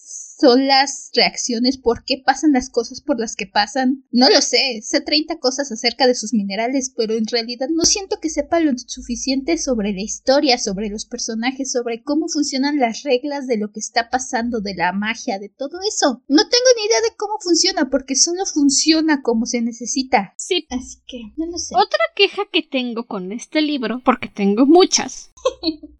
son 0.43 0.67
las 0.67 1.09
reacciones, 1.13 1.77
por 1.77 2.03
qué 2.03 2.21
pasan 2.23 2.51
las 2.51 2.69
cosas 2.69 2.99
por 2.99 3.17
las 3.17 3.37
que 3.37 3.47
pasan. 3.47 4.03
No 4.11 4.29
lo 4.29 4.41
sé, 4.41 4.81
sé 4.83 4.99
30 4.99 5.39
cosas 5.39 5.71
acerca 5.71 6.05
de 6.05 6.15
sus 6.15 6.33
minerales, 6.33 6.91
pero 6.97 7.13
en 7.13 7.25
realidad 7.27 7.69
no 7.69 7.85
siento 7.85 8.19
que 8.19 8.29
sepa 8.29 8.59
lo 8.59 8.73
suficiente 8.75 9.57
sobre 9.57 9.93
la 9.93 10.01
historia, 10.01 10.57
sobre 10.57 10.89
los 10.89 11.05
personajes, 11.05 11.71
sobre 11.71 12.03
cómo 12.03 12.27
funcionan 12.27 12.77
las 12.77 13.03
reglas 13.03 13.47
de 13.47 13.57
lo 13.57 13.71
que 13.71 13.79
está 13.79 14.09
pasando, 14.09 14.59
de 14.59 14.75
la 14.75 14.91
magia, 14.91 15.39
de 15.39 15.47
todo 15.47 15.79
eso. 15.87 16.21
No 16.27 16.49
tengo 16.49 16.69
ni 16.75 16.87
idea 16.87 16.99
de 17.09 17.15
cómo 17.15 17.35
funciona, 17.39 17.89
porque 17.89 18.17
solo 18.17 18.45
funciona 18.45 19.21
como 19.21 19.45
se 19.45 19.61
necesita. 19.61 20.33
Sí. 20.35 20.67
Así 20.69 20.97
que, 21.07 21.21
no 21.37 21.45
lo 21.45 21.57
sé. 21.57 21.73
Otra 21.73 22.03
queja 22.17 22.41
que 22.51 22.63
tengo 22.63 23.07
con 23.07 23.31
este 23.31 23.61
libro, 23.61 24.01
porque 24.03 24.27
tengo 24.27 24.65
muchas, 24.65 25.31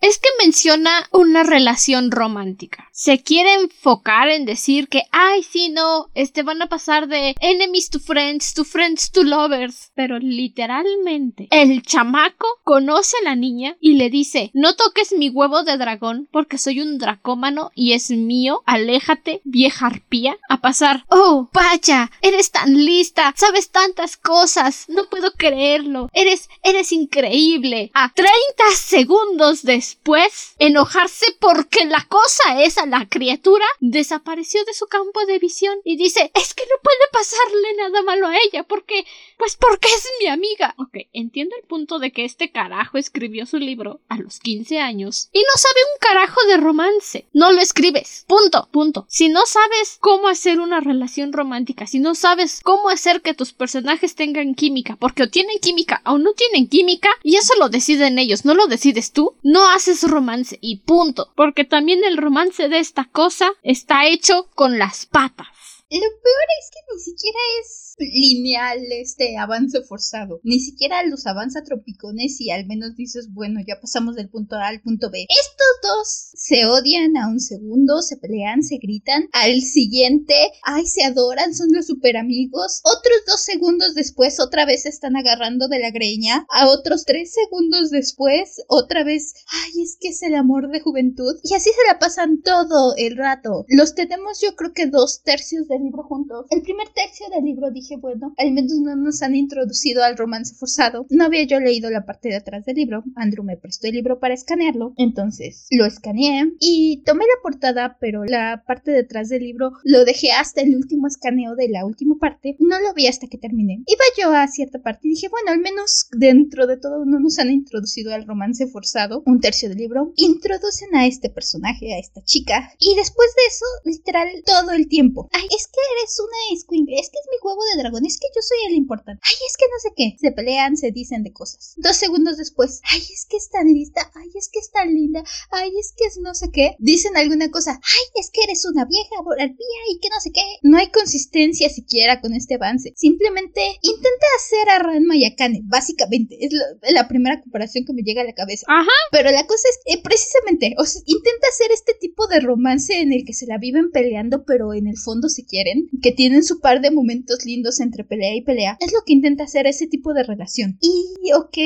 es 0.02 0.18
que 0.18 0.30
menciona 0.44 1.08
una 1.12 1.44
relación 1.44 2.12
romántica. 2.12 2.90
Se 2.92 3.24
quiere 3.24 3.54
enfocar 3.54 4.30
en 4.30 4.46
decir 4.46 4.88
que, 4.88 5.04
ay, 5.12 5.44
sí, 5.44 5.70
no, 5.70 6.10
este 6.14 6.44
van 6.44 6.62
a 6.62 6.70
pasar 6.70 7.08
de 7.08 7.36
enemies 7.40 7.90
to 7.90 8.00
friends, 8.00 8.54
to 8.54 8.66
friends 8.66 9.12
to 9.12 9.24
lovers. 9.24 9.92
Pero 9.96 10.20
literalmente, 10.20 11.48
el 11.52 11.84
chamaco 11.84 12.48
conoce 12.64 13.16
a 13.22 13.30
la 13.30 13.36
niña 13.36 13.78
y 13.80 13.94
le 13.94 14.10
dice, 14.10 14.52
no 14.54 14.76
toques 14.76 15.14
mi 15.14 15.30
huevo 15.30 15.64
de 15.64 15.78
dragón 15.78 16.28
porque 16.32 16.58
soy 16.58 16.82
un 16.82 16.98
dracómano 16.98 17.72
y 17.74 17.94
es 17.94 18.10
mío, 18.10 18.62
aléjate, 18.66 19.42
vieja 19.44 19.88
arpía, 19.88 20.38
a 20.50 20.62
pasar, 20.62 21.06
oh, 21.10 21.50
vaya, 21.54 22.12
eres 22.22 22.52
tan 22.52 22.74
lista, 22.74 23.34
sabes 23.38 23.72
tantas 23.72 24.18
cosas, 24.18 24.86
no 24.90 25.06
puedo 25.10 25.32
creerlo, 25.34 26.10
eres, 26.14 26.50
eres 26.62 26.92
increíble, 26.92 27.92
a 27.94 28.12
30 28.14 28.32
segundos 28.76 29.33
segundos 29.34 29.64
después 29.64 30.54
enojarse 30.60 31.26
porque 31.40 31.86
la 31.86 32.06
cosa 32.08 32.62
esa, 32.62 32.86
la 32.86 33.08
criatura, 33.10 33.66
desapareció 33.80 34.64
de 34.66 34.74
su 34.74 34.86
campo 34.86 35.26
de 35.26 35.40
visión 35.40 35.76
y 35.84 35.98
dice, 35.98 36.32
es 36.36 36.54
que 36.54 36.64
no 36.64 36.76
puede 36.84 36.98
pasarle 37.12 37.76
nada 37.78 38.04
malo 38.04 38.28
a 38.28 38.36
ella 38.38 38.64
porque, 38.64 39.06
pues 39.38 39.56
porque 39.56 39.88
es 39.88 40.08
mi 40.20 40.28
amiga. 40.28 40.76
Ok, 40.78 41.08
entiendo 41.14 41.56
el 41.60 41.68
punto 41.68 41.98
de 41.98 42.12
que 42.12 42.26
este 42.26 42.52
carajo 42.52 42.98
escribió 42.98 43.46
su 43.46 43.58
libro 43.58 44.02
a 44.08 44.18
los 44.18 44.40
15 44.40 44.80
años 44.80 45.30
y 45.34 45.40
no 45.40 45.58
sabe 45.58 45.82
un 45.94 46.00
carajo 46.00 46.44
de 46.48 46.58
romance. 46.58 47.28
No 47.34 47.52
lo 47.52 47.62
escribes. 47.62 48.26
Punto, 48.28 48.70
punto. 48.72 49.06
Si 49.10 49.30
no 49.30 49.46
sabes 49.46 49.98
cómo 50.00 50.28
hacer 50.28 50.60
una 50.60 50.80
relación 50.80 51.34
romántica, 51.34 51.88
si 51.88 52.00
no 52.00 52.14
sabes 52.14 52.62
cómo 52.64 52.90
hacer 52.90 53.22
que 53.22 53.34
tus 53.34 53.54
personajes 53.54 54.16
tengan 54.16 54.54
química, 54.54 54.96
porque 54.98 55.24
o 55.24 55.30
tienen 55.30 55.58
química 55.60 56.02
o 56.06 56.20
no 56.20 56.34
tienen 56.34 56.68
química, 56.68 57.10
y 57.24 57.38
eso 57.38 57.54
lo 57.60 57.70
deciden 57.70 58.20
ellos, 58.20 58.46
no 58.46 58.54
lo 58.54 58.68
decides 58.68 59.12
tú, 59.12 59.23
no 59.44 59.70
haces 59.70 60.04
romance 60.10 60.58
y 60.62 60.78
punto. 60.78 61.32
Porque 61.36 61.66
también 61.66 62.04
el 62.04 62.18
romance 62.18 62.70
de 62.70 62.80
esta 62.80 63.06
cosa 63.06 63.52
está 63.64 64.06
hecho 64.08 64.50
con 64.56 64.80
las 64.80 65.06
patas. 65.06 65.48
Lo 65.94 66.00
peor 66.00 66.48
es 66.60 66.72
que 66.72 66.80
ni 66.92 67.00
siquiera 67.00 67.40
es 67.62 67.94
lineal 68.00 68.80
este 68.94 69.38
avance 69.38 69.84
forzado. 69.84 70.40
Ni 70.44 70.60
siquiera 70.60 71.04
los 71.04 71.28
avanza 71.28 71.64
tropicones 71.64 72.42
y 72.42 72.50
al 72.50 72.66
menos 72.66 72.96
dices, 72.96 73.32
bueno, 73.32 73.60
ya 73.68 73.80
pasamos 73.80 74.16
del 74.16 74.28
punto 74.28 74.56
A 74.56 74.70
al 74.70 74.82
punto 74.82 75.12
B. 75.12 75.28
Estos 75.30 75.68
dos 75.84 76.32
se 76.34 76.66
odian 76.66 77.16
a 77.16 77.28
un 77.28 77.40
segundo, 77.40 78.02
se 78.02 78.18
pelean, 78.18 78.64
se 78.64 78.78
gritan. 78.78 79.30
Al 79.34 79.62
siguiente, 79.62 80.34
ay, 80.64 80.88
se 80.88 81.04
adoran, 81.04 81.54
son 81.54 81.68
los 81.72 81.86
super 81.86 82.18
amigos. 82.18 82.82
Otros 82.84 83.18
dos 83.28 83.42
segundos 83.42 83.94
después, 83.94 84.40
otra 84.40 84.66
vez 84.66 84.84
se 84.84 84.90
están 84.90 85.16
agarrando 85.16 85.68
de 85.68 85.78
la 85.78 85.92
greña. 85.92 86.48
A 86.50 86.70
otros 86.70 87.06
tres 87.06 87.34
segundos 87.34 87.92
después, 87.92 88.64
otra 88.68 89.04
vez, 89.04 89.36
ay, 89.46 89.84
es 89.84 89.98
que 90.00 90.08
es 90.08 90.24
el 90.24 90.34
amor 90.34 90.72
de 90.72 90.82
juventud. 90.82 91.36
Y 91.44 91.54
así 91.54 91.70
se 91.70 91.88
la 91.88 92.00
pasan 92.00 92.42
todo 92.42 92.96
el 92.98 93.16
rato. 93.16 93.66
Los 93.68 93.94
tenemos, 93.94 94.42
yo 94.42 94.56
creo 94.56 94.74
que 94.74 94.88
dos 94.88 95.22
tercios 95.22 95.68
del 95.68 95.83
libro 95.84 96.04
juntos. 96.04 96.46
El 96.50 96.62
primer 96.62 96.88
tercio 96.90 97.28
del 97.30 97.46
libro 97.46 97.72
dije, 97.72 97.98
bueno, 97.98 98.34
al 98.38 98.52
menos 98.52 98.74
no 98.80 98.96
nos 98.96 99.22
han 99.22 99.36
introducido 99.36 100.04
al 100.04 100.18
romance 100.18 100.56
forzado. 100.56 101.06
No 101.10 101.26
había 101.26 101.44
yo 101.44 101.60
leído 101.60 101.90
la 101.90 102.06
parte 102.06 102.30
de 102.30 102.36
atrás 102.36 102.66
del 102.66 102.76
libro. 102.76 103.04
Andrew 103.16 103.44
me 103.44 103.58
prestó 103.58 103.88
el 103.88 103.94
libro 103.94 104.20
para 104.20 104.34
escanearlo. 104.34 104.94
Entonces 104.98 105.68
lo 105.72 105.86
escaneé 105.86 106.54
y 106.60 107.04
tomé 107.06 107.26
la 107.26 107.42
portada, 107.42 107.98
pero 108.00 108.24
la 108.26 108.64
parte 108.66 108.92
de 108.92 109.00
atrás 109.02 109.30
del 109.30 109.44
libro 109.44 109.74
lo 109.84 110.06
dejé 110.06 110.32
hasta 110.32 110.62
el 110.62 110.76
último 110.76 111.08
escaneo 111.08 111.56
de 111.56 111.70
la 111.70 111.86
última 111.86 112.16
parte. 112.20 112.56
No 112.60 112.80
lo 112.80 112.94
vi 112.94 113.08
hasta 113.08 113.28
que 113.28 113.38
terminé. 113.38 113.84
Iba 113.86 114.04
yo 114.22 114.34
a 114.34 114.48
cierta 114.48 114.80
parte 114.80 115.08
y 115.08 115.12
dije, 115.12 115.30
bueno, 115.30 115.52
al 115.52 115.60
menos 115.60 116.08
dentro 116.12 116.68
de 116.68 116.78
todo 116.78 117.06
no 117.06 117.20
nos 117.20 117.40
han 117.40 117.52
introducido 117.52 118.14
al 118.14 118.26
romance 118.26 118.68
forzado. 118.68 119.24
Un 119.26 119.40
tercio 119.40 119.70
del 119.70 119.78
libro. 119.78 120.14
Introducen 120.16 120.96
a 120.96 121.06
este 121.08 121.30
personaje, 121.30 121.94
a 121.94 122.00
esta 122.00 122.22
chica. 122.24 122.72
Y 122.80 122.96
después 122.96 123.30
de 123.36 123.44
eso, 123.48 123.66
literal, 123.86 124.28
todo 124.46 124.72
el 124.72 124.88
tiempo. 124.88 125.30
Ay, 125.32 125.48
es 125.56 125.68
que 125.74 125.82
eres 125.98 126.20
una 126.20 126.40
escuincle, 126.54 127.00
es 127.00 127.10
que 127.10 127.18
es 127.18 127.28
mi 127.30 127.38
huevo 127.42 127.62
de 127.74 127.82
dragón, 127.82 128.06
es 128.06 128.20
que 128.20 128.28
yo 128.30 128.42
soy 128.42 128.58
el 128.70 128.78
importante. 128.78 129.22
Ay, 129.26 129.36
es 129.48 129.58
que 129.58 129.66
no 129.66 129.80
sé 129.82 129.90
qué. 129.96 130.16
Se 130.22 130.32
pelean, 130.32 130.78
se 130.78 130.92
dicen 130.92 131.24
de 131.24 131.34
cosas. 131.34 131.74
Dos 131.78 131.98
segundos 131.98 132.38
después, 132.38 132.82
ay, 132.92 133.02
es 133.02 133.26
que 133.26 133.38
es 133.38 133.50
tan 133.50 133.68
lista, 133.68 134.12
ay, 134.14 134.30
es 134.36 134.50
que 134.50 134.60
es 134.60 134.72
tan 134.72 134.94
linda, 134.94 135.24
ay, 135.52 135.72
es 135.80 135.94
que 135.98 136.06
es 136.06 136.18
no 136.20 136.34
sé 136.36 136.52
qué. 136.52 136.76
Dicen 136.80 137.18
alguna 137.18 137.50
cosa, 137.50 137.80
ay, 137.82 138.06
es 138.22 138.30
que 138.30 138.44
eres 138.44 138.66
una 138.66 138.86
vieja 138.86 139.22
borrachía 139.24 139.82
y 139.90 140.00
que 140.00 140.10
no 140.10 140.20
sé 140.20 140.32
qué. 140.32 140.46
No 140.62 140.78
hay 140.78 140.92
consistencia 140.92 141.70
siquiera 141.70 142.22
con 142.22 142.34
este 142.34 142.56
avance. 142.56 142.94
Simplemente 142.96 143.62
intenta 143.82 144.28
hacer 144.38 144.70
a 144.70 144.80
Ranma 144.80 145.16
y 145.16 145.26
a 145.26 145.36
Kane, 145.36 145.62
básicamente. 145.64 146.38
Es 146.40 146.52
la 146.94 147.08
primera 147.08 147.42
comparación 147.42 147.86
que 147.86 147.94
me 147.94 148.04
llega 148.04 148.22
a 148.22 148.26
la 148.26 148.34
cabeza. 148.34 148.66
Ajá. 148.70 148.92
Pero 149.12 149.32
la 149.32 149.48
cosa 149.48 149.68
es, 149.70 149.96
eh, 149.96 150.02
precisamente, 150.04 150.76
o 150.78 150.86
sea, 150.86 151.02
intenta 151.06 151.48
hacer 151.50 151.72
este 151.72 151.94
tipo 151.96 152.28
de 152.28 152.40
romance 152.40 153.00
en 153.00 153.14
el 153.14 153.26
que 153.26 153.34
se 153.34 153.48
la 153.48 153.58
viven 153.58 153.92
peleando, 153.92 154.46
pero 154.46 154.74
en 154.74 154.88
el 154.88 154.98
fondo 154.98 155.30
se 155.30 155.46
quiere 155.54 155.86
que 156.02 156.12
tienen 156.12 156.44
su 156.44 156.60
par 156.60 156.82
de 156.82 156.90
momentos 156.90 157.46
lindos 157.46 157.80
entre 157.80 158.04
pelea 158.04 158.36
y 158.36 158.42
pelea, 158.42 158.76
es 158.80 158.92
lo 158.92 159.00
que 159.06 159.14
intenta 159.14 159.44
hacer 159.44 159.68
ese 159.68 159.86
tipo 159.86 160.14
de 160.14 160.24
relación. 160.24 160.80
Y, 160.82 161.32
ok, 161.34 161.58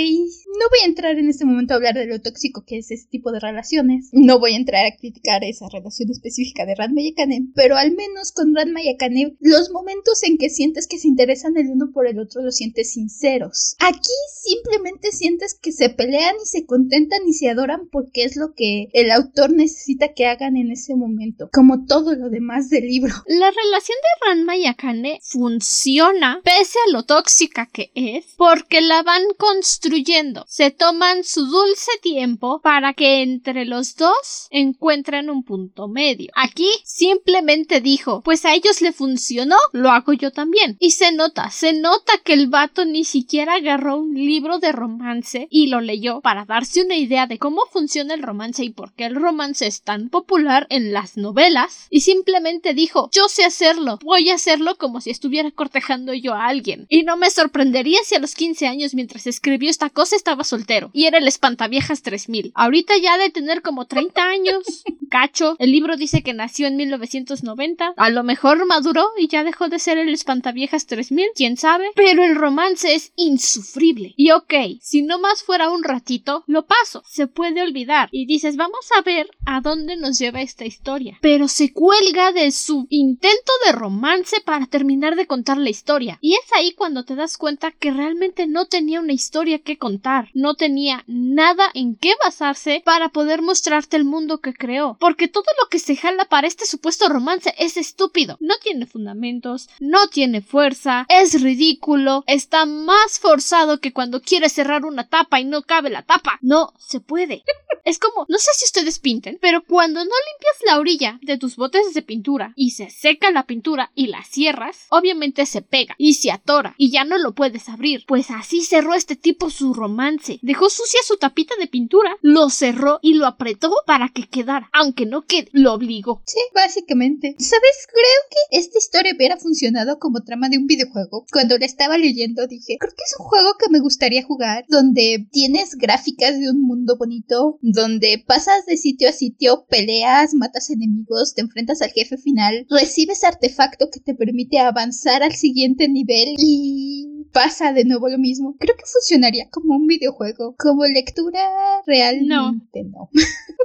no 0.60 0.66
voy 0.70 0.80
a 0.84 0.88
entrar 0.88 1.18
en 1.18 1.30
este 1.30 1.46
momento 1.46 1.74
a 1.74 1.78
hablar 1.78 1.96
de 1.96 2.06
lo 2.06 2.20
tóxico 2.20 2.66
que 2.66 2.80
es 2.80 2.92
ese 2.92 3.08
tipo 3.08 3.32
de 3.32 3.40
relaciones, 3.40 4.10
no 4.12 4.40
voy 4.40 4.54
a 4.54 4.58
entrar 4.58 4.86
a 4.86 4.96
criticar 4.98 5.46
esa 5.46 5.70
relación 5.72 6.12
específica 6.12 6.66
de 6.66 6.76
Ranma 6.76 7.02
y 7.02 7.12
Akane, 7.12 7.48
pero 7.56 7.78
al 7.78 7.96
menos 7.96 8.34
con 8.34 8.54
Ranma 8.54 8.82
y 8.82 8.90
Akane, 8.90 9.38
los 9.40 9.72
momentos 9.72 10.22
en 10.24 10.38
que 10.38 10.50
sientes 10.50 10.86
que 10.88 11.00
se 11.00 11.08
interesan 11.08 11.56
el 11.56 11.70
uno 11.70 11.92
por 11.94 12.08
el 12.08 12.20
otro 12.20 12.42
los 12.42 12.58
sientes 12.58 12.92
sinceros. 12.92 13.78
Aquí 13.80 14.12
simplemente 14.44 15.14
sientes 15.14 15.54
que 15.54 15.72
se 15.72 15.90
pelean 15.90 16.36
y 16.44 16.46
se 16.46 16.66
contentan 16.66 17.22
y 17.26 17.34
se 17.34 17.50
adoran 17.50 17.88
porque 17.90 18.26
es 18.26 18.36
lo 18.36 18.54
que 18.54 18.90
el 18.92 19.12
autor 19.12 19.54
necesita 19.54 20.14
que 20.14 20.26
hagan 20.26 20.58
en 20.58 20.72
ese 20.72 20.96
momento, 20.96 21.50
como 21.54 21.86
todo 21.86 22.16
lo 22.16 22.30
demás 22.30 22.70
del 22.70 22.88
libro. 22.88 23.14
La 23.28 23.50
relación 23.52 23.77
de 23.86 24.28
Ranma 24.28 24.58
y 24.58 24.66
Akane 24.66 25.20
funciona 25.22 26.42
pese 26.44 26.80
a 26.88 26.92
lo 26.92 27.04
tóxica 27.04 27.68
que 27.68 27.92
es 27.94 28.26
porque 28.36 28.82
la 28.82 29.04
van 29.04 29.22
construyendo. 29.38 30.46
Se 30.48 30.72
toman 30.72 31.24
su 31.24 31.46
dulce 31.46 31.92
tiempo 32.02 32.60
para 32.62 32.94
que 32.94 33.22
entre 33.22 33.66
los 33.66 33.96
dos 33.96 34.48
encuentren 34.50 35.30
un 35.30 35.44
punto 35.44 35.88
medio. 35.88 36.32
Aquí 36.36 36.70
simplemente 36.86 37.80
dijo, 37.80 38.22
pues 38.24 38.46
a 38.46 38.56
ellos 38.56 38.82
le 38.82 38.94
funcionó, 38.94 39.58
lo 39.74 39.92
hago 39.92 40.14
yo 40.14 40.32
también. 40.32 40.76
Y 40.80 40.92
se 40.92 41.12
nota, 41.12 41.52
se 41.52 41.74
nota 41.74 42.14
que 42.24 42.34
el 42.34 42.48
vato 42.48 42.84
ni 42.84 43.04
siquiera 43.04 43.56
agarró 43.56 43.98
un 43.98 44.16
libro 44.16 44.58
de 44.58 44.72
romance 44.72 45.48
y 45.52 45.68
lo 45.68 45.82
leyó 45.82 46.22
para 46.22 46.46
darse 46.46 46.82
una 46.82 46.96
idea 46.96 47.28
de 47.28 47.38
cómo 47.38 47.62
funciona 47.72 48.16
el 48.16 48.24
romance 48.24 48.64
y 48.64 48.72
por 48.72 48.94
qué 48.94 49.06
el 49.06 49.16
romance 49.16 49.68
es 49.68 49.84
tan 49.84 50.10
popular 50.10 50.66
en 50.70 50.94
las 50.94 51.16
novelas 51.16 51.86
y 51.92 52.02
simplemente 52.02 52.74
dijo, 52.74 53.10
yo 53.14 53.28
sé 53.28 53.44
hacerlo 53.68 54.00
Voy 54.04 54.30
a 54.30 54.36
hacerlo 54.36 54.78
como 54.78 55.02
si 55.02 55.10
estuviera 55.10 55.52
cortejando 55.52 56.14
yo 56.14 56.34
a 56.34 56.48
alguien. 56.48 56.86
Y 56.90 57.04
no 57.04 57.18
me 57.18 57.30
sorprendería 57.30 58.00
si 58.04 58.16
a 58.16 58.20
los 58.20 58.36
15 58.36 58.68
años 58.68 58.94
mientras 58.94 59.28
escribió 59.28 59.70
esta 59.70 59.90
cosa 59.90 60.16
estaba 60.16 60.44
soltero. 60.44 60.90
Y 60.94 61.06
era 61.06 61.18
el 61.18 61.28
espantaviejas 61.28 62.02
3000. 62.02 62.52
Ahorita 62.56 62.98
ya 62.98 63.18
de 63.18 63.30
tener 63.30 63.62
como 63.62 63.86
30 63.86 64.24
años. 64.24 64.64
Cacho. 65.10 65.56
El 65.60 65.72
libro 65.72 65.98
dice 65.98 66.22
que 66.22 66.34
nació 66.34 66.68
en 66.68 66.76
1990. 66.78 67.94
A 67.96 68.10
lo 68.10 68.24
mejor 68.24 68.66
maduró 68.66 69.10
y 69.18 69.28
ya 69.28 69.44
dejó 69.44 69.70
de 69.70 69.80
ser 69.80 69.98
el 69.98 70.10
espantaviejas 70.10 70.86
3000. 70.86 71.28
Quién 71.36 71.58
sabe. 71.58 71.92
Pero 71.96 72.24
el 72.24 72.36
romance 72.36 72.94
es 72.94 73.12
insufrible. 73.16 74.14
Y 74.18 74.32
ok, 74.32 74.54
si 74.82 75.02
no 75.02 75.20
más 75.20 75.44
fuera 75.44 75.70
un 75.70 75.84
ratito, 75.84 76.44
lo 76.48 76.66
paso. 76.66 77.04
Se 77.06 77.28
puede 77.28 77.62
olvidar. 77.62 78.10
Y 78.12 78.26
dices, 78.26 78.56
vamos 78.56 78.90
a 78.98 79.02
ver 79.02 79.30
a 79.46 79.62
dónde 79.62 79.96
nos 79.96 80.20
lleva 80.20 80.42
esta 80.42 80.66
historia. 80.66 81.18
Pero 81.22 81.48
se 81.48 81.74
cuelga 81.74 82.32
de 82.32 82.52
su 82.52 82.88
intento 82.90 83.52
de 83.66 83.72
romance 83.72 84.42
para 84.42 84.66
terminar 84.66 85.16
de 85.16 85.28
contar 85.28 85.58
la 85.58 85.70
historia. 85.70 86.18
Y 86.22 86.34
es 86.36 86.52
ahí 86.56 86.74
cuando 86.74 87.06
te 87.06 87.16
das 87.16 87.38
cuenta 87.38 87.72
que 87.72 87.92
realmente 87.92 88.48
no 88.48 88.66
tenía 88.66 89.00
una 89.00 89.14
historia 89.14 89.60
que 89.60 89.78
contar, 89.78 90.30
no 90.34 90.56
tenía 90.56 91.04
nada 91.08 91.70
en 91.74 91.96
qué 91.96 92.14
basarse 92.24 92.82
para 92.86 93.10
poder 93.10 93.42
mostrarte 93.42 93.98
el 93.98 94.06
mundo 94.06 94.40
que 94.40 94.54
creó. 94.54 94.98
Porque 95.00 95.28
todo 95.28 95.46
lo 95.62 95.70
que 95.70 95.80
se 95.80 95.96
jala 95.96 96.26
para 96.26 96.48
este 96.48 96.66
supuesto 96.66 97.10
romance 97.10 97.54
es 97.58 97.78
estúpido, 97.78 98.38
no 98.40 98.56
tiene 98.62 98.86
fundamentos, 98.86 99.70
no 99.80 100.08
tiene 100.08 100.42
fuerza, 100.42 101.06
es 101.10 101.42
ridículo, 101.42 102.24
está 102.28 102.66
más 102.66 103.20
forzado 103.20 103.80
que 103.80 103.94
cuando 103.94 104.22
quieres 104.22 104.54
cerrar 104.54 104.86
una 104.86 105.08
tapa 105.08 105.40
y 105.40 105.46
no 105.46 105.64
cabe 105.64 105.90
la 105.90 106.04
tapa. 106.04 106.40
No 106.42 106.74
se 106.78 107.00
puede. 107.00 107.44
Es 107.88 108.00
como, 108.00 108.26
no 108.28 108.38
sé 108.38 108.52
si 108.54 108.66
ustedes 108.66 109.00
pinten, 109.00 109.38
pero 109.42 109.64
cuando 109.64 110.02
no 110.02 110.04
limpias 110.04 110.58
la 110.66 110.78
orilla 110.78 111.20
de 111.22 111.38
tus 111.38 111.56
botes 111.56 111.94
de 111.94 112.02
pintura 112.02 112.52
y 112.58 112.72
se 112.72 112.90
seca 112.90 113.32
la 113.32 113.48
pintura, 113.48 113.92
y 113.96 114.08
la 114.08 114.26
cierras, 114.26 114.88
obviamente 114.90 115.46
se 115.46 115.62
pega 115.62 115.96
y 115.98 116.16
se 116.16 116.32
atora 116.32 116.76
y 116.78 116.92
ya 116.92 117.06
no 117.06 117.18
lo 117.18 117.34
puedes 117.34 117.70
abrir. 117.70 118.04
Pues 118.06 118.30
así 118.30 118.62
cerró 118.62 118.94
este 118.94 119.16
tipo 119.16 119.50
su 119.50 119.74
romance. 119.74 120.40
Dejó 120.42 120.70
sucia 120.70 121.00
su 121.06 121.16
tapita 121.16 121.56
de 121.56 121.68
pintura, 121.68 122.18
lo 122.22 122.50
cerró 122.50 123.00
y 123.02 123.14
lo 123.14 123.26
apretó 123.26 123.72
para 123.86 124.10
que 124.10 124.28
quedara, 124.28 124.70
aunque 124.74 125.06
no 125.06 125.24
quede, 125.24 125.50
lo 125.54 125.74
obligó. 125.74 126.22
Sí, 126.26 126.40
básicamente. 126.54 127.36
¿Sabes? 127.40 127.88
Creo 127.88 128.22
que 128.30 128.58
esta 128.58 128.78
historia 128.78 129.14
hubiera 129.16 129.38
funcionado 129.38 129.98
como 129.98 130.24
trama 130.24 130.50
de 130.50 130.58
un 130.58 130.68
videojuego. 130.68 131.26
Cuando 131.32 131.58
la 131.58 131.66
estaba 131.66 131.98
leyendo 131.98 132.48
dije, 132.48 132.76
creo 132.80 132.92
que 132.92 133.04
es 133.04 133.16
un 133.18 133.26
juego 133.26 133.56
que 133.58 133.70
me 133.72 133.80
gustaría 133.80 134.24
jugar, 134.24 134.66
donde 134.68 135.26
tienes 135.32 135.76
gráficas 135.76 136.38
de 136.38 136.50
un 136.50 136.62
mundo 136.62 136.98
bonito, 136.98 137.60
donde 137.78 138.24
pasas 138.26 138.66
de 138.66 138.76
sitio 138.78 139.10
a 139.10 139.12
sitio, 139.12 139.66
peleas, 139.70 140.34
matas 140.34 140.70
enemigos, 140.70 141.36
te 141.36 141.42
enfrentas 141.42 141.82
al 141.82 141.92
jefe 141.92 142.18
final, 142.18 142.66
recibes 142.70 143.24
artefactos 143.24 143.58
facto 143.58 143.90
que 143.92 144.00
te 144.00 144.14
permite 144.14 144.60
avanzar 144.60 145.24
al 145.24 145.34
siguiente 145.34 145.90
nivel 145.90 146.36
y 146.38 147.26
pasa 147.34 147.74
de 147.74 147.86
nuevo 147.86 148.08
lo 148.08 148.18
mismo. 148.18 148.56
Creo 148.60 148.76
que 148.76 148.86
funcionaría 148.86 149.50
como 149.50 149.76
un 149.76 149.88
videojuego, 149.88 150.56
como 150.58 150.86
lectura 150.86 151.40
realmente 151.86 152.84
no. 152.84 152.92
no. 152.92 153.10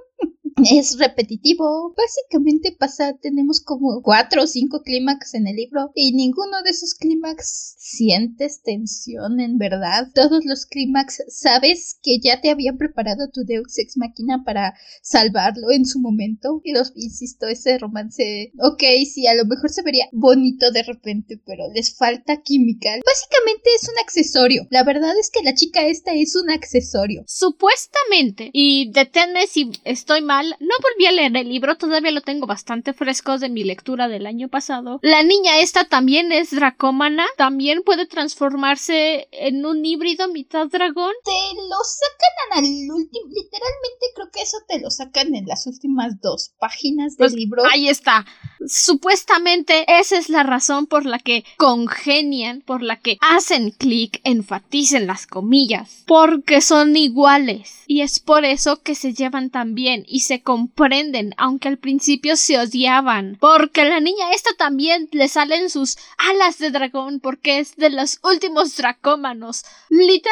es 0.71 0.99
repetitivo. 0.99 1.95
Básicamente 1.97 2.75
pasa, 2.79 3.17
tenemos 3.21 3.61
como 3.61 4.03
cuatro 4.03 4.45
o 4.45 4.47
cinco 4.47 4.83
clímax 4.83 5.35
en 5.35 5.47
el 5.47 5.57
libro 5.57 5.91
y 5.95 6.13
ninguno 6.13 6.63
de 6.63 6.71
esos 6.71 6.95
clímax 6.95 7.75
sientes 7.79 8.63
tensión 8.63 9.41
en 9.41 9.59
verdad. 9.59 10.09
Todos 10.15 10.45
los 10.45 10.67
clímax 10.67 11.23
sabes 11.29 11.99
que 12.03 12.19
ya 12.21 12.41
te 12.41 12.51
habían 12.51 12.79
preparado 12.79 13.31
tu 13.31 13.45
Deus 13.45 13.79
Ex 13.79 13.97
Máquina 13.97 14.43
para 14.45 14.75
salvarlo 15.03 15.71
en 15.71 15.85
su 15.85 16.01
momento. 16.01 16.61
Y 16.65 16.73
los, 16.73 16.93
insisto, 16.95 17.47
ese 17.47 17.79
romance, 17.79 18.53
ok, 18.61 18.83
sí, 19.13 19.27
a 19.27 19.35
lo 19.35 19.45
mejor 19.45 19.71
se 19.71 19.83
vería 19.83 20.09
bonito 20.13 20.71
de 20.71 20.83
repente, 20.83 21.41
pero 21.45 21.65
les 21.75 21.97
falta 21.97 22.43
química. 22.43 22.91
Básicamente 23.05 23.71
es 23.77 23.89
un 23.89 23.99
accesorio. 24.01 24.67
La 24.71 24.85
verdad 24.85 25.13
es 25.19 25.31
que 25.31 25.43
la 25.43 25.55
chica 25.55 25.87
esta 25.87 26.13
es 26.15 26.37
un 26.37 26.51
accesorio. 26.51 27.25
Supuestamente, 27.27 28.51
y 28.53 28.91
deténme 28.93 29.47
si 29.47 29.71
estoy 29.85 30.23
mal, 30.23 30.52
no 30.61 30.75
volví 30.83 31.07
a 31.07 31.13
leer 31.13 31.37
el 31.37 31.49
libro, 31.49 31.77
todavía 31.77 32.11
lo 32.11 32.21
tengo 32.21 32.47
bastante 32.47 32.93
fresco 32.93 33.39
de 33.39 33.49
mi 33.49 33.65
lectura 33.65 34.09
del 34.09 34.27
año 34.27 34.49
pasado. 34.49 34.99
La 35.03 35.23
niña 35.23 35.59
esta 35.61 35.85
también 35.85 36.33
es 36.33 36.51
dracómana, 36.51 37.27
también 37.37 37.83
puede 37.85 38.07
transformarse 38.07 39.29
en 39.33 39.65
un 39.67 39.85
híbrido 39.85 40.29
mitad 40.29 40.67
dragón. 40.69 41.13
Te 41.25 41.31
lo 41.57 41.77
sacan 41.85 42.65
al 42.65 42.91
último, 42.91 43.27
literalmente 43.29 44.07
creo 44.15 44.31
que 44.33 44.43
eso 44.43 44.59
te 44.69 44.81
lo 44.81 44.91
sacan 44.91 45.35
en 45.35 45.47
las 45.47 45.67
últimas 45.67 46.21
dos 46.21 46.53
páginas 46.59 47.17
del 47.17 47.25
Pues, 47.29 47.35
libro. 47.35 47.63
Ahí 47.73 47.89
está. 47.89 48.25
Supuestamente 48.67 49.85
esa 49.89 50.19
es 50.19 50.29
la 50.29 50.43
razón 50.43 50.87
por 50.87 51.07
la 51.07 51.19
que 51.19 51.45
congenian, 51.57 52.61
por 52.61 52.83
la 52.83 52.97
que 53.01 53.17
hacen 53.21 53.71
clic, 53.71 54.21
enfaticen 54.25 55.07
las 55.07 55.27
comillas, 55.27 56.05
porque 56.07 56.61
son 56.61 56.97
iguales. 56.97 57.83
Y 57.87 58.03
es 58.03 58.21
por 58.21 58.45
eso 58.45 58.83
que 58.83 58.95
se 58.95 59.13
llevan 59.15 59.51
tan 59.51 59.75
bien 59.75 60.05
y 60.07 60.21
se 60.21 60.42
comprenden, 60.43 61.35
aunque 61.37 61.69
al 61.69 61.79
principio 61.79 62.37
se 62.37 62.59
odiaban. 62.59 63.37
Porque 63.41 63.85
la 63.85 64.01
niña 64.01 64.33
esta 64.33 64.51
también 64.57 65.09
le 65.13 65.29
salen 65.29 65.71
sus 65.71 65.97
alas 66.19 66.59
de 66.59 66.71
dragón, 66.71 67.21
porque 67.21 67.59
es 67.59 67.77
de 67.77 67.91
los 67.91 68.19
últimos 68.23 68.77
dracómanos. 68.77 69.65
Literalmente 69.89 70.29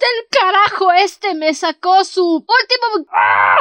el 0.00 0.28
carajo 0.30 0.92
este 0.92 1.34
me 1.34 1.54
sacó 1.54 2.04
su 2.04 2.24
último... 2.24 3.06
¡Ah! 3.14 3.56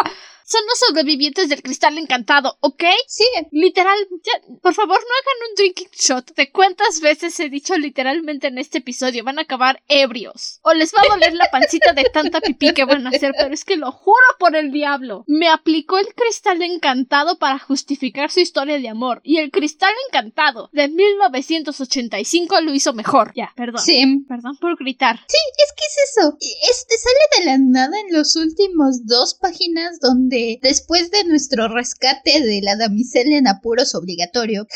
Son 0.50 0.62
los 0.68 0.80
sobrevivientes 0.80 1.48
del 1.48 1.62
cristal 1.62 2.00
encantado, 2.00 2.58
¿ok? 2.62 2.84
Sí, 3.08 3.24
Literal, 3.52 3.98
ya, 4.24 4.34
por 4.64 4.74
favor, 4.74 4.98
no 4.98 5.04
hagan 5.04 5.50
un 5.50 5.56
drinking 5.56 5.90
shot 5.92 6.34
de 6.36 6.52
cuántas 6.52 7.02
veces 7.02 7.40
he 7.40 7.50
dicho 7.50 7.78
literalmente 7.78 8.48
en 8.48 8.58
este 8.58 8.80
episodio. 8.80 9.24
Van 9.24 9.38
a 9.38 9.44
acabar 9.44 9.84
ebrios. 9.88 10.60
O 10.64 10.74
les 10.74 10.92
va 10.92 11.04
a 11.04 11.14
doler 11.14 11.36
la 11.36 11.52
pancita 11.52 11.94
de 11.94 12.06
tanta 12.12 12.42
pipí 12.42 12.74
que 12.74 12.86
van 12.86 13.06
a 13.06 13.12
hacer, 13.12 13.32
pero 13.38 13.54
es 13.54 13.64
que 13.64 13.78
lo 13.78 13.92
juro 13.92 14.18
por 14.40 14.56
el 14.56 14.72
diablo. 14.72 15.24
Me 15.28 15.50
aplicó 15.50 16.00
el 16.00 16.08
cristal 16.16 16.64
encantado 16.64 17.38
para 17.38 17.60
justificar 17.60 18.32
su 18.32 18.40
historia 18.40 18.80
de 18.80 18.90
amor. 18.90 19.22
Y 19.24 19.38
el 19.38 19.52
cristal 19.52 19.94
encantado 20.08 20.72
de 20.74 20.88
1985 20.88 22.62
lo 22.62 22.74
hizo 22.74 22.94
mejor. 22.94 23.34
Ya, 23.36 23.54
perdón. 23.56 23.84
sí. 23.84 24.26
Perdón 24.28 24.58
por 24.58 24.78
gritar. 24.80 25.20
Sí, 25.28 25.38
es 25.64 25.74
que 25.74 25.86
es 25.86 26.18
eso. 26.18 26.38
Este 26.72 26.96
sale 26.98 27.38
de 27.38 27.46
la 27.46 27.58
nada 27.60 28.00
en 28.00 28.18
los 28.18 28.36
últimos 28.36 29.06
dos 29.06 29.36
páginas 29.36 30.00
donde 30.00 30.39
después 30.62 31.12
de 31.12 31.24
nuestro 31.26 31.68
rescate 31.68 32.42
de 32.42 32.62
la 32.62 32.76
damisela 32.76 33.38
en 33.38 33.48
apuros 33.48 33.96
obligatorio, 33.96 34.68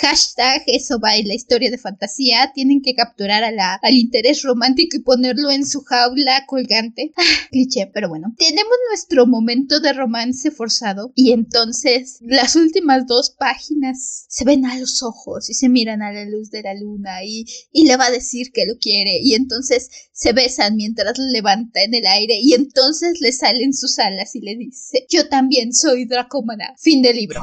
eso 0.67 0.99
va 0.99 1.15
en 1.15 1.27
la 1.27 1.33
historia 1.33 1.71
de 1.71 1.77
fantasía, 1.77 2.51
tienen 2.53 2.81
que 2.81 2.95
capturar 2.95 3.43
al 3.43 3.93
interés 3.93 4.43
romántico 4.43 4.97
y 4.97 5.01
ponerlo 5.01 5.51
en 5.51 5.65
su 5.65 5.81
jaula 5.81 6.45
colgante. 6.45 7.11
Ah, 7.15 7.47
cliché, 7.51 7.89
pero 7.93 8.09
bueno. 8.09 8.33
Tenemos 8.37 8.73
nuestro 8.89 9.25
momento 9.25 9.79
de 9.79 9.93
romance 9.93 10.51
forzado 10.51 11.11
y 11.15 11.31
entonces 11.31 12.19
las 12.21 12.55
últimas 12.55 13.07
dos 13.07 13.31
páginas 13.31 14.25
se 14.27 14.45
ven 14.45 14.65
a 14.65 14.77
los 14.77 15.03
ojos 15.03 15.49
y 15.49 15.53
se 15.53 15.69
miran 15.69 16.01
a 16.01 16.11
la 16.11 16.25
luz 16.25 16.49
de 16.51 16.63
la 16.63 16.73
luna 16.73 17.23
y, 17.23 17.45
y 17.71 17.85
le 17.85 17.97
va 17.97 18.05
a 18.05 18.11
decir 18.11 18.51
que 18.51 18.65
lo 18.65 18.77
quiere 18.77 19.19
y 19.21 19.35
entonces 19.35 19.89
se 20.11 20.33
besan 20.33 20.75
mientras 20.75 21.17
levanta 21.17 21.81
en 21.83 21.93
el 21.93 22.05
aire 22.05 22.39
y 22.41 22.53
entonces 22.53 23.19
le 23.21 23.31
salen 23.31 23.73
sus 23.73 23.99
alas 23.99 24.35
y 24.35 24.41
le 24.41 24.55
dice 24.55 25.05
yo 25.09 25.27
también 25.27 25.52
soy 25.71 26.05
dracómana. 26.05 26.73
Fin 26.77 27.01
del 27.01 27.15
libro. 27.17 27.41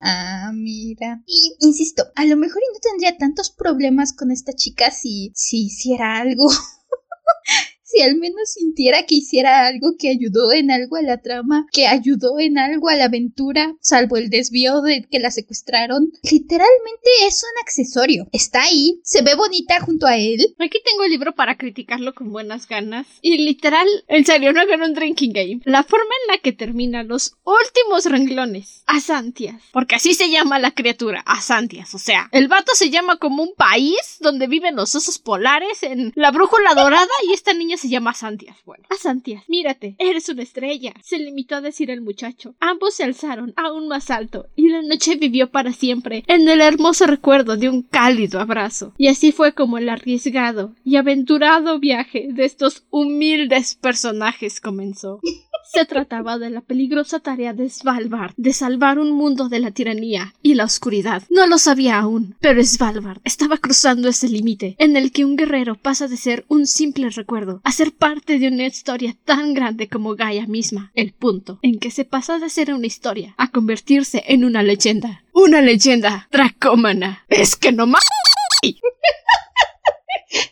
Ah, 0.00 0.50
mira. 0.54 1.22
Y 1.26 1.56
insisto, 1.60 2.04
a 2.14 2.24
lo 2.24 2.36
mejor 2.36 2.62
no 2.72 2.80
tendría 2.80 3.18
tantos 3.18 3.50
problemas 3.50 4.12
con 4.14 4.30
esta 4.30 4.52
chica 4.54 4.90
si, 4.90 5.32
si 5.34 5.66
hiciera 5.66 6.16
algo. 6.16 6.48
si 7.90 8.02
al 8.02 8.16
menos 8.16 8.52
sintiera 8.52 9.04
que 9.04 9.16
hiciera 9.16 9.66
algo 9.66 9.94
que 9.98 10.10
ayudó 10.10 10.52
en 10.52 10.70
algo 10.70 10.96
a 10.96 11.02
la 11.02 11.20
trama, 11.20 11.66
que 11.72 11.86
ayudó 11.86 12.38
en 12.38 12.58
algo 12.58 12.88
a 12.88 12.96
la 12.96 13.06
aventura, 13.06 13.74
salvo 13.80 14.16
el 14.16 14.30
desvío 14.30 14.80
de 14.82 15.06
que 15.10 15.18
la 15.18 15.30
secuestraron. 15.30 16.12
Literalmente 16.22 17.10
es 17.26 17.42
un 17.42 17.62
accesorio. 17.62 18.28
Está 18.32 18.62
ahí, 18.62 19.00
se 19.02 19.22
ve 19.22 19.34
bonita 19.34 19.80
junto 19.80 20.06
a 20.06 20.16
él. 20.16 20.54
Aquí 20.58 20.78
tengo 20.84 21.04
el 21.04 21.10
libro 21.10 21.34
para 21.34 21.56
criticarlo 21.56 22.14
con 22.14 22.32
buenas 22.32 22.68
ganas. 22.68 23.06
Y 23.22 23.38
literal, 23.38 23.86
en 24.08 24.24
serio, 24.24 24.52
no 24.52 24.60
hagan 24.60 24.82
un 24.82 24.94
drinking 24.94 25.32
game. 25.32 25.60
La 25.64 25.82
forma 25.82 26.14
en 26.22 26.34
la 26.34 26.38
que 26.38 26.52
terminan 26.52 27.08
los 27.08 27.36
últimos 27.44 28.04
renglones. 28.06 28.82
Asantias. 28.86 29.60
Porque 29.72 29.96
así 29.96 30.14
se 30.14 30.30
llama 30.30 30.58
la 30.58 30.72
criatura. 30.72 31.22
Asantias. 31.26 31.94
O 31.94 31.98
sea, 31.98 32.28
el 32.32 32.48
vato 32.48 32.72
se 32.74 32.90
llama 32.90 33.16
como 33.16 33.42
un 33.42 33.54
país 33.56 34.18
donde 34.20 34.46
viven 34.46 34.76
los 34.76 34.94
osos 34.94 35.18
polares 35.18 35.82
en 35.82 36.12
la 36.14 36.30
brújula 36.30 36.74
dorada 36.74 37.08
y 37.28 37.32
esta 37.32 37.52
niña 37.52 37.76
se 37.80 37.88
llama 37.88 38.10
Asantias. 38.10 38.56
Bueno, 38.64 38.84
Asantias, 38.90 39.44
mírate, 39.48 39.96
eres 39.98 40.28
una 40.28 40.42
estrella. 40.42 40.92
Se 41.02 41.18
limitó 41.18 41.56
a 41.56 41.60
decir 41.60 41.90
el 41.90 42.00
muchacho. 42.00 42.54
Ambos 42.60 42.94
se 42.94 43.04
alzaron 43.04 43.54
aún 43.56 43.88
más 43.88 44.10
alto 44.10 44.46
y 44.54 44.68
la 44.68 44.82
noche 44.82 45.16
vivió 45.16 45.50
para 45.50 45.72
siempre 45.72 46.24
en 46.26 46.48
el 46.48 46.60
hermoso 46.60 47.06
recuerdo 47.06 47.56
de 47.56 47.68
un 47.68 47.82
cálido 47.82 48.40
abrazo. 48.40 48.92
Y 48.98 49.08
así 49.08 49.32
fue 49.32 49.54
como 49.54 49.78
el 49.78 49.88
arriesgado 49.88 50.74
y 50.84 50.96
aventurado 50.96 51.78
viaje 51.78 52.28
de 52.30 52.44
estos 52.44 52.84
humildes 52.90 53.74
personajes 53.74 54.60
comenzó. 54.60 55.20
Se 55.72 55.84
trataba 55.84 56.36
de 56.36 56.50
la 56.50 56.62
peligrosa 56.62 57.20
tarea 57.20 57.52
de 57.52 57.70
Svalbard, 57.70 58.34
de 58.36 58.52
salvar 58.52 58.98
un 58.98 59.12
mundo 59.12 59.48
de 59.48 59.60
la 59.60 59.70
tiranía 59.70 60.34
y 60.42 60.54
la 60.54 60.64
oscuridad. 60.64 61.22
No 61.30 61.46
lo 61.46 61.58
sabía 61.58 62.00
aún, 62.00 62.34
pero 62.40 62.60
Svalbard 62.64 63.20
estaba 63.22 63.56
cruzando 63.56 64.08
ese 64.08 64.28
límite 64.28 64.74
en 64.80 64.96
el 64.96 65.12
que 65.12 65.24
un 65.24 65.36
guerrero 65.36 65.76
pasa 65.76 66.08
de 66.08 66.16
ser 66.16 66.44
un 66.48 66.66
simple 66.66 67.08
recuerdo 67.10 67.60
a 67.62 67.70
ser 67.70 67.92
parte 67.92 68.40
de 68.40 68.48
una 68.48 68.66
historia 68.66 69.16
tan 69.24 69.54
grande 69.54 69.88
como 69.88 70.16
Gaia 70.16 70.48
misma. 70.48 70.90
El 70.96 71.12
punto 71.12 71.60
en 71.62 71.78
que 71.78 71.92
se 71.92 72.04
pasa 72.04 72.40
de 72.40 72.50
ser 72.50 72.74
una 72.74 72.88
historia 72.88 73.36
a 73.38 73.52
convertirse 73.52 74.24
en 74.26 74.44
una 74.44 74.64
leyenda. 74.64 75.22
Una 75.32 75.60
leyenda 75.60 76.26
dracómana. 76.32 77.24
Es 77.28 77.54
que 77.54 77.70
no 77.70 77.86
más. 77.86 78.02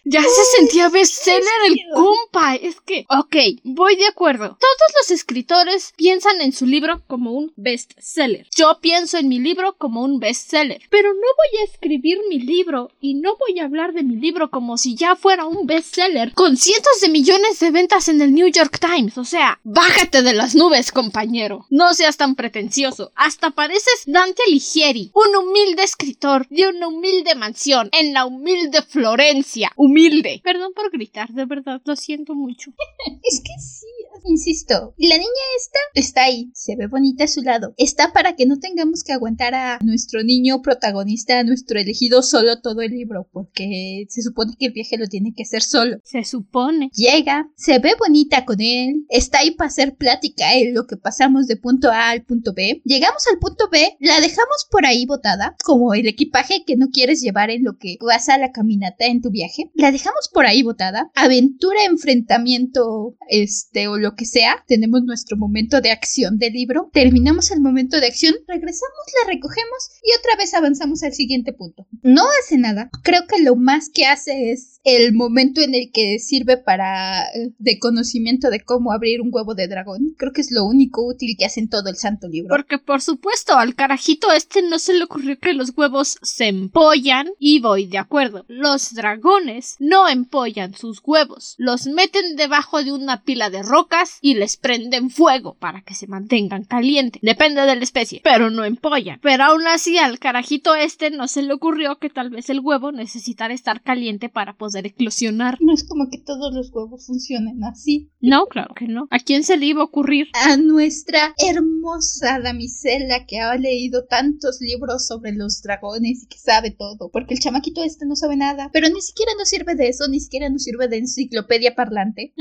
Ya 0.05 0.23
se 0.23 0.57
sentía 0.57 0.89
bestseller 0.89 1.43
el 1.67 1.77
compa. 1.95 2.57
Es 2.57 2.81
que, 2.81 3.05
ok, 3.09 3.37
voy 3.65 3.97
de 3.97 4.07
acuerdo. 4.07 4.57
Todos 4.61 4.93
los 4.97 5.11
escritores 5.11 5.93
piensan 5.97 6.41
en 6.41 6.53
su 6.53 6.67
libro 6.67 7.03
como 7.07 7.33
un 7.33 7.53
bestseller. 7.57 8.47
Yo 8.57 8.79
pienso 8.81 9.19
en 9.19 9.29
mi 9.29 9.39
libro 9.39 9.77
como 9.77 10.03
un 10.03 10.19
bestseller. 10.19 10.83
Pero 10.91 11.13
no 11.13 11.21
voy 11.21 11.61
a 11.61 11.65
escribir 11.65 12.19
mi 12.29 12.41
libro 12.41 12.91
y 13.01 13.15
no 13.15 13.37
voy 13.37 13.61
a 13.61 13.65
hablar 13.65 13.93
de 13.93 14.03
mi 14.03 14.17
libro 14.17 14.51
como 14.51 14.79
si 14.79 14.97
ya 14.97 15.15
fuera 15.15 15.45
un 15.45 15.67
bestseller 15.67 16.33
con 16.35 16.57
cientos 16.57 17.01
de 17.01 17.09
millones 17.09 17.61
de 17.61 17.71
ventas 17.71 18.09
en 18.09 18.21
el 18.21 18.33
New 18.33 18.49
York 18.49 18.79
Times. 18.81 19.19
O 19.19 19.25
sea, 19.25 19.61
bájate 19.65 20.23
de 20.23 20.35
las 20.35 20.55
nubes, 20.55 20.91
compañero. 20.91 21.67
No 21.71 21.95
seas 21.95 22.17
tan 22.17 22.35
pretencioso. 22.35 23.13
Hasta 23.15 23.51
pareces 23.51 24.03
Dante 24.07 24.43
Alighieri, 24.47 25.11
un 25.15 25.37
humilde 25.37 25.83
escritor 25.83 26.47
de 26.49 26.69
una 26.69 26.89
humilde 26.89 27.35
mansión 27.35 27.91
en 27.93 28.13
la 28.13 28.27
humilde 28.27 28.83
Florencia. 28.83 29.68
Humilde. 29.77 30.41
Perdón 30.43 30.73
por 30.75 30.91
gritar, 30.91 31.31
de 31.31 31.45
verdad, 31.45 31.81
lo 31.85 31.97
siento 31.97 32.35
mucho. 32.35 32.73
Es 33.23 33.41
que 33.41 33.53
sí, 33.61 33.87
insisto. 34.25 34.95
La 34.97 35.17
niña 35.17 35.29
esta 35.59 35.79
está 35.95 36.25
ahí, 36.25 36.51
se 36.55 36.77
ve 36.77 36.87
bonita 36.87 37.25
a 37.25 37.29
su 37.29 37.43
lado. 37.43 37.75
Está 37.77 38.13
para 38.13 38.37
que 38.37 38.47
no 38.47 38.59
tengamos 38.59 39.03
que 39.03 39.13
aguantar 39.13 39.55
a 39.55 39.79
nuestro 39.83 40.23
niño 40.23 40.63
protagonista, 40.63 41.39
a 41.39 41.45
nuestro 41.45 41.79
elegido 41.79 42.23
solo 42.23 42.61
todo 42.61 42.81
el 42.81 42.93
libro, 42.93 43.29
porque 43.33 44.07
se 44.09 44.23
supone 44.23 44.55
que 44.59 44.67
el 44.67 44.73
viaje 44.73 44.99
lo 44.99 45.07
tiene 45.07 45.33
que 45.35 45.43
hacer 45.43 45.63
solo. 45.63 45.99
Se 46.05 46.25
supone. 46.25 46.91
Llega, 46.95 47.51
se 47.57 47.79
ve 47.79 47.95
bonita 47.99 48.45
con 48.45 48.61
él, 48.61 49.05
está 49.09 49.41
ahí 49.41 49.53
para 49.53 49.69
hacer 49.69 49.97
plática 49.97 50.55
en 50.55 50.75
lo 50.75 50.87
que 50.87 50.97
pasamos 50.97 51.47
de 51.47 51.57
punto 51.57 51.91
A 51.91 52.11
al 52.11 52.25
punto 52.25 52.53
B. 52.55 52.81
Llegamos 52.85 53.25
al 53.31 53.39
punto 53.39 53.69
B, 53.71 53.97
la 54.01 54.21
dejamos 54.21 54.67
por 54.71 54.87
ahí 54.87 55.07
botada, 55.07 55.57
como 55.65 55.95
el 55.95 56.07
equipaje 56.07 56.65
que 56.67 56.77
no 56.77 56.89
quieres 56.91 57.21
llevar 57.21 57.51
en 57.51 57.65
lo 57.65 57.79
que 57.79 57.97
vas 58.01 58.29
a 58.29 58.39
la 58.39 58.53
caminata 58.53 59.07
en 59.07 59.23
tu 59.23 59.31
viaje. 59.31 59.58
La 59.75 59.93
dejamos 59.93 60.29
por 60.33 60.47
ahí 60.47 60.63
botada. 60.63 61.11
Aventura, 61.15 61.85
enfrentamiento, 61.85 63.17
este, 63.29 63.89
o 63.89 63.99
lo 63.99 64.15
que 64.15 64.25
sea. 64.25 64.65
Tenemos 64.67 65.03
nuestro 65.03 65.37
momento 65.37 65.81
de 65.81 65.91
acción 65.91 66.39
del 66.39 66.53
libro. 66.53 66.91
Terminamos 66.93 67.51
el 67.51 67.61
momento 67.61 68.01
de 68.01 68.07
acción, 68.07 68.35
regresamos, 68.47 68.99
la 69.23 69.33
recogemos 69.33 69.91
y 70.03 70.19
otra 70.19 70.37
vez 70.37 70.55
avanzamos 70.55 71.03
al 71.03 71.13
siguiente 71.13 71.53
punto. 71.53 71.87
No 72.03 72.23
hace 72.41 72.59
nada. 72.59 72.91
Creo 73.03 73.27
que 73.27 73.43
lo 73.43 73.57
más 73.57 73.91
que 73.91 74.07
hace 74.07 74.53
es 74.53 74.81
el 74.85 75.13
momento 75.13 75.61
en 75.61 75.75
el 75.75 75.91
que 75.93 76.19
sirve 76.19 76.57
para 76.57 77.25
eh, 77.35 77.53
de 77.59 77.79
conocimiento 77.79 78.51
de 78.51 78.61
cómo 78.61 78.93
abrir 78.93 79.21
un 79.21 79.31
huevo 79.33 79.55
de 79.55 79.69
dragón. 79.69 80.15
Creo 80.17 80.33
que 80.33 80.41
es 80.41 80.51
lo 80.51 80.65
único 80.65 81.07
útil 81.07 81.37
que 81.39 81.45
hace 81.45 81.61
en 81.61 81.69
todo 81.69 81.89
el 81.89 81.97
santo 81.97 82.29
libro. 82.29 82.49
Porque 82.49 82.79
por 82.79 83.03
supuesto, 83.03 83.57
al 83.57 83.75
carajito 83.75 84.33
este 84.33 84.63
no 84.63 84.79
se 84.79 84.95
le 84.95 85.05
ocurrió 85.05 85.39
que 85.39 85.53
los 85.53 85.77
huevos 85.77 86.19
se 86.23 86.47
empollan 86.47 87.29
y 87.39 87.61
voy 87.61 87.87
de 87.87 87.99
acuerdo. 87.99 88.45
Los 88.49 88.95
dragones 88.95 89.48
no 89.79 90.09
empollan 90.09 90.75
sus 90.75 91.01
huevos, 91.05 91.55
los 91.59 91.87
meten 91.87 92.37
debajo 92.37 92.83
de 92.83 92.93
una 92.93 93.23
pila 93.23 93.51
de 93.51 93.63
rocas 93.63 94.19
y 94.21 94.35
les 94.35 94.57
prenden 94.57 95.11
fuego 95.11 95.55
para 95.55 95.83
que 95.83 95.95
se 95.95 96.07
mantengan 96.07 96.65
calientes. 96.65 97.23
Depende 97.23 97.63
de 97.63 97.77
la 97.77 97.83
especie, 97.83 98.21
pero 98.23 98.51
no 98.51 98.65
empollan. 98.65 99.21
Pero 99.23 99.45
aún 99.45 99.67
así 99.67 99.99
al 99.99 100.19
carajito 100.19 100.75
este 100.75 101.11
no 101.11 101.29
se 101.29 101.43
le 101.43 101.53
ocurrió 101.53 101.99
que 101.99 102.11
tal 102.11 102.31
vez 102.31 102.51
el 102.51 102.61
huevo 102.61 102.93
necesitara 102.93 103.55
estar 103.55 103.83
caliente 103.83 104.29
para 104.29 104.57
poder 104.57 104.87
eclosionar. 104.87 105.57
No 105.61 105.73
es 105.73 105.87
como 105.87 106.11
que 106.11 106.19
todos 106.19 106.53
los 106.55 106.71
huevos 106.71 107.07
funcionen 107.07 107.65
así. 107.65 108.11
No, 108.21 108.47
claro 108.47 108.75
que 108.75 108.87
no. 108.87 109.09
¿A 109.11 109.19
quién 109.19 109.45
se 109.45 109.57
le 109.57 109.67
iba 109.67 109.83
a 109.83 109.87
ocurrir? 109.87 110.29
A 110.35 110.57
nuestra 110.57 111.35
hermosa 111.39 112.41
damisela 112.41 113.27
que 113.27 113.41
ha 113.41 113.55
leído 113.57 114.05
tantos 114.05 114.61
libros 114.61 115.07
sobre 115.07 115.33
los 115.33 115.63
dragones 115.63 116.25
y 116.25 116.27
que 116.27 116.39
sabe 116.39 116.71
todo. 116.71 117.11
Porque 117.11 117.35
el 117.35 117.41
chamaquito 117.41 117.83
este 117.83 118.07
no 118.07 118.17
sabe 118.17 118.37
nada. 118.37 118.71
Pero 118.73 118.89
ni 118.89 119.01
siquiera 119.01 119.33
nos 119.39 119.49
sirve 119.49 119.75
de 119.75 119.89
eso, 119.89 120.09
ni 120.09 120.21
siquiera 120.21 120.49
nos 120.51 120.65
sirve 120.65 120.89
de 120.89 120.99
enciclopedia 120.99 121.75
parlante. 121.75 122.35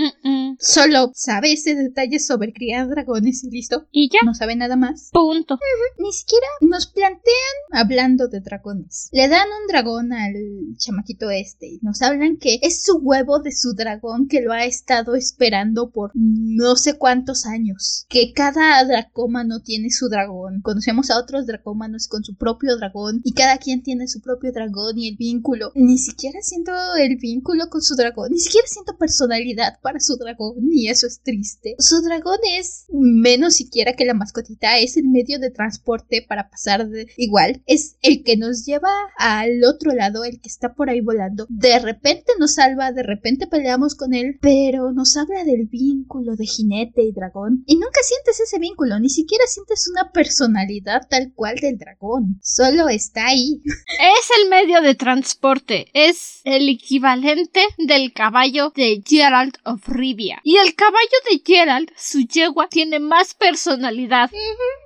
Solo 0.60 1.12
sabe 1.14 1.54
ese 1.54 1.76
detalle 1.76 2.20
sobre 2.20 2.52
criar 2.52 2.90
dragones 2.90 3.44
y 3.44 3.52
listo. 3.52 3.88
Y 3.92 4.10
ya. 4.10 4.20
No 4.26 4.34
sabe 4.34 4.56
nada 4.56 4.76
más. 4.76 5.10
Punto. 5.14 5.60
Ni 6.00 6.12
siquiera 6.12 6.48
nos 6.62 6.88
plantean 6.88 7.24
hablando 7.72 8.28
de 8.28 8.42
dragones. 8.42 9.10
Le 9.12 9.28
dan 9.28 9.48
un 9.48 9.68
dragón 9.68 10.14
al 10.14 10.34
chamaquito 10.78 11.30
este 11.30 11.68
y 11.68 11.80
nos 11.82 12.02
hablan 12.02 12.38
que 12.38 12.60
es 12.62 12.84
su 12.84 12.98
huevo 12.98 13.40
de 13.40 13.52
su 13.52 13.74
dragón 13.74 14.28
que 14.28 14.42
lo 14.42 14.52
ha 14.52 14.66
estado 14.66 15.16
esperando 15.16 15.92
por 15.92 16.12
no 16.16 16.76
sé 16.76 16.98
cuántos 16.98 17.46
años. 17.46 18.06
Que 18.10 18.34
cada 18.34 18.84
dracómano 18.84 19.62
tiene 19.62 19.90
su 19.92 20.10
dragón. 20.10 20.62
Conocemos 20.62 21.12
a 21.12 21.20
otros 21.20 21.46
dracómanos 21.46 22.08
con 22.08 22.24
su 22.24 22.36
propio 22.36 22.78
dragón 22.78 23.22
y 23.24 23.34
cada 23.34 23.58
quien 23.58 23.84
tiene 23.84 24.08
su 24.08 24.22
propio 24.22 24.52
dragón 24.52 24.98
y 24.98 25.10
el 25.10 25.18
vínculo. 25.18 25.72
Ni 25.76 25.98
siquiera 25.98 26.42
siento 26.42 26.72
el 26.95 27.17
vínculo 27.17 27.69
con 27.69 27.82
su 27.82 27.95
dragón, 27.95 28.32
ni 28.32 28.39
siquiera 28.39 28.67
siento 28.67 28.97
personalidad 28.97 29.80
para 29.82 30.00
su 30.00 30.15
dragón 30.17 30.56
y 30.71 30.89
eso 30.89 31.08
es 31.08 31.21
triste. 31.21 31.76
Su 31.80 32.02
dragón 32.02 32.39
es 32.58 32.86
menos 32.89 33.56
siquiera 33.56 33.93
que 33.93 34.06
la 34.06 34.13
mascotita, 34.13 34.78
es 34.80 34.97
el 34.97 35.06
medio 35.06 35.39
de 35.39 35.52
transporte 35.52 36.26
para 36.28 36.50
pasar 36.50 36.88
de 36.88 37.08
igual, 37.17 37.63
es 37.65 37.97
el 38.02 38.23
que 38.23 38.38
nos 38.38 38.65
lleva 38.65 38.91
al 39.17 39.63
otro 39.63 39.93
lado, 39.93 40.23
el 40.23 40.39
que 40.39 40.50
está 40.50 40.73
por 40.73 40.89
ahí 40.89 41.02
volando. 41.02 41.45
De 41.50 41.80
repente 41.80 42.34
nos 42.39 42.56
salva, 42.56 42.91
de 42.91 43.04
repente 43.04 43.47
peleamos 43.47 43.95
con 43.95 44.13
él, 44.13 44.38
pero 44.41 44.91
nos 44.91 45.17
habla 45.17 45.43
del 45.43 45.67
vínculo 45.67 46.36
de 46.36 46.45
jinete 46.45 47.04
y 47.04 47.12
dragón 47.12 47.63
y 47.65 47.76
nunca 47.76 48.02
sientes 48.04 48.39
ese 48.39 48.60
vínculo, 48.60 49.00
ni 49.00 49.10
siquiera 49.10 49.45
sientes 49.47 49.88
una 49.89 50.12
personalidad 50.12 51.08
tal 51.10 51.34
cual 51.34 51.58
del 51.58 51.78
dragón, 51.78 52.39
solo 52.41 52.89
está 52.89 53.28
ahí. 53.28 53.62
Es 53.65 54.30
el 54.41 54.50
medio 54.50 54.82
de 54.82 54.95
transporte, 54.95 55.88
es 55.93 56.41
el 56.43 56.66
equivalente 56.69 57.65
del 57.77 58.13
caballo 58.13 58.71
de 58.75 59.01
Gerald 59.06 59.58
of 59.63 59.88
Rivia. 59.88 60.39
Y 60.43 60.58
el 60.58 60.75
caballo 60.75 61.17
de 61.30 61.41
Gerald, 61.45 61.91
su 61.95 62.21
yegua, 62.21 62.67
tiene 62.67 62.99
más 62.99 63.34
personalidad. 63.34 64.32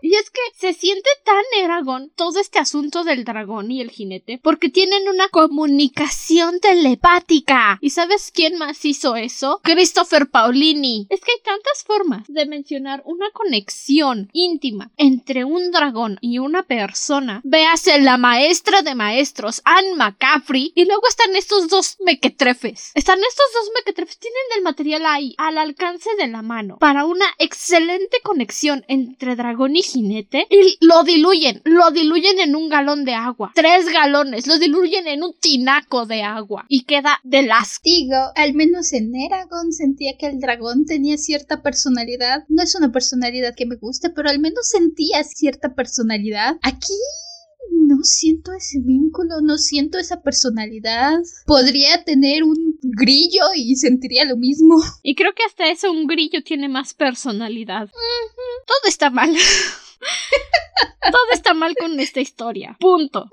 Y 0.02 0.16
es 0.16 0.30
que 0.30 0.42
se 0.58 0.74
siente 0.74 1.10
tan 1.24 1.44
Eragon 1.64 2.12
todo 2.16 2.40
este 2.40 2.60
asunto 2.60 3.04
del 3.04 3.24
dragón 3.24 3.72
y 3.72 3.82
el 3.82 3.92
jinete 3.92 4.40
porque 4.42 4.70
tienen 4.70 5.08
una 5.08 5.30
comunicación 5.30 6.60
telepática. 6.60 7.78
¿Y 7.82 7.92
sabes 7.92 8.32
quién 8.34 8.58
más 8.58 8.84
hizo 8.86 9.16
eso? 9.16 9.60
Christopher 9.64 10.30
Paulini. 10.30 11.08
Es 11.10 11.22
que 11.22 11.32
hay 11.32 11.42
tantas 11.44 11.84
formas 11.86 12.24
de 12.28 12.46
mencionar 12.46 13.02
una 13.06 13.30
conexión 13.32 14.30
íntima 14.34 14.92
entre 14.98 15.46
un 15.46 15.72
dragón 15.72 16.18
y 16.22 16.40
una 16.40 16.64
persona. 16.64 17.42
Véase 17.44 18.00
la 18.00 18.18
maestra 18.18 18.82
de 18.82 18.96
maestros, 18.96 19.62
Anne 19.66 19.96
McCaffrey, 19.96 20.72
y 20.76 20.86
luego 20.86 21.08
están 21.08 21.36
estos 21.36 21.68
dos 21.72 21.98
mequetrefes. 22.06 22.92
Están 22.94 23.18
estos 23.18 23.46
dos 23.56 23.72
mequetrefes, 23.74 24.20
tienen 24.20 24.38
el 24.58 24.64
material 24.64 25.04
ahí, 25.08 25.34
al 25.40 25.58
alcance 25.58 26.10
de 26.20 26.28
la 26.28 26.44
mano, 26.44 26.78
para 26.78 27.06
una 27.06 27.26
excelente 27.40 28.18
conexión 28.24 28.86
entre 28.88 29.36
dragón 29.36 29.76
y 29.76 29.82
jinete, 29.82 30.46
y 30.52 30.78
lo 30.86 31.04
diluyen, 31.04 31.62
lo 31.66 31.90
diluyen 31.90 32.40
en 32.40 32.56
un 32.56 32.70
galón 32.70 33.06
de 33.06 33.16
agua. 33.16 33.52
Tres 33.56 33.92
galones, 33.92 34.46
lo 34.46 34.60
diluyen 34.60 35.08
en 35.08 35.24
un 35.24 35.34
tinaco 35.40 36.06
de 36.06 36.22
agua, 36.22 36.66
y 36.68 36.84
queda 36.84 37.20
de 37.24 37.42
las. 37.42 37.82
Digo, 37.84 38.18
al 38.36 38.54
menos 38.54 38.94
en 38.94 39.16
Eragon 39.16 39.72
sentía 39.72 40.18
que 40.18 40.28
el 40.28 40.40
dragón 40.40 40.86
tenía 40.86 41.18
cierta 41.18 41.64
personalidad. 41.64 42.44
No 42.50 42.62
es 42.62 42.76
una 42.76 42.92
personalidad 42.92 43.56
que 43.56 43.66
me 43.66 43.78
guste, 43.78 44.10
pero 44.10 44.30
al 44.30 44.40
menos 44.40 44.68
sentía 44.68 45.24
cierta 45.24 45.74
personalidad. 45.74 46.58
Aquí 46.62 46.94
no 47.70 48.04
siento 48.04 48.54
ese 48.54 48.80
vínculo, 48.80 49.42
no 49.42 49.58
siento 49.58 49.98
esa 49.98 50.22
personalidad. 50.22 51.20
Podría 51.46 52.04
tener 52.04 52.44
un 52.44 52.78
grillo 52.82 53.44
y 53.56 53.76
sentiría 53.76 54.26
lo 54.26 54.38
mismo. 54.38 54.76
Y 55.04 55.16
creo 55.16 55.34
que 55.34 55.44
hasta 55.44 55.70
eso 55.70 55.92
un 55.92 56.08
grillo 56.08 56.44
tiene 56.44 56.70
más 56.70 56.94
personalidad. 56.94 57.90
Todo 58.66 58.88
está 58.88 59.10
mal. 59.10 59.32
Todo 61.12 61.32
está 61.34 61.54
mal 61.54 61.76
con 61.76 62.00
esta 62.00 62.22
historia. 62.22 62.78
Punto. 62.80 63.30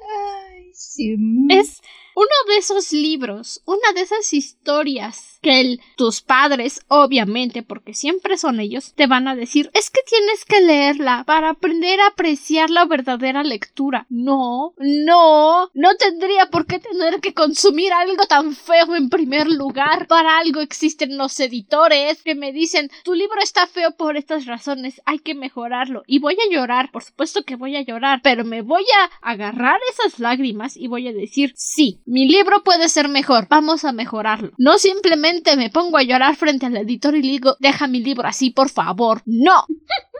Ay, 0.46 0.70
sí. 0.72 1.16
Es 1.50 1.80
uno 2.18 2.52
de 2.52 2.56
esos 2.56 2.92
libros, 2.92 3.62
una 3.64 3.92
de 3.94 4.00
esas 4.00 4.32
historias 4.32 5.38
que 5.40 5.78
tus 5.96 6.20
padres, 6.20 6.80
obviamente, 6.88 7.62
porque 7.62 7.94
siempre 7.94 8.36
son 8.36 8.58
ellos, 8.58 8.92
te 8.96 9.06
van 9.06 9.28
a 9.28 9.36
decir 9.36 9.70
es 9.72 9.88
que 9.88 10.00
tienes 10.04 10.44
que 10.44 10.60
leerla 10.60 11.22
para 11.24 11.50
aprender 11.50 12.00
a 12.00 12.08
apreciar 12.08 12.70
la 12.70 12.86
verdadera 12.86 13.44
lectura. 13.44 14.04
No, 14.08 14.74
no, 14.78 15.70
no 15.74 15.94
tendría 15.96 16.46
por 16.50 16.66
qué 16.66 16.80
tener 16.80 17.20
que 17.20 17.34
consumir 17.34 17.92
algo 17.92 18.24
tan 18.26 18.52
feo 18.52 18.96
en 18.96 19.10
primer 19.10 19.46
lugar. 19.46 20.08
Para 20.08 20.38
algo 20.38 20.60
existen 20.60 21.18
los 21.18 21.38
editores 21.38 22.24
que 22.24 22.34
me 22.34 22.52
dicen 22.52 22.90
tu 23.04 23.14
libro 23.14 23.40
está 23.40 23.68
feo 23.68 23.92
por 23.96 24.16
estas 24.16 24.46
razones, 24.46 25.00
hay 25.04 25.20
que 25.20 25.36
mejorarlo. 25.36 26.02
Y 26.08 26.18
voy 26.18 26.34
a 26.34 26.52
llorar, 26.52 26.90
por 26.90 27.04
supuesto 27.04 27.44
que 27.44 27.54
voy 27.54 27.76
a 27.76 27.82
llorar, 27.82 28.22
pero 28.24 28.44
me 28.44 28.62
voy 28.62 28.84
a 29.00 29.30
agarrar 29.30 29.78
esas 29.92 30.18
lágrimas 30.18 30.76
y 30.76 30.88
voy 30.88 31.06
a 31.06 31.12
decir 31.12 31.52
sí, 31.54 32.00
mi 32.08 32.26
libro 32.26 32.64
puede 32.64 32.88
ser 32.88 33.08
mejor, 33.08 33.48
vamos 33.50 33.84
a 33.84 33.92
mejorarlo. 33.92 34.52
No 34.56 34.78
simplemente 34.78 35.56
me 35.56 35.68
pongo 35.68 35.98
a 35.98 36.02
llorar 36.02 36.36
frente 36.36 36.64
al 36.64 36.78
editor 36.78 37.14
y 37.14 37.22
le 37.22 37.32
digo, 37.32 37.56
deja 37.60 37.86
mi 37.86 38.00
libro 38.00 38.26
así, 38.26 38.48
por 38.48 38.70
favor. 38.70 39.22
No. 39.26 39.66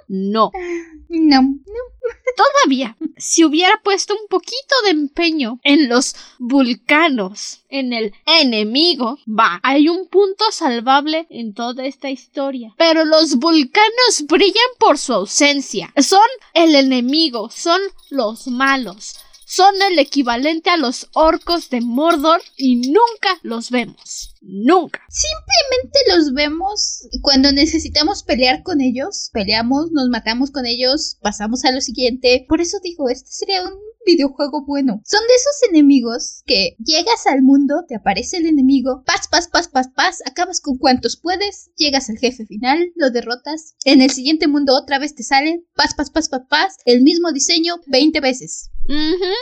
No. 0.09 0.53
No, 1.11 1.40
no. 1.40 1.55
Todavía, 2.37 2.98
si 3.16 3.42
hubiera 3.42 3.81
puesto 3.83 4.12
un 4.12 4.29
poquito 4.29 4.74
de 4.85 4.90
empeño 4.90 5.59
en 5.62 5.88
los 5.88 6.14
vulcanos, 6.38 7.62
en 7.70 7.94
el 7.94 8.12
enemigo, 8.27 9.18
va, 9.27 9.59
hay 9.62 9.88
un 9.88 10.07
punto 10.09 10.44
salvable 10.51 11.27
en 11.31 11.55
toda 11.55 11.87
esta 11.87 12.11
historia. 12.11 12.74
Pero 12.77 13.07
los 13.07 13.37
vulcanos 13.37 14.27
brillan 14.29 14.53
por 14.79 14.98
su 14.98 15.14
ausencia. 15.14 15.90
Son 15.96 16.29
el 16.53 16.74
enemigo, 16.74 17.48
son 17.48 17.81
los 18.11 18.46
malos 18.48 19.16
son 19.48 19.74
el 19.90 19.98
equivalente 19.98 20.68
a 20.68 20.76
los 20.76 21.08
orcos 21.14 21.70
de 21.70 21.80
Mordor 21.80 22.42
y 22.58 22.76
nunca 22.76 23.38
los 23.40 23.70
vemos. 23.70 24.34
Nunca. 24.42 25.00
Simplemente 25.08 25.98
los 26.14 26.34
vemos 26.34 27.08
cuando 27.22 27.50
necesitamos 27.50 28.22
pelear 28.22 28.62
con 28.62 28.82
ellos. 28.82 29.30
Peleamos, 29.32 29.90
nos 29.90 30.11
matamos 30.11 30.50
con 30.50 30.66
ellos, 30.66 31.16
pasamos 31.22 31.64
a 31.64 31.72
lo 31.72 31.80
siguiente. 31.80 32.44
Por 32.46 32.61
eso 32.61 32.76
digo, 32.82 33.08
este 33.08 33.30
sería 33.30 33.62
un 33.62 33.72
videojuego 34.09 34.64
bueno. 34.64 35.03
Son 35.05 35.21
de 35.21 35.35
esos 35.35 35.68
enemigos 35.71 36.42
que 36.47 36.77
llegas 36.79 37.27
al 37.27 37.42
mundo, 37.42 37.85
te 37.87 37.94
aparece 37.94 38.38
el 38.38 38.47
enemigo, 38.47 39.03
pas, 39.05 39.29
pas, 39.29 39.49
pas, 39.49 39.68
pas, 39.68 39.88
pas, 39.88 40.23
acabas 40.25 40.61
con 40.61 40.79
cuantos 40.79 41.16
puedes, 41.16 41.71
llegas 41.77 42.09
al 42.09 42.18
jefe 42.18 42.47
final, 42.47 42.90
lo 42.97 43.11
derrotas. 43.11 43.75
En 43.85 44.01
el 44.01 44.11
siguiente 44.11 44.47
mundo 44.47 44.75
otra 44.75 44.99
vez 44.99 45.14
te 45.14 45.23
sale, 45.23 45.62
pas, 45.75 45.94
pas, 45.94 46.11
pas, 46.11 46.29
pas, 46.29 46.42
pas, 46.49 46.77
el 46.87 47.03
mismo 47.03 47.33
diseño 47.33 47.75
20 47.87 48.21
veces. 48.21 48.71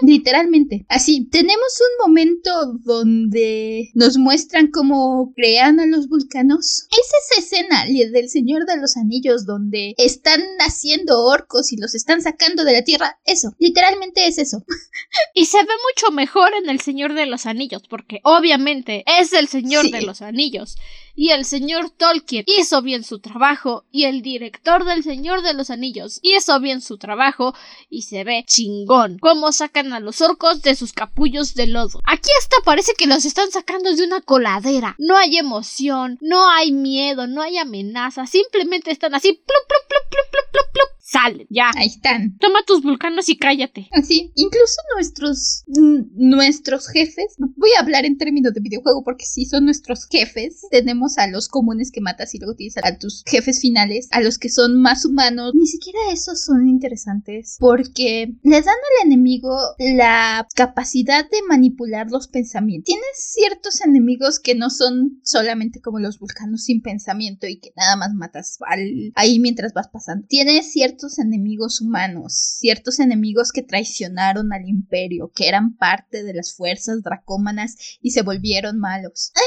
Literalmente. 0.03 0.85
Así, 0.89 1.29
tenemos 1.31 1.81
un 1.81 2.09
momento 2.09 2.51
donde 2.85 3.91
nos 3.95 4.19
muestran 4.19 4.73
cómo 4.73 5.33
crean 5.37 5.79
a 5.79 5.87
los 5.87 6.09
vulcanos. 6.09 6.89
Es 6.91 7.07
esa 7.31 7.41
escena 7.41 7.87
del 7.87 8.29
Señor 8.29 8.67
de 8.67 8.77
los 8.77 8.97
Anillos 8.97 9.47
donde 9.47 9.95
están 9.99 10.41
naciendo 10.59 11.23
orcos 11.23 11.73
y 11.73 11.77
los 11.77 11.95
están 11.95 12.23
sacando 12.23 12.65
de 12.65 12.73
la 12.73 12.83
tierra. 12.83 13.21
Eso, 13.25 13.55
literalmente 13.59 14.27
es 14.27 14.39
eso 14.39 14.56
eso. 14.57 14.65
Y 15.35 15.47
se 15.47 15.59
ve 15.59 15.73
mucho 15.95 16.13
mejor 16.13 16.53
en 16.55 16.69
El 16.71 16.81
Señor 16.81 17.15
de 17.15 17.27
los 17.27 17.47
Anillos, 17.47 17.83
porque 17.89 18.21
obviamente 18.25 19.05
es 19.07 19.33
el 19.33 19.49
Señor 19.49 19.85
Sí. 19.87 19.93
de 19.93 20.03
los 20.03 20.23
Anillos. 20.23 20.77
Y 21.17 21.31
el 21.31 21.45
señor 21.45 21.91
Tolkien 21.91 22.45
hizo 22.47 22.83
bien 22.83 23.03
su 23.03 23.19
trabajo, 23.19 23.85
y 23.91 24.05
el 24.05 24.23
director 24.23 24.85
del 24.85 25.03
Señor 25.03 25.43
de 25.43 25.55
los 25.55 25.71
Anillos 25.71 26.21
hizo 26.23 26.61
bien 26.61 26.81
su 26.81 26.99
trabajo, 26.99 27.55
y 27.89 28.03
se 28.03 28.23
ve 28.23 28.45
chingón 28.47 29.19
cómo 29.19 29.51
sacan 29.51 29.93
a 29.93 30.01
los 30.01 30.21
orcos 30.21 30.63
de 30.63 30.75
sus 30.75 30.93
capullos 30.93 31.55
de 31.55 31.67
lodo. 31.67 32.01
Aquí 32.05 32.29
hasta 32.39 32.57
parece 32.65 32.93
que 32.99 33.07
los 33.07 33.25
están 33.25 33.51
sacando 33.51 33.95
de 33.95 34.05
una 34.05 34.21
coladera. 34.21 34.95
No 34.99 35.17
hay 35.17 35.39
emoción, 35.39 36.19
no 36.21 36.51
hay 36.51 36.73
miedo, 36.73 37.27
no 37.27 37.43
hay 37.43 37.57
amenaza, 37.59 38.27
simplemente 38.27 38.91
están 38.91 39.15
así, 39.15 39.33
plup, 39.33 39.45
plup, 39.47 39.89
plup, 39.89 40.11
plup, 40.11 40.31
plup, 40.31 40.51
plup, 40.53 40.73
plup, 40.73 41.01
salen, 41.07 41.47
ya. 41.51 41.71
Ahí 41.77 41.89
están. 41.89 42.37
Toma 42.39 42.63
tus 42.67 42.83
vulcanos 42.83 43.29
y 43.29 43.37
cállate. 43.37 43.89
Así, 43.93 44.33
incluso 44.35 44.77
nuestros 44.95 45.65
nuestros 45.67 46.89
jefes, 46.89 47.37
voy 47.57 47.71
a 47.77 47.81
hablar 47.81 48.05
en 48.05 48.19
términos 48.19 48.53
de 48.53 48.61
videojuego 48.61 49.05
porque 49.05 49.25
sí 49.25 49.45
son 49.47 49.65
nuestros 49.65 50.07
jefes. 50.11 50.67
Tenemos 50.71 51.06
a 51.19 51.27
los 51.29 51.49
comunes 51.49 51.91
que 51.91 52.01
matas 52.01 52.35
y 52.35 52.39
luego 52.39 52.55
tienes 52.57 52.77
a 52.79 52.99
tus 52.99 53.23
jefes 53.27 53.61
finales, 53.61 54.09
a 54.11 54.21
los 54.21 54.39
que 54.39 54.49
son 54.49 54.81
más 54.81 55.05
humanos. 55.05 55.53
Ni 55.55 55.67
siquiera 55.67 55.99
esos 56.13 56.41
son 56.43 56.69
interesantes 56.69 57.57
porque 57.61 58.35
le 58.43 58.61
dan 58.61 58.75
al 58.75 59.07
enemigo 59.07 59.57
la 59.79 60.47
capacidad 60.55 61.25
de 61.29 61.39
manipular 61.49 62.11
los 62.11 62.29
pensamientos. 62.29 62.87
Tienes 62.87 63.07
ciertos 63.17 63.81
enemigos 63.81 64.41
que 64.41 64.55
no 64.55 64.71
son 64.71 65.21
solamente 65.23 65.81
como 65.81 65.99
los 65.99 66.19
vulcanos 66.19 66.65
sin 66.65 66.83
pensamiento 66.83 67.47
y 67.47 67.59
que 67.59 67.73
nada 67.77 67.97
más 67.97 68.13
matas 68.15 68.59
al- 68.67 69.13
ahí 69.15 69.39
mientras 69.39 69.73
vas 69.73 69.89
pasando. 69.89 70.27
Tienes 70.29 70.73
ciertos 70.73 71.19
enemigos 71.19 71.81
humanos, 71.81 72.35
ciertos 72.59 72.99
enemigos 72.99 73.53
que 73.53 73.63
traicionaron 73.63 74.53
al 74.53 74.69
imperio, 74.69 75.31
que 75.35 75.49
eran 75.49 75.77
parte 75.77 76.23
de 76.23 76.35
las 76.35 76.55
fuerzas 76.55 77.03
dracómanas 77.03 77.77
y 78.01 78.11
se 78.11 78.23
volvieron 78.23 78.79
malos. 78.79 79.33
Ah, 79.37 79.41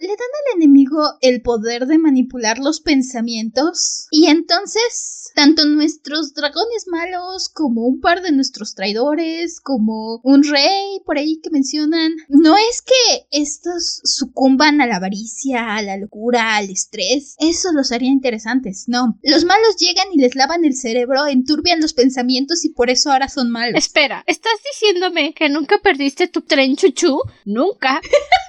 Le 0.00 0.08
dan 0.08 0.18
al 0.18 0.56
enemigo 0.56 1.02
el 1.20 1.42
poder 1.42 1.86
de 1.86 1.98
manipular 1.98 2.58
los 2.58 2.80
pensamientos 2.80 4.06
y 4.10 4.26
entonces 4.26 5.18
tanto 5.34 5.64
nuestros 5.66 6.34
dragones 6.34 6.86
malos 6.88 7.48
como 7.48 7.86
un 7.86 8.00
par 8.00 8.22
de 8.22 8.32
nuestros 8.32 8.74
traidores, 8.74 9.60
como 9.60 10.20
un 10.22 10.44
rey 10.44 11.00
por 11.04 11.18
ahí 11.18 11.40
que 11.42 11.50
mencionan, 11.50 12.12
no 12.28 12.56
es 12.56 12.82
que 12.82 13.26
estos 13.30 14.00
sucumban 14.04 14.80
a 14.80 14.86
la 14.86 14.96
avaricia, 14.96 15.76
a 15.76 15.82
la 15.82 15.96
locura, 15.96 16.56
al 16.56 16.70
estrés, 16.70 17.36
eso 17.38 17.72
los 17.72 17.92
haría 17.92 18.08
interesantes, 18.08 18.84
no. 18.88 19.18
Los 19.22 19.44
malos 19.44 19.76
llegan 19.78 20.06
y 20.12 20.18
les 20.18 20.34
lavan 20.34 20.64
el 20.64 20.74
cerebro, 20.74 21.26
enturbian 21.26 21.80
los 21.80 21.92
pensamientos 21.92 22.64
y 22.64 22.70
por 22.70 22.90
eso 22.90 23.12
ahora 23.12 23.28
son 23.28 23.50
malos. 23.50 23.78
Espera, 23.78 24.24
¿estás 24.26 24.60
diciéndome 24.72 25.34
que 25.34 25.48
nunca 25.48 25.78
perdiste 25.78 26.28
tu 26.28 26.42
tren 26.42 26.76
chuchú? 26.76 27.20
Nunca. 27.44 28.00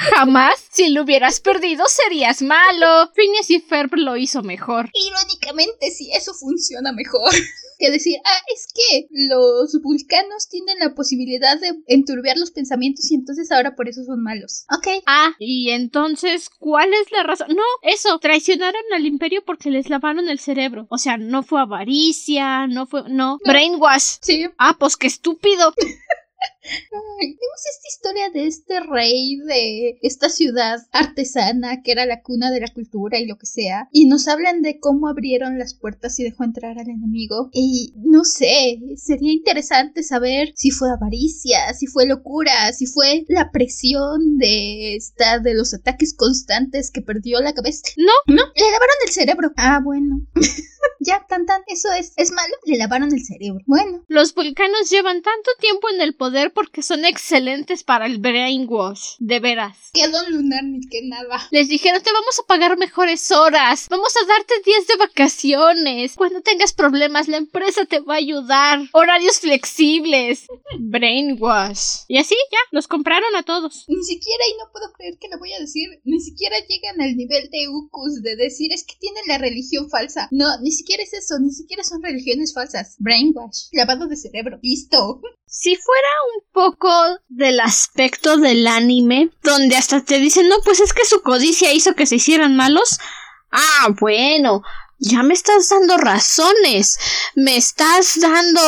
Jamás. 0.00 0.64
Si 0.70 0.88
lo 0.88 1.02
hubieras 1.02 1.40
perdido, 1.40 1.84
serías 1.86 2.40
malo. 2.40 3.10
Phineas 3.14 3.50
y 3.50 3.60
Ferb 3.60 3.94
lo 3.96 4.16
hizo 4.16 4.42
mejor. 4.42 4.90
Irónicamente, 4.94 5.90
sí, 5.90 6.10
eso 6.14 6.32
funciona 6.32 6.92
mejor. 6.92 7.30
que 7.80 7.90
decir, 7.90 8.16
ah, 8.24 8.40
es 8.54 8.68
que 8.72 9.08
los 9.10 9.80
vulcanos 9.82 10.48
tienen 10.48 10.78
la 10.78 10.94
posibilidad 10.94 11.58
de 11.58 11.72
enturbiar 11.86 12.36
los 12.36 12.50
pensamientos 12.50 13.10
y 13.10 13.14
entonces 13.14 13.50
ahora 13.50 13.74
por 13.74 13.88
eso 13.88 14.04
son 14.04 14.22
malos. 14.22 14.66
Ok. 14.70 15.02
Ah, 15.06 15.32
y 15.38 15.70
entonces, 15.70 16.50
¿cuál 16.50 16.92
es 16.94 17.10
la 17.10 17.22
razón? 17.22 17.48
No, 17.48 17.62
eso, 17.82 18.18
traicionaron 18.18 18.82
al 18.94 19.06
imperio 19.06 19.42
porque 19.44 19.70
les 19.70 19.88
lavaron 19.88 20.28
el 20.28 20.38
cerebro. 20.38 20.86
O 20.90 20.98
sea, 20.98 21.16
no 21.16 21.42
fue 21.42 21.60
avaricia, 21.60 22.66
no 22.66 22.86
fue, 22.86 23.04
no, 23.08 23.38
brainwash. 23.44 24.18
Sí. 24.20 24.46
Ah, 24.58 24.76
pues 24.78 24.96
qué 24.96 25.06
estúpido. 25.06 25.74
Ay, 26.62 27.28
vemos 27.28 27.62
esta 27.70 27.88
historia 27.88 28.30
de 28.30 28.46
este 28.46 28.80
rey 28.80 29.36
de 29.36 29.98
esta 30.02 30.28
ciudad 30.28 30.78
artesana 30.92 31.82
que 31.82 31.92
era 31.92 32.04
la 32.06 32.22
cuna 32.22 32.50
de 32.50 32.60
la 32.60 32.72
cultura 32.72 33.18
y 33.18 33.26
lo 33.26 33.38
que 33.38 33.46
sea. 33.46 33.88
Y 33.92 34.06
nos 34.06 34.28
hablan 34.28 34.62
de 34.62 34.78
cómo 34.78 35.08
abrieron 35.08 35.58
las 35.58 35.74
puertas 35.74 36.18
y 36.18 36.24
dejó 36.24 36.44
entrar 36.44 36.78
al 36.78 36.90
enemigo. 36.90 37.48
Y 37.52 37.94
no 37.96 38.24
sé, 38.24 38.78
sería 38.96 39.32
interesante 39.32 40.02
saber 40.02 40.52
si 40.54 40.70
fue 40.70 40.90
avaricia, 40.90 41.72
si 41.74 41.86
fue 41.86 42.06
locura, 42.06 42.72
si 42.72 42.86
fue 42.86 43.24
la 43.28 43.50
presión 43.50 44.38
de 44.38 44.96
esta, 44.96 45.38
de 45.38 45.54
los 45.54 45.72
ataques 45.74 46.14
constantes 46.14 46.90
que 46.90 47.02
perdió 47.02 47.40
la 47.40 47.54
cabeza. 47.54 47.82
No. 47.96 48.34
No, 48.34 48.42
le 48.54 48.64
lavaron 48.64 48.96
el 49.06 49.12
cerebro. 49.12 49.52
Ah, 49.56 49.80
bueno. 49.82 50.26
ya, 51.00 51.24
tan 51.28 51.46
tan, 51.46 51.62
eso 51.66 51.90
es. 51.92 52.12
¿Es 52.16 52.30
malo? 52.32 52.54
Le 52.64 52.76
lavaron 52.76 53.12
el 53.12 53.24
cerebro. 53.24 53.62
Bueno. 53.66 54.04
Los 54.08 54.34
vulcanos 54.34 54.90
llevan 54.90 55.22
tanto 55.22 55.50
tiempo 55.58 55.88
en 55.90 56.00
el 56.00 56.14
poder 56.14 56.52
porque 56.52 56.82
son 56.82 57.04
excelentes 57.04 57.82
para 57.84 58.06
el 58.06 58.18
brainwash. 58.18 59.16
De 59.18 59.40
veras. 59.40 59.90
Que 59.92 60.08
Don 60.08 60.30
Lunar 60.30 60.64
ni 60.64 60.80
que 60.88 61.02
nada. 61.02 61.48
Les 61.50 61.68
dijeron, 61.68 62.02
te 62.02 62.12
vamos 62.12 62.38
a 62.38 62.46
pagar 62.46 62.76
mejores 62.76 63.30
horas, 63.30 63.86
vamos 63.88 64.14
a 64.16 64.26
darte 64.26 64.54
días 64.64 64.86
de 64.86 64.96
vacaciones. 64.96 66.14
Cuando 66.16 66.42
tengas 66.42 66.72
problemas, 66.72 67.28
la 67.28 67.38
empresa 67.38 67.84
te 67.86 68.00
va 68.00 68.14
a 68.14 68.18
ayudar. 68.18 68.80
Horarios 68.92 69.40
flexibles. 69.40 70.46
Brainwash. 70.78 72.04
Y 72.08 72.18
así, 72.18 72.34
ya, 72.50 72.58
los 72.72 72.88
compraron 72.88 73.34
a 73.36 73.42
todos. 73.42 73.84
Ni 73.88 74.02
siquiera, 74.02 74.44
y 74.52 74.58
no 74.58 74.70
puedo 74.72 74.92
creer 74.92 75.18
que 75.18 75.28
lo 75.28 75.38
voy 75.38 75.52
a 75.52 75.60
decir, 75.60 76.00
ni 76.04 76.20
siquiera 76.20 76.56
llegan 76.68 77.00
al 77.00 77.16
nivel 77.16 77.48
de 77.50 77.68
Ucus 77.68 78.22
de 78.22 78.36
decir 78.36 78.72
es 78.72 78.84
que 78.84 78.94
tienen 78.98 79.24
la 79.26 79.38
religión 79.38 79.88
falsa. 79.90 80.28
No, 80.30 80.46
ni 80.60 80.69
siquiera 80.72 81.02
es 81.02 81.12
eso, 81.12 81.38
ni 81.40 81.50
siquiera 81.50 81.84
son 81.84 82.02
religiones 82.02 82.52
falsas. 82.54 82.96
Brainwash, 82.98 83.68
lavado 83.72 84.06
de 84.06 84.16
cerebro, 84.16 84.58
listo. 84.62 85.20
Si 85.46 85.76
fuera 85.76 86.08
un 86.36 86.44
poco 86.52 86.88
del 87.28 87.60
aspecto 87.60 88.36
del 88.36 88.66
anime, 88.66 89.30
donde 89.42 89.76
hasta 89.76 90.04
te 90.04 90.18
dicen, 90.18 90.48
no, 90.48 90.56
pues 90.64 90.80
es 90.80 90.92
que 90.92 91.04
su 91.04 91.22
codicia 91.22 91.72
hizo 91.72 91.94
que 91.94 92.06
se 92.06 92.16
hicieran 92.16 92.56
malos. 92.56 92.98
Ah, 93.50 93.88
bueno, 94.00 94.62
ya 94.98 95.22
me 95.22 95.34
estás 95.34 95.68
dando 95.68 95.96
razones, 95.96 96.98
me 97.34 97.56
estás 97.56 98.20
dando 98.20 98.60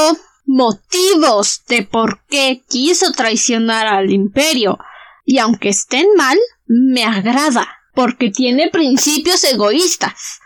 motivos 0.44 1.62
de 1.68 1.82
por 1.82 2.24
qué 2.26 2.62
quiso 2.68 3.12
traicionar 3.12 3.86
al 3.86 4.11
imperio. 4.11 4.78
Y 5.24 5.38
aunque 5.38 5.68
estén 5.68 6.09
mal, 6.16 6.38
me 6.66 7.05
agrada, 7.05 7.68
porque 7.94 8.30
tiene 8.30 8.70
principios 8.70 9.44
egoístas. 9.44 10.40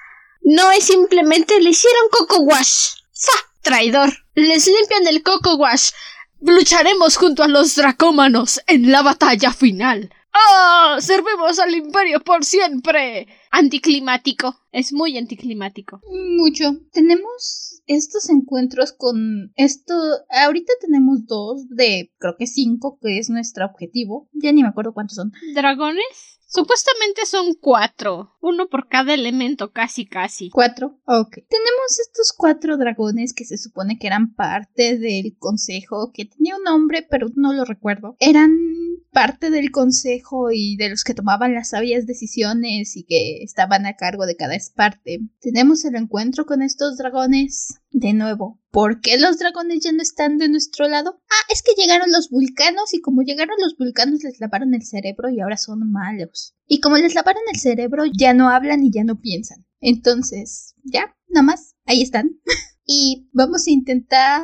No 0.48 0.70
es 0.70 0.84
simplemente 0.84 1.60
le 1.60 1.70
hicieron 1.70 2.08
coco 2.08 2.42
wash. 2.42 2.98
¡Fa! 3.12 3.32
Traidor. 3.62 4.12
Les 4.36 4.64
limpian 4.68 5.04
el 5.08 5.24
coco 5.24 5.56
wash. 5.56 5.90
Lucharemos 6.40 7.16
junto 7.16 7.42
a 7.42 7.48
los 7.48 7.74
dracómanos 7.74 8.60
en 8.68 8.92
la 8.92 9.02
batalla 9.02 9.52
final. 9.52 10.08
¡Ah! 10.32 10.98
¡Servimos 11.00 11.58
al 11.58 11.74
imperio 11.74 12.20
por 12.20 12.44
siempre! 12.44 13.26
Anticlimático. 13.50 14.54
Es 14.70 14.92
muy 14.92 15.18
anticlimático. 15.18 16.00
Mucho. 16.36 16.76
Tenemos 16.92 17.82
estos 17.88 18.30
encuentros 18.30 18.92
con 18.92 19.52
esto. 19.56 19.94
Ahorita 20.30 20.72
tenemos 20.80 21.26
dos 21.26 21.68
de 21.70 22.12
creo 22.18 22.36
que 22.38 22.46
cinco, 22.46 23.00
que 23.02 23.18
es 23.18 23.30
nuestro 23.30 23.66
objetivo. 23.66 24.28
Ya 24.32 24.52
ni 24.52 24.62
me 24.62 24.68
acuerdo 24.68 24.94
cuántos 24.94 25.16
son. 25.16 25.32
¿Dragones? 25.56 26.35
Supuestamente 26.46 27.26
son 27.26 27.54
cuatro. 27.60 28.32
Uno 28.40 28.68
por 28.68 28.88
cada 28.88 29.14
elemento, 29.14 29.72
casi 29.72 30.06
casi. 30.06 30.50
Cuatro. 30.50 30.98
Ok. 31.04 31.34
Tenemos 31.48 32.00
estos 32.00 32.32
cuatro 32.36 32.76
dragones 32.76 33.34
que 33.34 33.44
se 33.44 33.58
supone 33.58 33.98
que 33.98 34.06
eran 34.06 34.34
parte 34.34 34.98
del 34.98 35.36
consejo, 35.38 36.12
que 36.12 36.24
tenía 36.24 36.56
un 36.56 36.62
nombre, 36.62 37.06
pero 37.08 37.28
no 37.34 37.52
lo 37.52 37.64
recuerdo. 37.64 38.16
Eran 38.20 38.50
parte 39.12 39.50
del 39.50 39.70
consejo 39.70 40.50
y 40.52 40.76
de 40.76 40.90
los 40.90 41.02
que 41.02 41.14
tomaban 41.14 41.54
las 41.54 41.70
sabias 41.70 42.06
decisiones 42.06 42.96
y 42.96 43.04
que 43.04 43.42
estaban 43.42 43.86
a 43.86 43.96
cargo 43.96 44.26
de 44.26 44.36
cada 44.36 44.56
parte. 44.74 45.20
Tenemos 45.40 45.84
el 45.84 45.96
encuentro 45.96 46.46
con 46.46 46.62
estos 46.62 46.96
dragones. 46.96 47.80
De 47.90 48.12
nuevo, 48.12 48.60
¿por 48.70 49.00
qué 49.00 49.16
los 49.16 49.38
dragones 49.38 49.82
ya 49.82 49.92
no 49.92 50.02
están 50.02 50.38
de 50.38 50.48
nuestro 50.48 50.88
lado? 50.88 51.22
Ah, 51.30 51.52
es 51.52 51.62
que 51.62 51.80
llegaron 51.80 52.10
los 52.10 52.28
vulcanos 52.30 52.92
y 52.92 53.00
como 53.00 53.22
llegaron 53.22 53.56
los 53.58 53.76
vulcanos 53.78 54.22
les 54.22 54.38
lavaron 54.40 54.74
el 54.74 54.82
cerebro 54.82 55.30
y 55.30 55.40
ahora 55.40 55.56
son 55.56 55.90
malos. 55.90 56.54
Y 56.66 56.80
como 56.80 56.96
les 56.96 57.14
lavaron 57.14 57.42
el 57.52 57.58
cerebro 57.60 58.04
ya 58.06 58.34
no 58.34 58.50
hablan 58.50 58.82
y 58.82 58.90
ya 58.90 59.04
no 59.04 59.20
piensan. 59.20 59.64
Entonces, 59.80 60.74
ya, 60.82 61.16
nada 61.28 61.44
más, 61.44 61.74
ahí 61.84 62.02
están. 62.02 62.38
y 62.84 63.28
vamos 63.32 63.66
a 63.66 63.70
intentar 63.70 64.42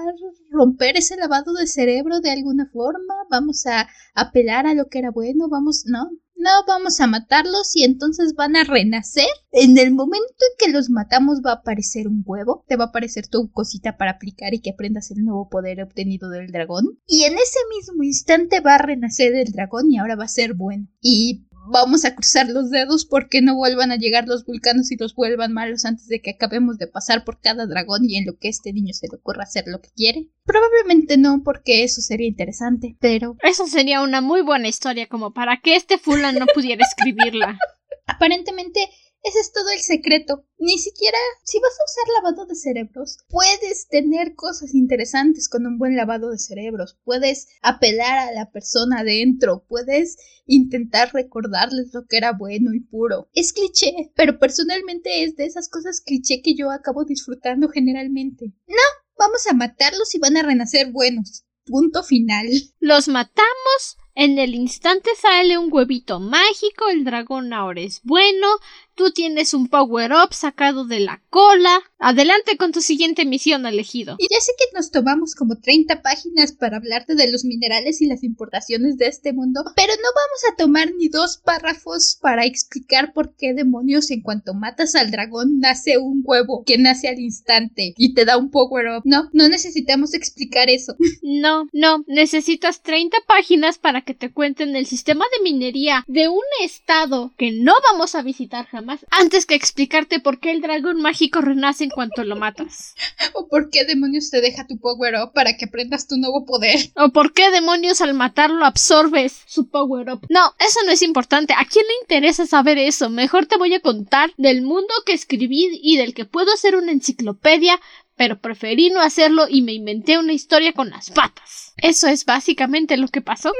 romper 0.50 0.96
ese 0.96 1.16
lavado 1.16 1.52
de 1.54 1.66
cerebro 1.66 2.20
de 2.20 2.30
alguna 2.30 2.70
forma. 2.72 3.14
Vamos 3.30 3.66
a 3.66 3.88
apelar 4.14 4.66
a 4.66 4.74
lo 4.74 4.86
que 4.86 4.98
era 4.98 5.10
bueno. 5.10 5.48
Vamos, 5.48 5.84
no, 5.86 6.10
no, 6.42 6.50
vamos 6.66 7.00
a 7.00 7.06
matarlos 7.06 7.74
y 7.76 7.84
entonces 7.84 8.34
van 8.34 8.56
a 8.56 8.64
renacer. 8.64 9.26
En 9.52 9.78
el 9.78 9.92
momento 9.92 10.26
en 10.26 10.56
que 10.58 10.72
los 10.72 10.90
matamos 10.90 11.40
va 11.44 11.52
a 11.52 11.54
aparecer 11.56 12.08
un 12.08 12.22
huevo, 12.26 12.64
te 12.66 12.76
va 12.76 12.84
a 12.84 12.88
aparecer 12.88 13.28
tu 13.28 13.50
cosita 13.50 13.96
para 13.96 14.12
aplicar 14.12 14.52
y 14.52 14.60
que 14.60 14.70
aprendas 14.70 15.10
el 15.10 15.24
nuevo 15.24 15.48
poder 15.48 15.82
obtenido 15.82 16.28
del 16.28 16.50
dragón. 16.50 16.98
Y 17.06 17.24
en 17.24 17.34
ese 17.34 17.58
mismo 17.76 18.02
instante 18.02 18.60
va 18.60 18.74
a 18.74 18.78
renacer 18.78 19.34
el 19.34 19.52
dragón 19.52 19.90
y 19.90 19.98
ahora 19.98 20.16
va 20.16 20.24
a 20.24 20.28
ser 20.28 20.54
bueno. 20.54 20.88
Y 21.00 21.46
vamos 21.68 22.04
a 22.04 22.14
cruzar 22.14 22.48
los 22.48 22.70
dedos 22.70 23.04
porque 23.04 23.40
no 23.42 23.54
vuelvan 23.54 23.92
a 23.92 23.96
llegar 23.96 24.26
los 24.26 24.44
vulcanos 24.44 24.90
y 24.90 24.96
los 24.96 25.14
vuelvan 25.14 25.52
malos 25.52 25.84
antes 25.84 26.08
de 26.08 26.20
que 26.20 26.30
acabemos 26.30 26.78
de 26.78 26.86
pasar 26.86 27.24
por 27.24 27.40
cada 27.40 27.66
dragón 27.66 28.08
y 28.08 28.16
en 28.16 28.26
lo 28.26 28.36
que 28.36 28.48
este 28.48 28.72
niño 28.72 28.92
se 28.94 29.08
le 29.08 29.16
ocurra 29.16 29.44
hacer 29.44 29.64
lo 29.66 29.80
que 29.80 29.90
quiere. 29.94 30.28
Probablemente 30.44 31.16
no, 31.18 31.42
porque 31.44 31.84
eso 31.84 32.00
sería 32.00 32.26
interesante, 32.26 32.96
pero... 33.00 33.36
Eso 33.42 33.66
sería 33.66 34.02
una 34.02 34.20
muy 34.20 34.42
buena 34.42 34.68
historia 34.68 35.06
como 35.06 35.32
para 35.32 35.60
que 35.60 35.76
este 35.76 35.98
Fulan 35.98 36.36
no 36.36 36.46
pudiera 36.46 36.84
escribirla. 36.84 37.58
Aparentemente 38.06 38.88
ese 39.22 39.38
es 39.38 39.52
todo 39.52 39.70
el 39.70 39.80
secreto. 39.80 40.44
Ni 40.58 40.78
siquiera 40.78 41.18
si 41.44 41.58
vas 41.60 41.72
a 41.72 41.84
usar 41.84 42.22
lavado 42.22 42.46
de 42.46 42.54
cerebros, 42.54 43.18
puedes 43.28 43.88
tener 43.88 44.34
cosas 44.34 44.74
interesantes 44.74 45.48
con 45.48 45.66
un 45.66 45.78
buen 45.78 45.96
lavado 45.96 46.30
de 46.30 46.38
cerebros. 46.38 46.98
Puedes 47.04 47.48
apelar 47.62 48.18
a 48.18 48.32
la 48.32 48.50
persona 48.50 49.00
adentro, 49.00 49.64
puedes 49.68 50.16
intentar 50.46 51.12
recordarles 51.12 51.92
lo 51.92 52.04
que 52.06 52.16
era 52.16 52.32
bueno 52.32 52.74
y 52.74 52.80
puro. 52.80 53.28
Es 53.32 53.52
cliché, 53.52 54.12
pero 54.16 54.38
personalmente 54.38 55.24
es 55.24 55.36
de 55.36 55.46
esas 55.46 55.68
cosas 55.68 56.00
cliché 56.00 56.42
que 56.42 56.54
yo 56.54 56.70
acabo 56.70 57.04
disfrutando 57.04 57.68
generalmente. 57.68 58.52
No, 58.66 58.82
vamos 59.16 59.46
a 59.46 59.54
matarlos 59.54 60.14
y 60.14 60.18
van 60.18 60.36
a 60.36 60.42
renacer 60.42 60.90
buenos. 60.90 61.44
Punto 61.64 62.02
final. 62.02 62.48
Los 62.80 63.06
matamos 63.06 63.96
en 64.14 64.38
el 64.38 64.54
instante 64.54 65.10
sale 65.16 65.56
un 65.56 65.72
huevito 65.72 66.20
mágico, 66.20 66.90
el 66.90 67.04
dragón 67.04 67.54
ahora 67.54 67.80
es 67.80 68.02
bueno, 68.02 68.46
Tú 68.94 69.10
tienes 69.10 69.54
un 69.54 69.68
power-up 69.68 70.34
sacado 70.34 70.84
de 70.84 71.00
la 71.00 71.22
cola. 71.30 71.80
Adelante 71.98 72.58
con 72.58 72.72
tu 72.72 72.82
siguiente 72.82 73.24
misión 73.24 73.64
elegido. 73.64 74.16
Y 74.18 74.26
ya 74.30 74.40
sé 74.40 74.52
que 74.58 74.66
nos 74.74 74.90
tomamos 74.90 75.34
como 75.34 75.56
30 75.56 76.02
páginas 76.02 76.52
para 76.52 76.76
hablarte 76.76 77.14
de 77.14 77.30
los 77.30 77.44
minerales 77.44 78.02
y 78.02 78.06
las 78.06 78.22
importaciones 78.22 78.98
de 78.98 79.06
este 79.06 79.32
mundo, 79.32 79.62
pero 79.76 79.92
no 79.94 80.08
vamos 80.14 80.40
a 80.50 80.56
tomar 80.56 80.92
ni 80.98 81.08
dos 81.08 81.38
párrafos 81.38 82.18
para 82.20 82.44
explicar 82.44 83.12
por 83.14 83.34
qué 83.34 83.54
demonios 83.54 84.10
en 84.10 84.20
cuanto 84.20 84.52
matas 84.52 84.94
al 84.94 85.10
dragón 85.10 85.60
nace 85.60 85.96
un 85.96 86.22
huevo 86.24 86.64
que 86.66 86.76
nace 86.76 87.08
al 87.08 87.20
instante 87.20 87.94
y 87.96 88.14
te 88.14 88.24
da 88.24 88.36
un 88.36 88.50
power-up. 88.50 89.02
No, 89.04 89.30
no 89.32 89.48
necesitamos 89.48 90.12
explicar 90.14 90.68
eso. 90.68 90.94
No, 91.22 91.66
no, 91.72 92.04
necesitas 92.08 92.82
30 92.82 93.16
páginas 93.26 93.78
para 93.78 94.02
que 94.02 94.12
te 94.12 94.32
cuenten 94.32 94.76
el 94.76 94.86
sistema 94.86 95.24
de 95.32 95.42
minería 95.42 96.04
de 96.06 96.28
un 96.28 96.42
estado 96.62 97.32
que 97.38 97.52
no 97.52 97.72
vamos 97.90 98.14
a 98.14 98.22
visitar 98.22 98.66
jamás 98.66 98.81
antes 99.10 99.46
que 99.46 99.54
explicarte 99.54 100.20
por 100.20 100.40
qué 100.40 100.50
el 100.50 100.60
dragón 100.60 101.00
mágico 101.00 101.40
renace 101.40 101.84
en 101.84 101.90
cuanto 101.90 102.24
lo 102.24 102.36
matas. 102.36 102.94
o 103.34 103.48
por 103.48 103.70
qué 103.70 103.84
demonios 103.84 104.30
te 104.30 104.40
deja 104.40 104.66
tu 104.66 104.78
power 104.78 105.14
up 105.16 105.32
para 105.32 105.56
que 105.56 105.66
aprendas 105.66 106.06
tu 106.06 106.16
nuevo 106.16 106.44
poder. 106.44 106.78
O 106.94 107.10
por 107.10 107.32
qué 107.32 107.50
demonios 107.50 108.00
al 108.00 108.14
matarlo 108.14 108.64
absorbes 108.64 109.42
su 109.46 109.68
power 109.68 110.10
up. 110.10 110.26
No, 110.28 110.54
eso 110.58 110.80
no 110.84 110.92
es 110.92 111.02
importante. 111.02 111.52
¿A 111.52 111.64
quién 111.64 111.84
le 111.86 111.94
interesa 112.02 112.46
saber 112.46 112.78
eso? 112.78 113.10
Mejor 113.10 113.46
te 113.46 113.56
voy 113.56 113.74
a 113.74 113.80
contar 113.80 114.32
del 114.36 114.62
mundo 114.62 114.92
que 115.04 115.12
escribí 115.12 115.80
y 115.82 115.96
del 115.96 116.14
que 116.14 116.24
puedo 116.24 116.52
hacer 116.52 116.76
una 116.76 116.92
enciclopedia 116.92 117.80
pero 118.16 118.40
preferí 118.40 118.90
no 118.90 119.00
hacerlo 119.00 119.46
y 119.48 119.62
me 119.62 119.72
inventé 119.72 120.18
una 120.18 120.32
historia 120.32 120.72
con 120.72 120.90
las 120.90 121.10
patas. 121.10 121.72
Eso 121.76 122.06
es 122.08 122.24
básicamente 122.24 122.96
lo 122.96 123.08
que 123.08 123.22
pasó. 123.22 123.52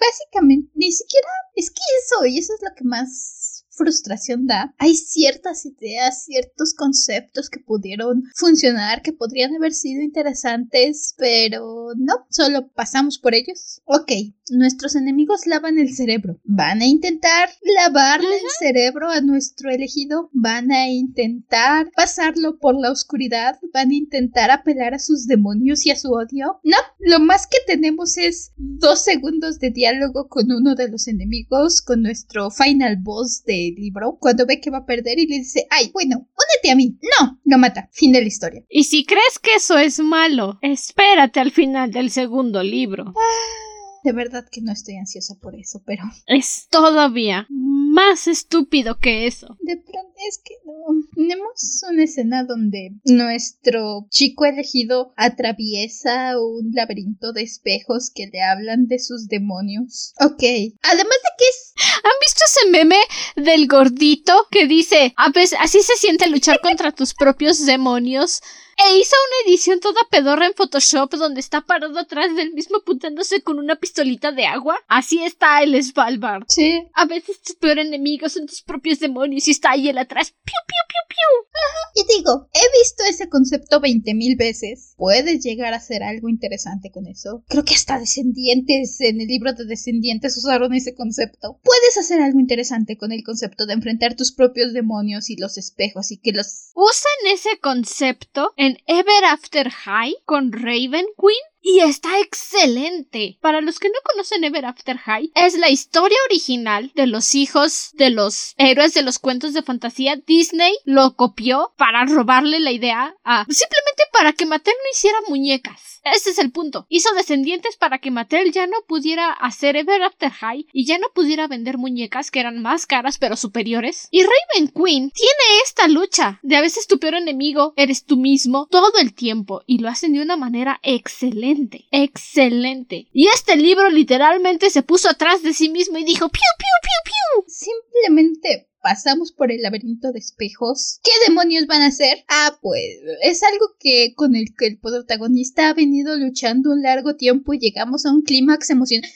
Básicamente, 0.00 0.70
ni 0.74 0.92
siquiera 0.92 1.28
es 1.54 1.70
que 1.70 1.80
eso, 2.02 2.26
y 2.26 2.38
eso 2.38 2.54
es 2.54 2.60
lo 2.62 2.74
que 2.74 2.84
más 2.84 3.33
frustración 3.76 4.46
da. 4.46 4.74
Hay 4.78 4.94
ciertas 4.94 5.66
ideas, 5.66 6.24
ciertos 6.24 6.74
conceptos 6.74 7.50
que 7.50 7.60
pudieron 7.60 8.24
funcionar, 8.34 9.02
que 9.02 9.12
podrían 9.12 9.54
haber 9.54 9.72
sido 9.72 10.02
interesantes, 10.02 11.14
pero 11.16 11.88
no, 11.96 12.14
solo 12.30 12.68
pasamos 12.68 13.18
por 13.18 13.34
ellos. 13.34 13.82
Ok, 13.84 14.12
nuestros 14.50 14.94
enemigos 14.94 15.46
lavan 15.46 15.78
el 15.78 15.94
cerebro. 15.94 16.40
¿Van 16.44 16.82
a 16.82 16.86
intentar 16.86 17.48
lavarle 17.62 18.36
el 18.36 18.50
cerebro 18.58 19.10
a 19.10 19.20
nuestro 19.20 19.70
elegido? 19.70 20.30
¿Van 20.32 20.70
a 20.72 20.88
intentar 20.88 21.90
pasarlo 21.96 22.58
por 22.58 22.78
la 22.78 22.90
oscuridad? 22.90 23.58
¿Van 23.72 23.90
a 23.90 23.94
intentar 23.94 24.50
apelar 24.50 24.94
a 24.94 24.98
sus 24.98 25.26
demonios 25.26 25.86
y 25.86 25.90
a 25.90 25.96
su 25.96 26.12
odio? 26.12 26.60
No, 26.62 26.76
lo 26.98 27.20
más 27.20 27.46
que 27.46 27.58
tenemos 27.66 28.16
es 28.18 28.52
dos 28.56 29.04
segundos 29.04 29.58
de 29.58 29.70
diálogo 29.70 30.28
con 30.28 30.50
uno 30.52 30.74
de 30.74 30.88
los 30.88 31.08
enemigos, 31.08 31.82
con 31.82 32.02
nuestro 32.02 32.50
final 32.50 32.98
boss 33.00 33.44
de 33.44 33.63
libro 33.72 34.18
cuando 34.20 34.46
ve 34.46 34.60
que 34.60 34.70
va 34.70 34.78
a 34.78 34.86
perder 34.86 35.18
y 35.18 35.26
le 35.26 35.38
dice, 35.38 35.66
ay, 35.70 35.90
bueno, 35.92 36.16
únete 36.18 36.70
a 36.70 36.76
mí. 36.76 36.98
No, 37.20 37.40
lo 37.44 37.58
mata. 37.58 37.88
Fin 37.92 38.12
de 38.12 38.20
la 38.20 38.28
historia. 38.28 38.64
Y 38.68 38.84
si 38.84 39.04
crees 39.04 39.38
que 39.40 39.54
eso 39.54 39.78
es 39.78 40.00
malo, 40.00 40.58
espérate 40.62 41.40
al 41.40 41.50
final 41.50 41.90
del 41.90 42.10
segundo 42.10 42.62
libro. 42.62 43.14
Ah, 43.16 43.73
de 44.04 44.12
verdad 44.12 44.46
que 44.50 44.60
no 44.60 44.70
estoy 44.70 44.96
ansiosa 44.96 45.34
por 45.40 45.56
eso, 45.56 45.82
pero... 45.84 46.04
Es 46.26 46.68
todavía 46.70 47.46
más 47.94 48.26
estúpido 48.28 48.98
que 48.98 49.26
eso. 49.26 49.56
De 49.60 49.76
pronto 49.76 50.14
es 50.28 50.38
que 50.44 50.54
no. 50.66 50.74
Tenemos 51.14 51.80
una 51.90 52.04
escena 52.04 52.44
donde 52.44 52.92
nuestro 53.04 54.06
chico 54.10 54.44
elegido 54.44 55.14
atraviesa 55.16 56.38
un 56.38 56.72
laberinto 56.72 57.32
de 57.32 57.42
espejos 57.42 58.10
que 58.14 58.26
le 58.26 58.42
hablan 58.42 58.88
de 58.88 58.98
sus 58.98 59.28
demonios. 59.28 60.12
Ok. 60.20 60.42
Además 60.82 61.16
de 61.22 61.30
que 61.38 61.44
es. 61.48 61.72
¿Han 61.76 62.12
visto 62.20 62.40
ese 62.46 62.70
meme 62.70 62.98
del 63.36 63.66
gordito 63.68 64.48
que 64.50 64.66
dice, 64.66 65.14
a 65.16 65.30
veces 65.30 65.58
así 65.60 65.80
se 65.80 65.96
siente 65.96 66.28
luchar 66.28 66.60
contra 66.60 66.92
tus 66.92 67.14
propios 67.14 67.64
demonios? 67.64 68.40
E 68.76 68.98
hizo 68.98 69.14
una 69.14 69.50
edición 69.50 69.80
toda 69.80 70.00
pedorra 70.10 70.46
en 70.46 70.54
Photoshop 70.54 71.14
donde 71.14 71.40
está 71.40 71.60
parado 71.60 71.98
atrás 71.98 72.34
del 72.34 72.52
mismo 72.52 72.78
apuntándose 72.78 73.42
con 73.42 73.58
una 73.58 73.76
pistolita 73.76 74.32
de 74.32 74.46
agua. 74.46 74.78
Así 74.88 75.22
está 75.22 75.62
el 75.62 75.82
Svalbard. 75.82 76.44
Sí. 76.48 76.82
A 76.94 77.04
veces 77.06 77.40
tus 77.40 77.56
peor 77.56 77.78
enemigos 77.78 78.32
son 78.32 78.46
tus 78.46 78.62
propios 78.62 78.98
demonios 78.98 79.46
y 79.48 79.52
está 79.52 79.72
ahí 79.72 79.88
él 79.88 79.98
atrás. 79.98 80.30
Piu, 80.30 80.54
piu, 80.66 80.76
piu, 80.88 81.08
piu. 81.08 82.04
Y 82.04 82.18
digo, 82.18 82.48
he 82.52 82.78
visto 82.80 83.04
ese 83.08 83.28
concepto 83.28 83.80
veinte 83.80 84.14
mil 84.14 84.36
veces. 84.36 84.94
Puedes 84.96 85.44
llegar 85.44 85.72
a 85.72 85.76
hacer 85.76 86.02
algo 86.02 86.28
interesante 86.28 86.90
con 86.90 87.06
eso. 87.06 87.44
Creo 87.48 87.64
que 87.64 87.74
hasta 87.74 87.98
Descendientes, 87.98 89.00
en 89.00 89.20
el 89.20 89.28
libro 89.28 89.52
de 89.52 89.64
Descendientes 89.64 90.36
usaron 90.36 90.74
ese 90.74 90.94
concepto. 90.94 91.60
Puedes 91.62 91.96
hacer 91.96 92.20
algo 92.20 92.40
interesante 92.40 92.96
con 92.96 93.12
el 93.12 93.22
concepto 93.22 93.66
de 93.66 93.74
enfrentar 93.74 94.14
tus 94.16 94.32
propios 94.32 94.72
demonios 94.72 95.30
y 95.30 95.36
los 95.36 95.56
espejos 95.58 96.10
y 96.10 96.18
que 96.18 96.32
los... 96.32 96.72
Usan 96.74 97.32
ese 97.32 97.58
concepto 97.60 98.52
en 98.56 98.63
Ever 98.86 99.24
After 99.24 99.70
High 99.84 100.14
con 100.24 100.50
Raven 100.50 101.04
Queen 101.16 101.36
y 101.64 101.80
está 101.80 102.20
excelente. 102.20 103.38
Para 103.40 103.62
los 103.62 103.78
que 103.80 103.88
no 103.88 103.94
conocen 104.04 104.44
Ever 104.44 104.66
After 104.66 104.98
High, 104.98 105.32
es 105.34 105.56
la 105.56 105.70
historia 105.70 106.18
original 106.28 106.92
de 106.94 107.06
los 107.06 107.34
hijos 107.34 107.90
de 107.94 108.10
los 108.10 108.54
héroes 108.58 108.92
de 108.92 109.02
los 109.02 109.18
cuentos 109.18 109.54
de 109.54 109.62
fantasía. 109.62 110.16
Disney 110.26 110.74
lo 110.84 111.16
copió 111.16 111.72
para 111.78 112.04
robarle 112.04 112.60
la 112.60 112.70
idea 112.70 113.16
a 113.24 113.46
simplemente 113.48 114.02
para 114.12 114.34
que 114.34 114.44
Mattel 114.44 114.74
no 114.74 114.90
hiciera 114.92 115.18
muñecas. 115.26 116.02
Ese 116.04 116.30
es 116.30 116.38
el 116.38 116.52
punto. 116.52 116.84
Hizo 116.90 117.14
descendientes 117.14 117.76
para 117.76 117.98
que 117.98 118.10
Mattel 118.10 118.52
ya 118.52 118.66
no 118.66 118.76
pudiera 118.86 119.30
hacer 119.32 119.74
Ever 119.76 120.02
After 120.02 120.30
High 120.30 120.66
y 120.70 120.84
ya 120.84 120.98
no 120.98 121.08
pudiera 121.14 121.48
vender 121.48 121.78
muñecas 121.78 122.30
que 122.30 122.40
eran 122.40 122.60
más 122.60 122.84
caras 122.84 123.16
pero 123.16 123.36
superiores. 123.36 124.08
Y 124.10 124.22
Raven 124.22 124.68
Queen 124.68 125.10
tiene 125.10 125.60
esta 125.64 125.88
lucha 125.88 126.40
de 126.42 126.56
a 126.56 126.60
veces 126.60 126.86
tu 126.86 126.98
peor 126.98 127.14
enemigo 127.14 127.72
eres 127.76 128.04
tú 128.04 128.18
mismo 128.18 128.68
todo 128.70 128.98
el 129.00 129.14
tiempo 129.14 129.62
y 129.66 129.78
lo 129.78 129.88
hacen 129.88 130.12
de 130.12 130.20
una 130.20 130.36
manera 130.36 130.78
excelente. 130.82 131.53
Excelente. 131.90 133.08
Y 133.12 133.28
este 133.28 133.56
libro 133.56 133.90
literalmente 133.90 134.70
se 134.70 134.82
puso 134.82 135.08
atrás 135.08 135.42
de 135.42 135.52
sí 135.52 135.68
mismo 135.68 135.98
y 135.98 136.04
dijo 136.04 136.28
piu 136.28 136.40
piu 136.58 136.66
piu 136.82 137.12
piu. 137.12 137.44
Simplemente 137.48 138.68
pasamos 138.82 139.32
por 139.32 139.50
el 139.50 139.62
laberinto 139.62 140.12
de 140.12 140.18
espejos. 140.18 141.00
¿Qué 141.02 141.10
demonios 141.26 141.66
van 141.66 141.82
a 141.82 141.86
hacer? 141.86 142.24
Ah, 142.28 142.58
pues 142.60 142.82
es 143.22 143.42
algo 143.42 143.74
que 143.80 144.12
con 144.14 144.36
el 144.36 144.54
que 144.56 144.66
el 144.66 144.78
protagonista 144.78 145.70
ha 145.70 145.74
venido 145.74 146.16
luchando 146.16 146.70
un 146.70 146.82
largo 146.82 147.16
tiempo 147.16 147.54
y 147.54 147.58
llegamos 147.58 148.04
a 148.04 148.12
un 148.12 148.22
clímax 148.22 148.70
emocional 148.70 149.10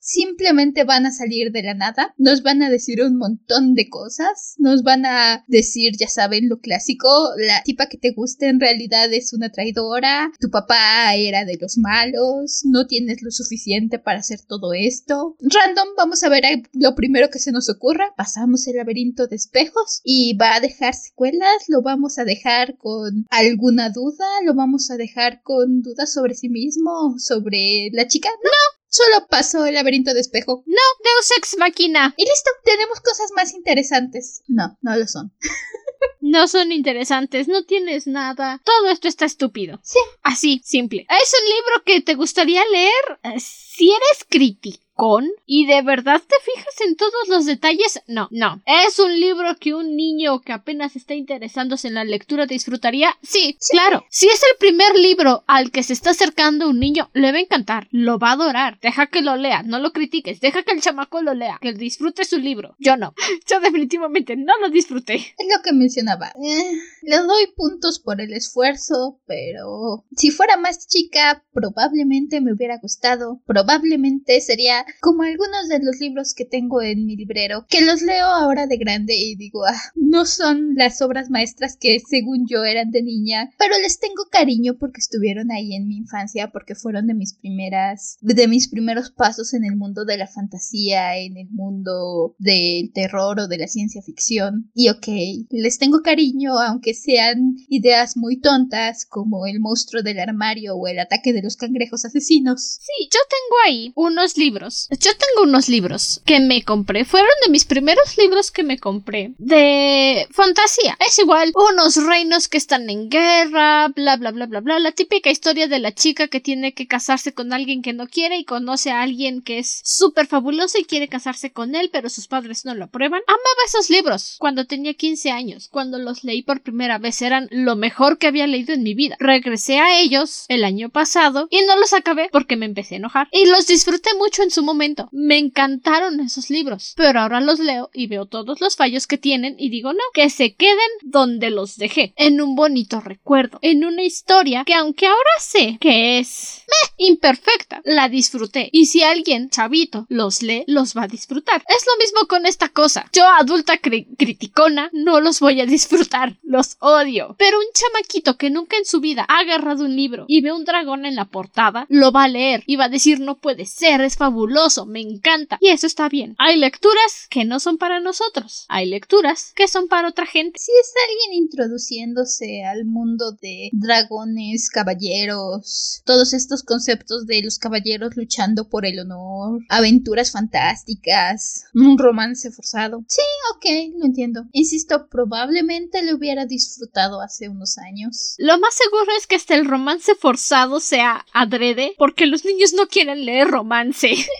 simplemente 0.00 0.84
van 0.84 1.06
a 1.06 1.12
salir 1.12 1.52
de 1.52 1.62
la 1.62 1.74
nada, 1.74 2.14
nos 2.16 2.42
van 2.42 2.62
a 2.62 2.70
decir 2.70 3.02
un 3.02 3.16
montón 3.16 3.74
de 3.74 3.88
cosas, 3.88 4.54
nos 4.58 4.82
van 4.82 5.06
a 5.06 5.44
decir, 5.46 5.92
ya 5.98 6.08
saben, 6.08 6.48
lo 6.48 6.58
clásico, 6.58 7.08
la 7.36 7.62
tipa 7.62 7.86
que 7.86 7.98
te 7.98 8.12
gusta 8.12 8.48
en 8.48 8.60
realidad 8.60 9.12
es 9.12 9.32
una 9.32 9.50
traidora, 9.50 10.32
tu 10.40 10.50
papá 10.50 11.14
era 11.14 11.44
de 11.44 11.58
los 11.60 11.78
malos, 11.78 12.62
no 12.64 12.86
tienes 12.86 13.22
lo 13.22 13.30
suficiente 13.30 13.98
para 13.98 14.20
hacer 14.20 14.40
todo 14.46 14.72
esto. 14.72 15.36
Random, 15.40 15.88
vamos 15.96 16.22
a 16.22 16.28
ver 16.28 16.44
lo 16.72 16.94
primero 16.94 17.28
que 17.30 17.38
se 17.38 17.52
nos 17.52 17.68
ocurra, 17.68 18.14
pasamos 18.16 18.66
el 18.66 18.76
laberinto 18.76 19.26
de 19.26 19.36
espejos 19.36 20.00
y 20.02 20.34
va 20.36 20.56
a 20.56 20.60
dejar 20.60 20.94
secuelas, 20.94 21.64
lo 21.68 21.82
vamos 21.82 22.18
a 22.18 22.24
dejar 22.24 22.76
con 22.78 23.26
alguna 23.28 23.90
duda, 23.90 24.26
lo 24.44 24.54
vamos 24.54 24.90
a 24.90 24.96
dejar 24.96 25.42
con 25.42 25.82
dudas 25.82 26.12
sobre 26.12 26.34
sí 26.34 26.48
mismo, 26.48 27.16
sobre 27.18 27.90
la 27.92 28.08
chica. 28.08 28.30
No, 28.42 28.79
Solo 28.90 29.26
pasó 29.28 29.64
el 29.66 29.74
laberinto 29.74 30.12
de 30.12 30.20
espejo. 30.20 30.64
No, 30.66 30.82
Deus 31.04 31.30
Ex 31.38 31.56
Máquina. 31.58 32.12
Y 32.16 32.24
listo, 32.24 32.50
tenemos 32.64 33.00
cosas 33.00 33.30
más 33.36 33.54
interesantes. 33.54 34.42
No, 34.48 34.76
no 34.82 34.96
lo 34.96 35.06
son. 35.06 35.32
no 36.20 36.48
son 36.48 36.72
interesantes, 36.72 37.46
no 37.46 37.64
tienes 37.64 38.08
nada. 38.08 38.60
Todo 38.64 38.90
esto 38.90 39.06
está 39.06 39.26
estúpido. 39.26 39.78
Sí. 39.84 39.98
Así, 40.22 40.60
simple. 40.64 41.06
¿Es 41.08 41.32
un 41.40 41.48
libro 41.48 41.84
que 41.84 42.00
te 42.00 42.16
gustaría 42.16 42.62
leer? 42.66 43.20
Eh, 43.22 43.40
si 43.40 43.90
eres 43.90 44.26
crítico 44.28 44.89
con 45.00 45.26
y 45.46 45.64
de 45.64 45.80
verdad 45.80 46.20
te 46.20 46.34
fijas 46.44 46.74
en 46.86 46.94
todos 46.94 47.26
los 47.28 47.46
detalles. 47.46 48.02
No, 48.06 48.28
no. 48.30 48.60
¿Es 48.66 48.98
un 48.98 49.18
libro 49.18 49.56
que 49.58 49.72
un 49.72 49.96
niño 49.96 50.42
que 50.42 50.52
apenas 50.52 50.94
está 50.94 51.14
interesándose 51.14 51.88
en 51.88 51.94
la 51.94 52.04
lectura 52.04 52.44
disfrutaría? 52.44 53.16
Sí, 53.22 53.56
claro. 53.70 54.04
Si 54.10 54.28
es 54.28 54.42
el 54.42 54.58
primer 54.58 54.94
libro 54.98 55.42
al 55.46 55.70
que 55.70 55.84
se 55.84 55.94
está 55.94 56.10
acercando 56.10 56.68
un 56.68 56.80
niño, 56.80 57.08
le 57.14 57.32
va 57.32 57.38
a 57.38 57.40
encantar, 57.40 57.88
lo 57.90 58.18
va 58.18 58.28
a 58.28 58.32
adorar. 58.32 58.78
Deja 58.82 59.06
que 59.06 59.22
lo 59.22 59.38
lea, 59.38 59.62
no 59.62 59.78
lo 59.78 59.92
critiques, 59.92 60.38
deja 60.40 60.64
que 60.64 60.72
el 60.72 60.82
chamaco 60.82 61.22
lo 61.22 61.32
lea, 61.32 61.58
que 61.62 61.72
disfrute 61.72 62.26
su 62.26 62.36
libro. 62.36 62.76
Yo 62.78 62.98
no. 62.98 63.14
Yo 63.48 63.58
definitivamente 63.60 64.36
no 64.36 64.52
lo 64.60 64.68
disfruté. 64.68 65.14
Es 65.14 65.46
lo 65.50 65.62
que 65.64 65.72
mencionaba. 65.72 66.34
Eh, 66.44 66.78
le 67.04 67.16
doy 67.16 67.46
puntos 67.56 68.00
por 68.00 68.20
el 68.20 68.34
esfuerzo, 68.34 69.18
pero 69.24 70.04
si 70.14 70.30
fuera 70.30 70.58
más 70.58 70.86
chica, 70.86 71.42
probablemente 71.54 72.42
me 72.42 72.52
hubiera 72.52 72.76
gustado. 72.76 73.40
Probablemente 73.46 74.42
sería 74.42 74.84
como 75.00 75.22
algunos 75.22 75.68
de 75.68 75.80
los 75.82 75.98
libros 76.00 76.34
que 76.34 76.44
tengo 76.44 76.82
en 76.82 77.06
mi 77.06 77.16
librero, 77.16 77.66
que 77.68 77.80
los 77.80 78.02
leo 78.02 78.26
ahora 78.26 78.66
de 78.66 78.76
grande 78.76 79.14
y 79.16 79.36
digo, 79.36 79.64
ah, 79.64 79.80
no 79.94 80.26
son 80.26 80.74
las 80.74 81.02
obras 81.02 81.30
maestras 81.30 81.76
que 81.78 81.98
según 82.00 82.46
yo 82.48 82.64
eran 82.64 82.90
de 82.90 83.02
niña, 83.02 83.50
pero 83.58 83.74
les 83.78 83.98
tengo 83.98 84.24
cariño 84.30 84.76
porque 84.78 85.00
estuvieron 85.00 85.50
ahí 85.50 85.74
en 85.74 85.86
mi 85.86 85.96
infancia, 85.96 86.50
porque 86.50 86.74
fueron 86.74 87.06
de 87.06 87.14
mis 87.14 87.34
primeras, 87.34 88.18
de 88.20 88.48
mis 88.48 88.68
primeros 88.68 89.10
pasos 89.10 89.54
en 89.54 89.64
el 89.64 89.76
mundo 89.76 90.04
de 90.04 90.16
la 90.16 90.26
fantasía, 90.26 91.16
en 91.18 91.36
el 91.36 91.48
mundo 91.50 92.34
del 92.38 92.92
terror 92.92 93.40
o 93.40 93.48
de 93.48 93.58
la 93.58 93.66
ciencia 93.66 94.02
ficción. 94.02 94.70
Y 94.74 94.88
ok, 94.88 95.06
les 95.50 95.78
tengo 95.78 96.02
cariño, 96.02 96.58
aunque 96.58 96.94
sean 96.94 97.56
ideas 97.68 98.16
muy 98.16 98.40
tontas 98.40 99.06
como 99.06 99.46
el 99.46 99.60
monstruo 99.60 100.02
del 100.02 100.20
armario 100.20 100.74
o 100.76 100.88
el 100.88 100.98
ataque 100.98 101.32
de 101.32 101.42
los 101.42 101.56
cangrejos 101.56 102.04
asesinos. 102.04 102.78
Sí, 102.80 103.08
yo 103.12 103.18
tengo 103.28 103.56
ahí 103.66 103.92
unos 103.96 104.36
libros. 104.36 104.79
Yo 104.90 105.10
tengo 105.12 105.48
unos 105.48 105.68
libros 105.68 106.20
que 106.24 106.40
me 106.40 106.62
compré. 106.62 107.04
Fueron 107.04 107.30
de 107.44 107.50
mis 107.50 107.64
primeros 107.64 108.16
libros 108.16 108.50
que 108.50 108.62
me 108.62 108.78
compré. 108.78 109.32
De 109.38 110.26
fantasía. 110.30 110.96
Es 111.06 111.18
igual. 111.18 111.52
Unos 111.54 111.96
reinos 111.96 112.48
que 112.48 112.58
están 112.58 112.88
en 112.90 113.08
guerra. 113.08 113.88
Bla 113.88 114.16
bla 114.16 114.30
bla 114.30 114.46
bla 114.46 114.60
bla. 114.60 114.78
La 114.78 114.92
típica 114.92 115.30
historia 115.30 115.68
de 115.68 115.78
la 115.78 115.92
chica 115.92 116.28
que 116.28 116.40
tiene 116.40 116.72
que 116.72 116.86
casarse 116.86 117.32
con 117.32 117.52
alguien 117.52 117.82
que 117.82 117.92
no 117.92 118.06
quiere 118.06 118.36
y 118.38 118.44
conoce 118.44 118.90
a 118.90 119.02
alguien 119.02 119.42
que 119.42 119.58
es 119.58 119.80
súper 119.84 120.26
fabuloso 120.26 120.78
y 120.78 120.84
quiere 120.84 121.08
casarse 121.08 121.52
con 121.52 121.74
él, 121.74 121.90
pero 121.92 122.08
sus 122.08 122.26
padres 122.26 122.64
no 122.64 122.74
lo 122.74 122.84
aprueban. 122.84 123.20
Amaba 123.26 123.66
esos 123.66 123.90
libros 123.90 124.36
cuando 124.38 124.66
tenía 124.66 124.94
15 124.94 125.30
años. 125.30 125.68
Cuando 125.70 125.98
los 125.98 126.24
leí 126.24 126.42
por 126.42 126.62
primera 126.62 126.98
vez 126.98 127.22
eran 127.22 127.48
lo 127.50 127.76
mejor 127.76 128.18
que 128.18 128.26
había 128.26 128.46
leído 128.46 128.72
en 128.72 128.82
mi 128.82 128.94
vida. 128.94 129.16
Regresé 129.18 129.78
a 129.78 130.00
ellos 130.00 130.44
el 130.48 130.64
año 130.64 130.88
pasado 130.88 131.48
y 131.50 131.62
no 131.62 131.76
los 131.76 131.92
acabé 131.92 132.28
porque 132.32 132.56
me 132.56 132.66
empecé 132.66 132.94
a 132.94 132.98
enojar. 132.98 133.28
Y 133.32 133.46
los 133.46 133.66
disfruté 133.66 134.10
mucho 134.16 134.42
en 134.42 134.50
su 134.50 134.62
momento. 134.62 134.69
Me 135.12 135.38
encantaron 135.38 136.20
esos 136.20 136.50
libros. 136.50 136.94
Pero 136.96 137.20
ahora 137.20 137.40
los 137.40 137.58
leo 137.58 137.90
y 137.92 138.06
veo 138.06 138.26
todos 138.26 138.60
los 138.60 138.76
fallos 138.76 139.06
que 139.06 139.18
tienen 139.18 139.56
y 139.58 139.70
digo 139.70 139.92
no, 139.92 140.02
que 140.14 140.30
se 140.30 140.54
queden 140.54 140.78
donde 141.02 141.50
los 141.50 141.76
dejé. 141.76 142.12
En 142.16 142.40
un 142.40 142.54
bonito 142.54 143.00
recuerdo. 143.00 143.58
En 143.62 143.84
una 143.84 144.02
historia 144.02 144.64
que 144.64 144.74
aunque 144.74 145.06
ahora 145.06 145.30
sé 145.38 145.78
que 145.80 146.18
es 146.18 146.62
meh, 146.66 147.06
imperfecta, 147.08 147.80
la 147.84 148.08
disfruté. 148.08 148.68
Y 148.72 148.86
si 148.86 149.02
alguien, 149.02 149.50
chavito, 149.50 150.06
los 150.08 150.42
lee, 150.42 150.64
los 150.66 150.96
va 150.96 151.04
a 151.04 151.08
disfrutar. 151.08 151.62
Es 151.68 151.84
lo 151.86 151.96
mismo 151.98 152.26
con 152.28 152.46
esta 152.46 152.68
cosa. 152.68 153.06
Yo, 153.12 153.26
adulta 153.28 153.78
criticona, 153.78 154.90
no 154.92 155.20
los 155.20 155.40
voy 155.40 155.60
a 155.60 155.66
disfrutar. 155.66 156.36
Los 156.42 156.76
odio. 156.80 157.34
Pero 157.38 157.58
un 157.58 157.66
chamaquito 157.72 158.36
que 158.36 158.50
nunca 158.50 158.76
en 158.76 158.84
su 158.84 159.00
vida 159.00 159.24
ha 159.28 159.40
agarrado 159.40 159.84
un 159.84 159.96
libro 159.96 160.24
y 160.28 160.40
ve 160.40 160.52
un 160.52 160.64
dragón 160.64 161.06
en 161.06 161.16
la 161.16 161.26
portada, 161.26 161.86
lo 161.88 162.12
va 162.12 162.24
a 162.24 162.28
leer 162.28 162.62
y 162.66 162.76
va 162.76 162.84
a 162.84 162.88
decir 162.88 163.20
no 163.20 163.36
puede 163.36 163.66
ser, 163.66 164.00
es 164.00 164.16
fabuloso, 164.16 164.49
me 164.86 165.00
encanta. 165.00 165.58
Y 165.60 165.68
eso 165.68 165.86
está 165.86 166.08
bien. 166.08 166.34
Hay 166.38 166.56
lecturas 166.56 167.26
que 167.30 167.44
no 167.44 167.60
son 167.60 167.78
para 167.78 168.00
nosotros. 168.00 168.66
Hay 168.68 168.86
lecturas 168.86 169.52
que 169.54 169.68
son 169.68 169.88
para 169.88 170.08
otra 170.08 170.26
gente. 170.26 170.58
Si 170.58 170.72
es 170.72 170.92
alguien 171.08 171.44
introduciéndose 171.44 172.64
al 172.64 172.84
mundo 172.84 173.32
de 173.40 173.70
dragones, 173.72 174.70
caballeros, 174.70 176.02
todos 176.04 176.32
estos 176.32 176.62
conceptos 176.62 177.26
de 177.26 177.42
los 177.42 177.58
caballeros 177.58 178.16
luchando 178.16 178.68
por 178.68 178.86
el 178.86 178.98
honor, 178.98 179.62
aventuras 179.68 180.32
fantásticas, 180.32 181.64
un 181.74 181.96
romance 181.96 182.50
forzado. 182.50 183.04
Sí, 183.08 183.22
ok, 183.54 183.94
lo 183.98 184.06
entiendo. 184.06 184.44
Insisto, 184.52 185.08
probablemente 185.08 186.02
lo 186.02 186.16
hubiera 186.16 186.46
disfrutado 186.46 187.20
hace 187.20 187.48
unos 187.48 187.78
años. 187.78 188.34
Lo 188.38 188.58
más 188.58 188.74
seguro 188.74 189.12
es 189.16 189.26
que 189.26 189.36
hasta 189.36 189.54
el 189.54 189.66
romance 189.66 190.14
forzado 190.14 190.80
sea 190.80 191.24
adrede, 191.32 191.94
porque 191.98 192.26
los 192.26 192.44
niños 192.44 192.72
no 192.74 192.88
quieren 192.88 193.24
leer 193.24 193.48
romance. 193.48 194.10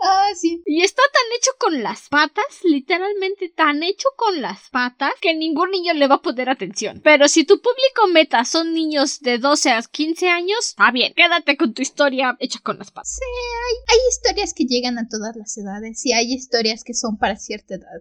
ah, 0.00 0.28
sí. 0.36 0.62
Y 0.66 0.82
está 0.82 1.02
tan 1.12 1.38
hecho 1.38 1.50
con 1.58 1.82
las 1.82 2.08
patas, 2.08 2.44
literalmente 2.64 3.48
tan 3.48 3.82
hecho 3.82 4.08
con 4.16 4.40
las 4.40 4.68
patas, 4.70 5.12
que 5.20 5.34
ningún 5.34 5.70
niño 5.70 5.94
le 5.94 6.06
va 6.06 6.16
a 6.16 6.22
poner 6.22 6.50
atención. 6.50 7.00
Pero 7.02 7.28
si 7.28 7.44
tu 7.44 7.60
público 7.60 8.08
meta 8.12 8.44
son 8.44 8.74
niños 8.74 9.20
de 9.20 9.38
12 9.38 9.70
a 9.70 9.82
15 9.82 10.28
años, 10.28 10.58
está 10.60 10.90
bien, 10.90 11.12
quédate 11.14 11.56
con 11.56 11.74
tu 11.74 11.82
historia 11.82 12.36
hecha 12.38 12.60
con 12.62 12.78
las 12.78 12.90
patas. 12.90 13.18
Sí, 13.18 13.24
hay, 13.24 13.96
hay 13.96 14.00
historias 14.10 14.54
que 14.54 14.64
llegan 14.64 14.98
a 14.98 15.08
todas 15.08 15.36
las 15.36 15.56
edades 15.56 16.04
y 16.04 16.12
hay 16.12 16.32
historias 16.32 16.84
que 16.84 16.94
son 16.94 17.18
para 17.18 17.36
cierta 17.36 17.74
edad. 17.74 18.00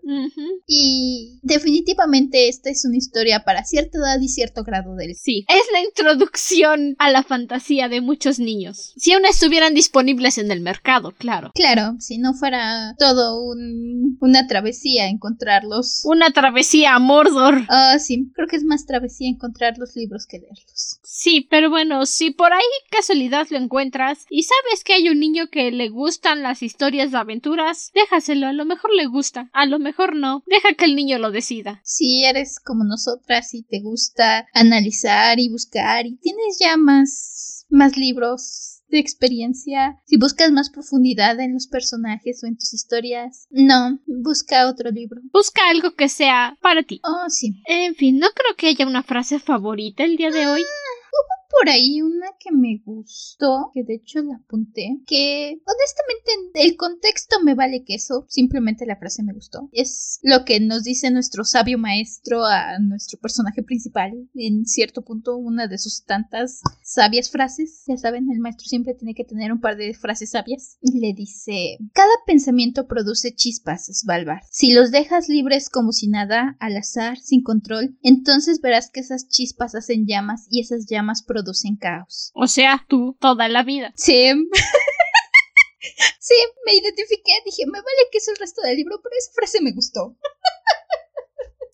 Y 0.68 1.40
definitivamente 1.42 2.48
esta 2.48 2.70
es 2.70 2.86
una 2.86 2.98
historia 2.98 3.44
para 3.44 3.64
cierta 3.64 3.98
edad 3.98 4.20
y 4.20 4.30
cierto 4.30 4.64
grado 4.64 4.96
de... 4.96 5.14
Sí, 5.16 5.46
es 5.48 5.64
la 5.72 5.82
introducción 5.82 6.96
a 7.00 7.10
la 7.10 7.24
fantasía 7.24 7.90
de 7.90 8.02
muchos 8.02 8.40
niños. 8.40 8.94
Si 8.98 9.14
aún 9.14 9.26
estuvieran 9.26 9.74
disponibles 9.74 10.38
en 10.38 10.52
el 10.52 10.62
mercado, 10.62 11.14
claro. 11.18 11.52
Claro, 11.54 11.71
si 12.00 12.18
no 12.18 12.34
fuera 12.34 12.96
todo 12.98 13.44
un, 13.44 14.18
una 14.20 14.48
travesía 14.48 15.08
encontrarlos. 15.08 16.02
Una 16.06 16.32
travesía 16.32 16.96
a 16.96 17.00
Mordor. 17.00 17.66
Ah, 17.70 17.98
sí, 18.00 18.32
creo 18.34 18.48
que 18.48 18.56
es 18.56 18.64
más 18.64 18.86
travesía 18.86 19.30
encontrar 19.30 19.78
los 19.78 19.96
libros 19.96 20.26
que 20.28 20.40
leerlos. 20.40 21.00
Sí, 21.04 21.48
pero 21.50 21.70
bueno, 21.70 22.06
si 22.06 22.32
por 22.32 22.54
ahí 22.54 22.62
casualidad 22.90 23.48
lo 23.50 23.58
encuentras 23.58 24.26
y 24.30 24.44
sabes 24.44 24.84
que 24.84 24.94
hay 24.94 25.10
un 25.10 25.20
niño 25.20 25.48
que 25.50 25.72
le 25.72 25.90
gustan 25.90 26.44
las 26.44 26.64
historias 26.64 27.12
de 27.12 27.18
aventuras, 27.18 27.92
déjaselo, 27.94 28.48
a 28.48 28.54
lo 28.54 28.66
mejor 28.66 28.94
le 28.94 29.08
gusta, 29.08 29.50
a 29.54 29.66
lo 29.66 29.80
mejor 29.80 30.16
no, 30.16 30.44
deja 30.48 30.74
que 30.74 30.86
el 30.86 30.96
niño 30.96 31.18
lo 31.18 31.32
decida. 31.32 31.82
Si 31.84 32.26
eres 32.26 32.60
como 32.60 32.84
nosotras 32.84 33.54
y 33.54 33.64
te 33.64 33.82
gusta 33.82 34.48
analizar 34.54 35.40
y 35.40 35.50
buscar 35.50 36.06
y 36.06 36.18
tienes 36.18 36.58
ya 36.60 36.78
más, 36.78 37.66
más 37.70 37.98
libros 37.98 38.81
de 38.92 39.00
experiencia, 39.00 39.98
si 40.06 40.18
buscas 40.18 40.52
más 40.52 40.70
profundidad 40.70 41.40
en 41.40 41.54
los 41.54 41.68
personajes 41.68 42.44
o 42.44 42.48
en 42.48 42.58
tus 42.58 42.74
historias, 42.74 43.48
no, 43.50 44.00
busca 44.06 44.68
otro 44.68 44.92
libro. 44.92 45.22
Busca 45.34 45.62
algo 45.70 45.96
que 45.96 46.10
sea 46.10 46.58
para 46.62 46.84
ti. 46.84 47.02
Oh, 47.04 47.30
sí. 47.30 47.62
En 47.66 47.96
fin, 47.96 48.20
no 48.20 48.28
creo 48.36 48.56
que 48.56 48.68
haya 48.68 48.86
una 48.86 49.04
frase 49.04 49.40
favorita 49.40 50.04
el 50.04 50.18
día 50.18 50.32
de 50.32 50.48
hoy. 50.48 50.62
Ah, 50.62 50.91
por 51.60 51.70
ahí 51.70 52.02
una 52.02 52.28
que 52.40 52.52
me 52.52 52.82
gustó, 52.86 53.72
que 53.74 53.84
de 53.84 53.96
hecho 53.96 54.22
la 54.22 54.36
apunté, 54.36 55.00
que 55.06 55.60
honestamente 55.66 56.66
el 56.66 56.78
contexto 56.78 57.42
me 57.44 57.56
vale 57.56 57.84
que 57.84 57.96
eso, 57.96 58.26
simplemente 58.30 58.86
la 58.86 58.96
frase 58.96 59.24
me 59.24 59.34
gustó. 59.34 59.70
Es 59.72 60.20
lo 60.24 60.46
que 60.46 60.60
nos 60.60 60.84
dice 60.84 61.12
nuestro 61.12 61.44
sabio 61.44 61.78
maestro 61.78 62.46
a 62.46 62.80
nuestro 62.80 63.20
personaje 63.20 63.64
principal, 63.64 64.12
en 64.34 64.66
cierto 64.66 65.04
punto 65.04 65.36
una 65.36 65.68
de 65.68 65.78
sus 65.78 66.06
tantas 66.06 66.62
sabias 66.84 67.30
frases. 67.30 67.84
Ya 67.88 67.98
saben, 67.98 68.32
el 68.32 68.40
maestro 68.40 68.66
siempre 68.66 68.94
tiene 68.94 69.14
que 69.14 69.26
tener 69.26 69.52
un 69.52 69.60
par 69.60 69.78
de 69.78 69.94
frases 69.94 70.32
sabias. 70.32 70.78
Le 70.82 71.14
dice, 71.14 71.78
cada 71.94 72.12
pensamiento 72.26 72.88
produce 72.88 73.36
chispas, 73.36 73.88
Svalbard. 73.92 74.44
Si 74.50 74.74
los 74.74 74.92
dejas 74.92 75.28
libres 75.28 75.70
como 75.70 75.92
si 75.92 76.08
nada, 76.08 76.56
al 76.60 76.78
azar, 76.78 77.18
sin 77.18 77.44
control, 77.44 77.98
entonces 78.02 78.62
verás 78.62 78.90
que 78.90 79.02
esas 79.02 79.28
chispas 79.28 79.76
hacen 79.76 80.06
llamas 80.06 80.48
y 80.50 80.62
esas 80.62 80.86
llamas 80.86 81.24
producen 81.24 81.41
producen 81.42 81.76
caos. 81.76 82.32
O 82.36 82.48
sea, 82.48 82.86
tú 82.88 83.18
toda 83.20 83.50
la 83.50 83.64
vida. 83.64 83.94
Sí. 83.96 84.30
sí, 86.20 86.36
me 86.66 86.76
identifiqué, 86.76 87.32
dije, 87.46 87.66
me 87.66 87.80
vale 87.80 88.10
que 88.12 88.20
es 88.20 88.28
el 88.28 88.38
resto 88.38 88.62
del 88.62 88.78
libro, 88.78 89.00
pero 89.02 89.16
esa 89.18 89.32
frase 89.34 89.62
me 89.62 89.72
gustó. 89.74 90.16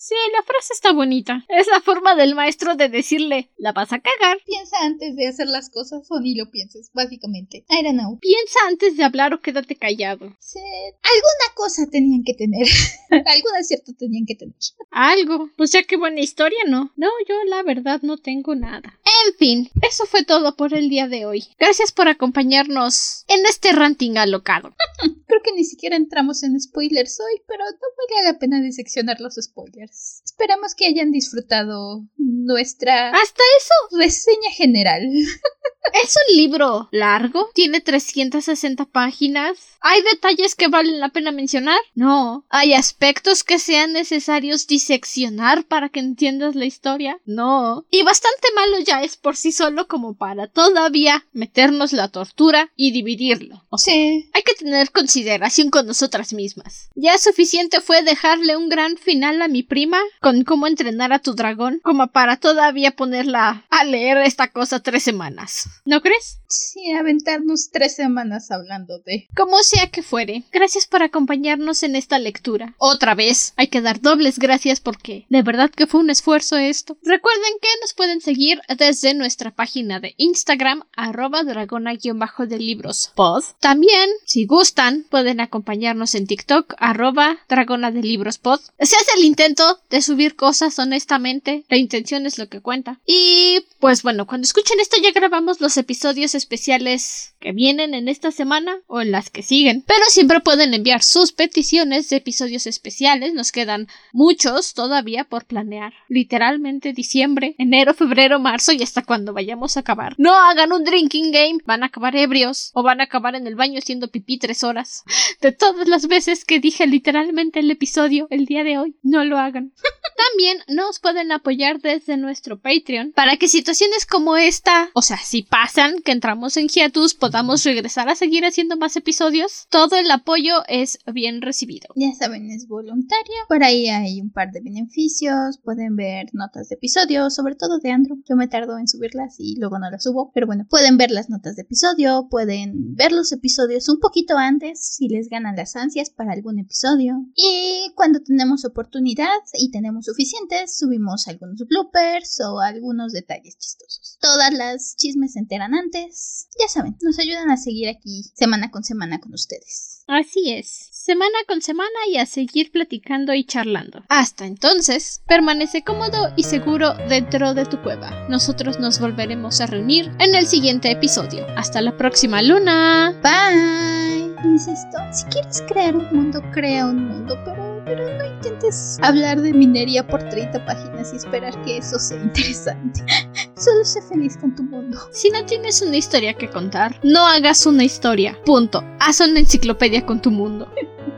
Sí, 0.07 0.15
la 0.31 0.43
frase 0.43 0.73
está 0.73 0.93
bonita. 0.93 1.43
Es 1.49 1.67
la 1.67 1.81
forma 1.81 2.15
del 2.15 2.35
maestro 2.35 2.75
de 2.75 2.87
decirle, 2.87 3.51
la 3.57 3.73
vas 3.73 3.91
a 3.91 3.99
cagar. 3.99 4.37
Piensa 4.45 4.77
antes 4.83 5.15
de 5.15 5.27
hacer 5.27 5.47
las 5.47 5.69
cosas 5.69 6.07
o 6.09 6.19
ni 6.19 6.35
lo 6.35 6.49
pienses, 6.51 6.91
básicamente. 6.93 7.65
I 7.69 7.83
don't 7.83 7.99
know. 7.99 8.17
Piensa 8.19 8.59
antes 8.67 8.95
de 8.95 9.03
hablar 9.03 9.33
o 9.33 9.41
quédate 9.41 9.75
callado. 9.75 10.33
Sí, 10.39 10.59
alguna 10.59 11.55
cosa 11.55 11.87
tenían 11.91 12.23
que 12.23 12.35
tener. 12.35 12.67
Algo 13.09 13.49
acierto 13.59 13.91
tenían 13.97 14.25
que 14.25 14.35
tener. 14.35 14.55
Algo. 14.91 15.49
Pues 15.57 15.71
ya 15.71 15.83
qué 15.83 15.97
buena 15.97 16.21
historia, 16.21 16.59
¿no? 16.67 16.93
No, 16.95 17.09
yo 17.27 17.35
la 17.45 17.63
verdad 17.63 18.01
no 18.03 18.17
tengo 18.17 18.55
nada. 18.55 18.99
En 19.25 19.33
fin, 19.35 19.69
eso 19.81 20.05
fue 20.05 20.23
todo 20.23 20.55
por 20.55 20.73
el 20.73 20.89
día 20.89 21.07
de 21.07 21.25
hoy. 21.25 21.45
Gracias 21.57 21.91
por 21.91 22.07
acompañarnos 22.07 23.23
en 23.27 23.45
este 23.45 23.71
ranting 23.71 24.17
alocado. 24.17 24.75
Creo 25.27 25.41
que 25.43 25.53
ni 25.53 25.63
siquiera 25.63 25.95
entramos 25.95 26.43
en 26.43 26.59
spoilers 26.59 27.19
hoy, 27.19 27.41
pero 27.47 27.63
no 27.65 27.71
vale 27.71 28.31
la 28.31 28.39
pena 28.39 28.61
diseccionar 28.61 29.19
los 29.19 29.35
spoilers. 29.35 30.21
Esperamos 30.25 30.75
que 30.75 30.87
hayan 30.87 31.11
disfrutado 31.11 32.05
nuestra 32.17 33.09
hasta 33.09 33.43
eso 33.59 33.97
reseña 33.97 34.51
general. 34.51 35.01
Es 35.93 36.15
un 36.29 36.35
libro 36.37 36.89
largo, 36.91 37.49
tiene 37.53 37.81
360 37.81 38.85
páginas. 38.85 39.57
¿Hay 39.81 40.01
detalles 40.01 40.55
que 40.55 40.67
valen 40.67 40.99
la 40.99 41.09
pena 41.09 41.31
mencionar? 41.31 41.79
No. 41.95 42.45
¿Hay 42.49 42.73
aspectos 42.73 43.43
que 43.43 43.59
sean 43.59 43.93
necesarios 43.93 44.67
diseccionar 44.67 45.63
para 45.65 45.89
que 45.89 45.99
entiendas 45.99 46.55
la 46.55 46.65
historia? 46.65 47.19
No. 47.25 47.85
Y 47.89 48.03
bastante 48.03 48.47
malo 48.55 48.79
ya 48.79 49.01
es 49.03 49.15
por 49.17 49.35
sí 49.37 49.51
solo 49.51 49.87
como 49.87 50.15
para 50.15 50.47
todavía 50.47 51.25
meternos 51.31 51.93
la 51.93 52.09
tortura 52.09 52.71
y 52.75 52.91
dividirlo. 52.91 53.65
O 53.69 53.77
sea, 53.77 53.93
Sí. 53.93 54.29
hay 54.33 54.41
que 54.43 54.53
tener 54.53 54.91
consideración 54.91 55.69
con 55.69 55.85
nosotras 55.87 56.33
mismas. 56.33 56.89
Ya 56.95 57.17
suficiente 57.17 57.79
fue 57.81 58.01
dejarle 58.03 58.57
un 58.57 58.69
gran 58.69 58.97
final 58.97 59.41
a 59.41 59.47
mi 59.47 59.63
prima 59.63 59.99
con 60.21 60.43
cómo 60.43 60.67
entrenar 60.67 61.13
a 61.13 61.19
tu 61.19 61.33
dragón 61.33 61.79
como 61.83 62.07
para 62.07 62.37
todavía 62.37 62.91
ponerla 62.95 63.65
a 63.69 63.83
leer 63.83 64.17
esta 64.17 64.51
cosa 64.51 64.81
tres 64.81 65.03
semanas. 65.03 65.67
¿No 65.85 66.01
crees? 66.01 66.39
Sí, 66.47 66.91
aventarnos 66.91 67.69
tres 67.71 67.95
semanas 67.95 68.51
hablando 68.51 68.99
de. 68.99 69.27
Como 69.35 69.57
sea 69.63 69.87
que 69.87 70.01
fuere, 70.01 70.43
gracias 70.51 70.87
por 70.87 71.03
acompañarnos 71.03 71.83
en 71.83 71.95
esta 71.95 72.19
lectura. 72.19 72.75
Otra 72.77 73.15
vez, 73.15 73.53
hay 73.57 73.67
que 73.67 73.81
dar 73.81 74.01
dobles 74.01 74.39
gracias 74.39 74.79
porque 74.79 75.25
de 75.29 75.41
verdad 75.41 75.69
que 75.69 75.87
fue 75.87 75.99
un 75.99 76.09
esfuerzo 76.09 76.57
esto. 76.57 76.97
Recuerden 77.03 77.53
que 77.61 77.67
nos 77.81 77.93
pueden 77.93 78.21
seguir 78.21 78.61
desde 78.77 79.13
nuestra 79.13 79.51
página 79.51 79.99
de 79.99 80.13
Instagram, 80.17 80.83
arroba 80.95 81.43
dragona-de 81.43 82.59
libros 82.59 83.11
pod. 83.15 83.43
También, 83.59 84.09
si 84.25 84.45
gustan, 84.45 85.05
pueden 85.09 85.39
acompañarnos 85.39 86.15
en 86.15 86.27
TikTok, 86.27 86.75
arroba 86.77 87.39
dragona 87.49 87.91
de 87.91 88.01
libros 88.01 88.37
pod. 88.37 88.59
Se 88.79 88.95
hace 88.95 89.11
el 89.17 89.25
intento 89.25 89.79
de 89.89 90.01
subir 90.01 90.35
cosas 90.35 90.79
honestamente, 90.79 91.65
la 91.69 91.77
intención 91.77 92.25
es 92.25 92.37
lo 92.37 92.47
que 92.47 92.61
cuenta. 92.61 92.99
Y 93.05 93.65
pues 93.79 94.03
bueno, 94.03 94.25
cuando 94.25 94.45
escuchen 94.45 94.79
esto 94.79 94.97
ya 95.01 95.11
grabamos 95.11 95.61
los 95.61 95.66
episodios 95.75 96.35
especiales 96.35 97.35
que 97.39 97.51
vienen 97.51 97.93
en 97.93 98.07
esta 98.07 98.31
semana 98.31 98.79
o 98.87 99.01
en 99.01 99.11
las 99.11 99.29
que 99.29 99.43
siguen. 99.43 99.83
Pero 99.85 100.05
siempre 100.07 100.39
pueden 100.39 100.73
enviar 100.73 101.03
sus 101.03 101.31
peticiones 101.31 102.09
de 102.09 102.17
episodios 102.17 102.67
especiales. 102.67 103.33
Nos 103.33 103.51
quedan 103.51 103.87
muchos 104.13 104.73
todavía 104.73 105.23
por 105.25 105.45
planear. 105.45 105.93
Literalmente 106.07 106.93
diciembre, 106.93 107.55
enero, 107.57 107.93
febrero, 107.93 108.39
marzo 108.39 108.71
y 108.71 108.81
hasta 108.83 109.03
cuando 109.03 109.33
vayamos 109.33 109.77
a 109.77 109.81
acabar. 109.81 110.15
No 110.17 110.35
hagan 110.35 110.71
un 110.71 110.83
drinking 110.83 111.31
game. 111.31 111.57
Van 111.65 111.83
a 111.83 111.87
acabar 111.87 112.15
ebrios 112.15 112.71
o 112.73 112.83
van 112.83 113.01
a 113.01 113.05
acabar 113.05 113.35
en 113.35 113.47
el 113.47 113.55
baño 113.55 113.79
haciendo 113.79 114.09
pipí 114.09 114.37
tres 114.37 114.63
horas. 114.63 115.03
De 115.41 115.51
todas 115.51 115.87
las 115.87 116.07
veces 116.07 116.45
que 116.45 116.59
dije 116.59 116.87
literalmente 116.87 117.59
el 117.59 117.71
episodio 117.71 118.27
el 118.29 118.45
día 118.45 118.63
de 118.63 118.77
hoy, 118.77 118.95
no 119.03 119.23
lo 119.25 119.37
hagan. 119.37 119.73
También 120.31 120.57
nos 120.67 120.99
pueden 120.99 121.31
apoyar 121.31 121.79
desde 121.79 122.17
nuestro 122.17 122.59
Patreon 122.59 123.11
para 123.13 123.37
que 123.37 123.47
situaciones 123.47 124.05
como 124.05 124.35
esta, 124.35 124.89
o 124.93 125.01
sea, 125.01 125.17
si 125.17 125.43
pasan, 125.49 126.01
que 126.03 126.11
entramos 126.11 126.57
en 126.57 126.67
hiatus, 126.67 127.13
podamos 127.13 127.63
regresar 127.63 128.09
a 128.09 128.15
seguir 128.15 128.45
haciendo 128.45 128.77
más 128.77 128.95
episodios. 128.95 129.67
Todo 129.69 129.95
el 129.95 130.09
apoyo 130.11 130.63
es 130.67 130.99
bien 131.13 131.41
recibido. 131.41 131.87
Ya 131.95 132.13
saben, 132.13 132.51
es 132.51 132.67
voluntario. 132.67 133.35
Por 133.47 133.63
ahí 133.63 133.87
hay 133.87 134.21
un 134.21 134.31
par 134.31 134.51
de 134.51 134.61
beneficios. 134.61 135.59
Pueden 135.63 135.95
ver 135.95 136.27
notas 136.33 136.69
de 136.69 136.75
episodio, 136.75 137.29
sobre 137.29 137.55
todo 137.55 137.79
de 137.79 137.91
Andrew. 137.91 138.21
Yo 138.27 138.35
me 138.35 138.47
tardo 138.47 138.77
en 138.77 138.87
subirlas 138.87 139.35
y 139.39 139.59
luego 139.59 139.79
no 139.79 139.89
las 139.89 140.03
subo. 140.03 140.31
Pero 140.33 140.47
bueno, 140.47 140.65
pueden 140.69 140.97
ver 140.97 141.11
las 141.11 141.29
notas 141.29 141.55
de 141.55 141.61
episodio. 141.61 142.27
Pueden 142.29 142.95
ver 142.95 143.11
los 143.11 143.31
episodios 143.31 143.87
un 143.89 143.99
poquito 143.99 144.37
antes 144.37 144.79
si 144.95 145.07
les 145.07 145.29
ganan 145.29 145.55
las 145.55 145.75
ansias 145.75 146.09
para 146.09 146.33
algún 146.33 146.59
episodio. 146.59 147.25
Y 147.35 147.91
cuando 147.95 148.21
tenemos 148.21 148.65
oportunidad 148.65 149.27
y 149.53 149.71
tenemos 149.71 150.05
suficientes, 150.05 150.77
subimos 150.77 151.27
algunos 151.27 151.65
bloopers 151.67 152.41
o 152.41 152.59
algunos 152.59 153.13
detalles 153.13 153.57
chistosos. 153.57 154.17
Todas 154.19 154.53
las 154.53 154.95
chismes 154.97 155.36
se 155.37 155.41
enteran 155.41 155.75
antes. 155.75 156.47
Ya 156.59 156.67
saben, 156.67 156.97
nos 157.01 157.19
ayudan 157.19 157.51
a 157.51 157.57
seguir 157.57 157.89
aquí 157.89 158.23
semana 158.33 158.71
con 158.71 158.83
semana 158.83 159.19
con 159.19 159.33
ustedes. 159.33 160.03
Así 160.07 160.51
es, 160.51 160.67
semana 160.93 161.37
con 161.47 161.61
semana 161.61 161.99
y 162.09 162.17
a 162.17 162.25
seguir 162.25 162.71
platicando 162.71 163.35
y 163.35 163.45
charlando. 163.45 164.03
Hasta 164.09 164.47
entonces, 164.47 165.21
permanece 165.27 165.83
cómodo 165.83 166.33
y 166.35 166.43
seguro 166.43 166.95
dentro 167.07 167.53
de 167.53 167.65
tu 167.65 167.79
cueva. 167.83 168.27
Nosotros 168.29 168.79
nos 168.79 168.99
volveremos 168.99 169.61
a 169.61 169.67
reunir 169.67 170.11
en 170.19 170.33
el 170.33 170.47
siguiente 170.47 170.89
episodio. 170.89 171.45
Hasta 171.55 171.81
la 171.81 171.95
próxima 171.97 172.41
luna. 172.41 173.13
Bye. 173.21 174.33
Insisto, 174.43 174.97
si 175.11 175.25
quieres 175.25 175.61
crear 175.67 175.95
un 175.95 176.07
mundo, 176.11 176.41
crea 176.51 176.87
un 176.87 177.05
mundo, 177.05 177.37
pero, 177.45 177.66
pero 177.87 178.17
no 178.17 178.25
intentes 178.25 178.99
hablar 179.01 179.41
de 179.41 179.53
minería 179.53 180.05
por 180.05 180.21
30 180.29 180.65
páginas 180.65 181.13
y 181.13 181.17
esperar 181.17 181.59
que 181.63 181.77
eso 181.77 181.97
sea 181.97 182.21
interesante. 182.21 183.03
Solo 183.55 183.83
sé 183.83 184.01
feliz 184.01 184.37
con 184.37 184.53
tu 184.55 184.63
mundo. 184.63 184.99
Si 185.11 185.29
no 185.29 185.45
tienes 185.45 185.81
una 185.81 185.97
historia 185.97 186.33
que 186.33 186.49
contar, 186.49 186.99
no 187.03 187.25
hagas 187.25 187.65
una 187.65 187.83
historia. 187.83 188.37
Punto. 188.45 188.83
Haz 188.99 189.21
una 189.21 189.39
enciclopedia 189.39 190.05
con 190.05 190.21
tu 190.21 190.29
mundo. 190.29 190.71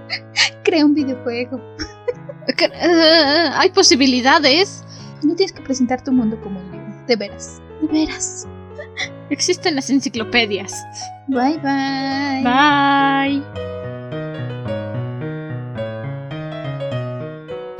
Crea 0.63 0.85
un 0.85 0.93
videojuego. 0.93 1.59
Eh, 2.47 3.49
hay 3.53 3.69
posibilidades. 3.71 4.83
No 5.23 5.35
tienes 5.35 5.53
que 5.53 5.61
presentar 5.61 6.03
tu 6.03 6.11
mundo 6.11 6.39
como 6.41 6.59
un 6.59 6.71
libro. 6.71 7.05
De 7.07 7.15
veras. 7.15 7.61
De 7.81 7.87
veras. 7.87 8.47
Existen 9.29 9.75
las 9.75 9.89
enciclopedias. 9.89 10.73
Bye 11.27 11.59
bye. 11.59 12.43
Bye. 12.43 13.43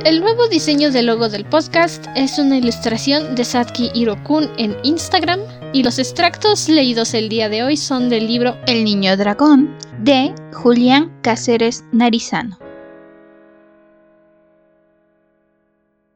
El 0.04 0.20
nuevo 0.20 0.48
diseño 0.48 0.90
del 0.90 1.06
logo 1.06 1.28
del 1.28 1.44
podcast 1.44 2.06
es 2.16 2.38
una 2.38 2.56
ilustración 2.56 3.34
de 3.34 3.44
Satki 3.44 3.90
Hirokun 3.92 4.50
en 4.56 4.74
Instagram 4.82 5.40
y 5.74 5.82
los 5.82 5.98
extractos 5.98 6.70
leídos 6.70 7.12
el 7.12 7.28
día 7.28 7.50
de 7.50 7.64
hoy 7.64 7.76
son 7.76 8.08
del 8.08 8.26
libro 8.26 8.56
El 8.66 8.82
niño 8.84 9.14
dragón 9.18 9.76
de 9.98 10.34
Julián 10.54 11.12
Cáceres 11.20 11.84
Narizano. 11.92 12.69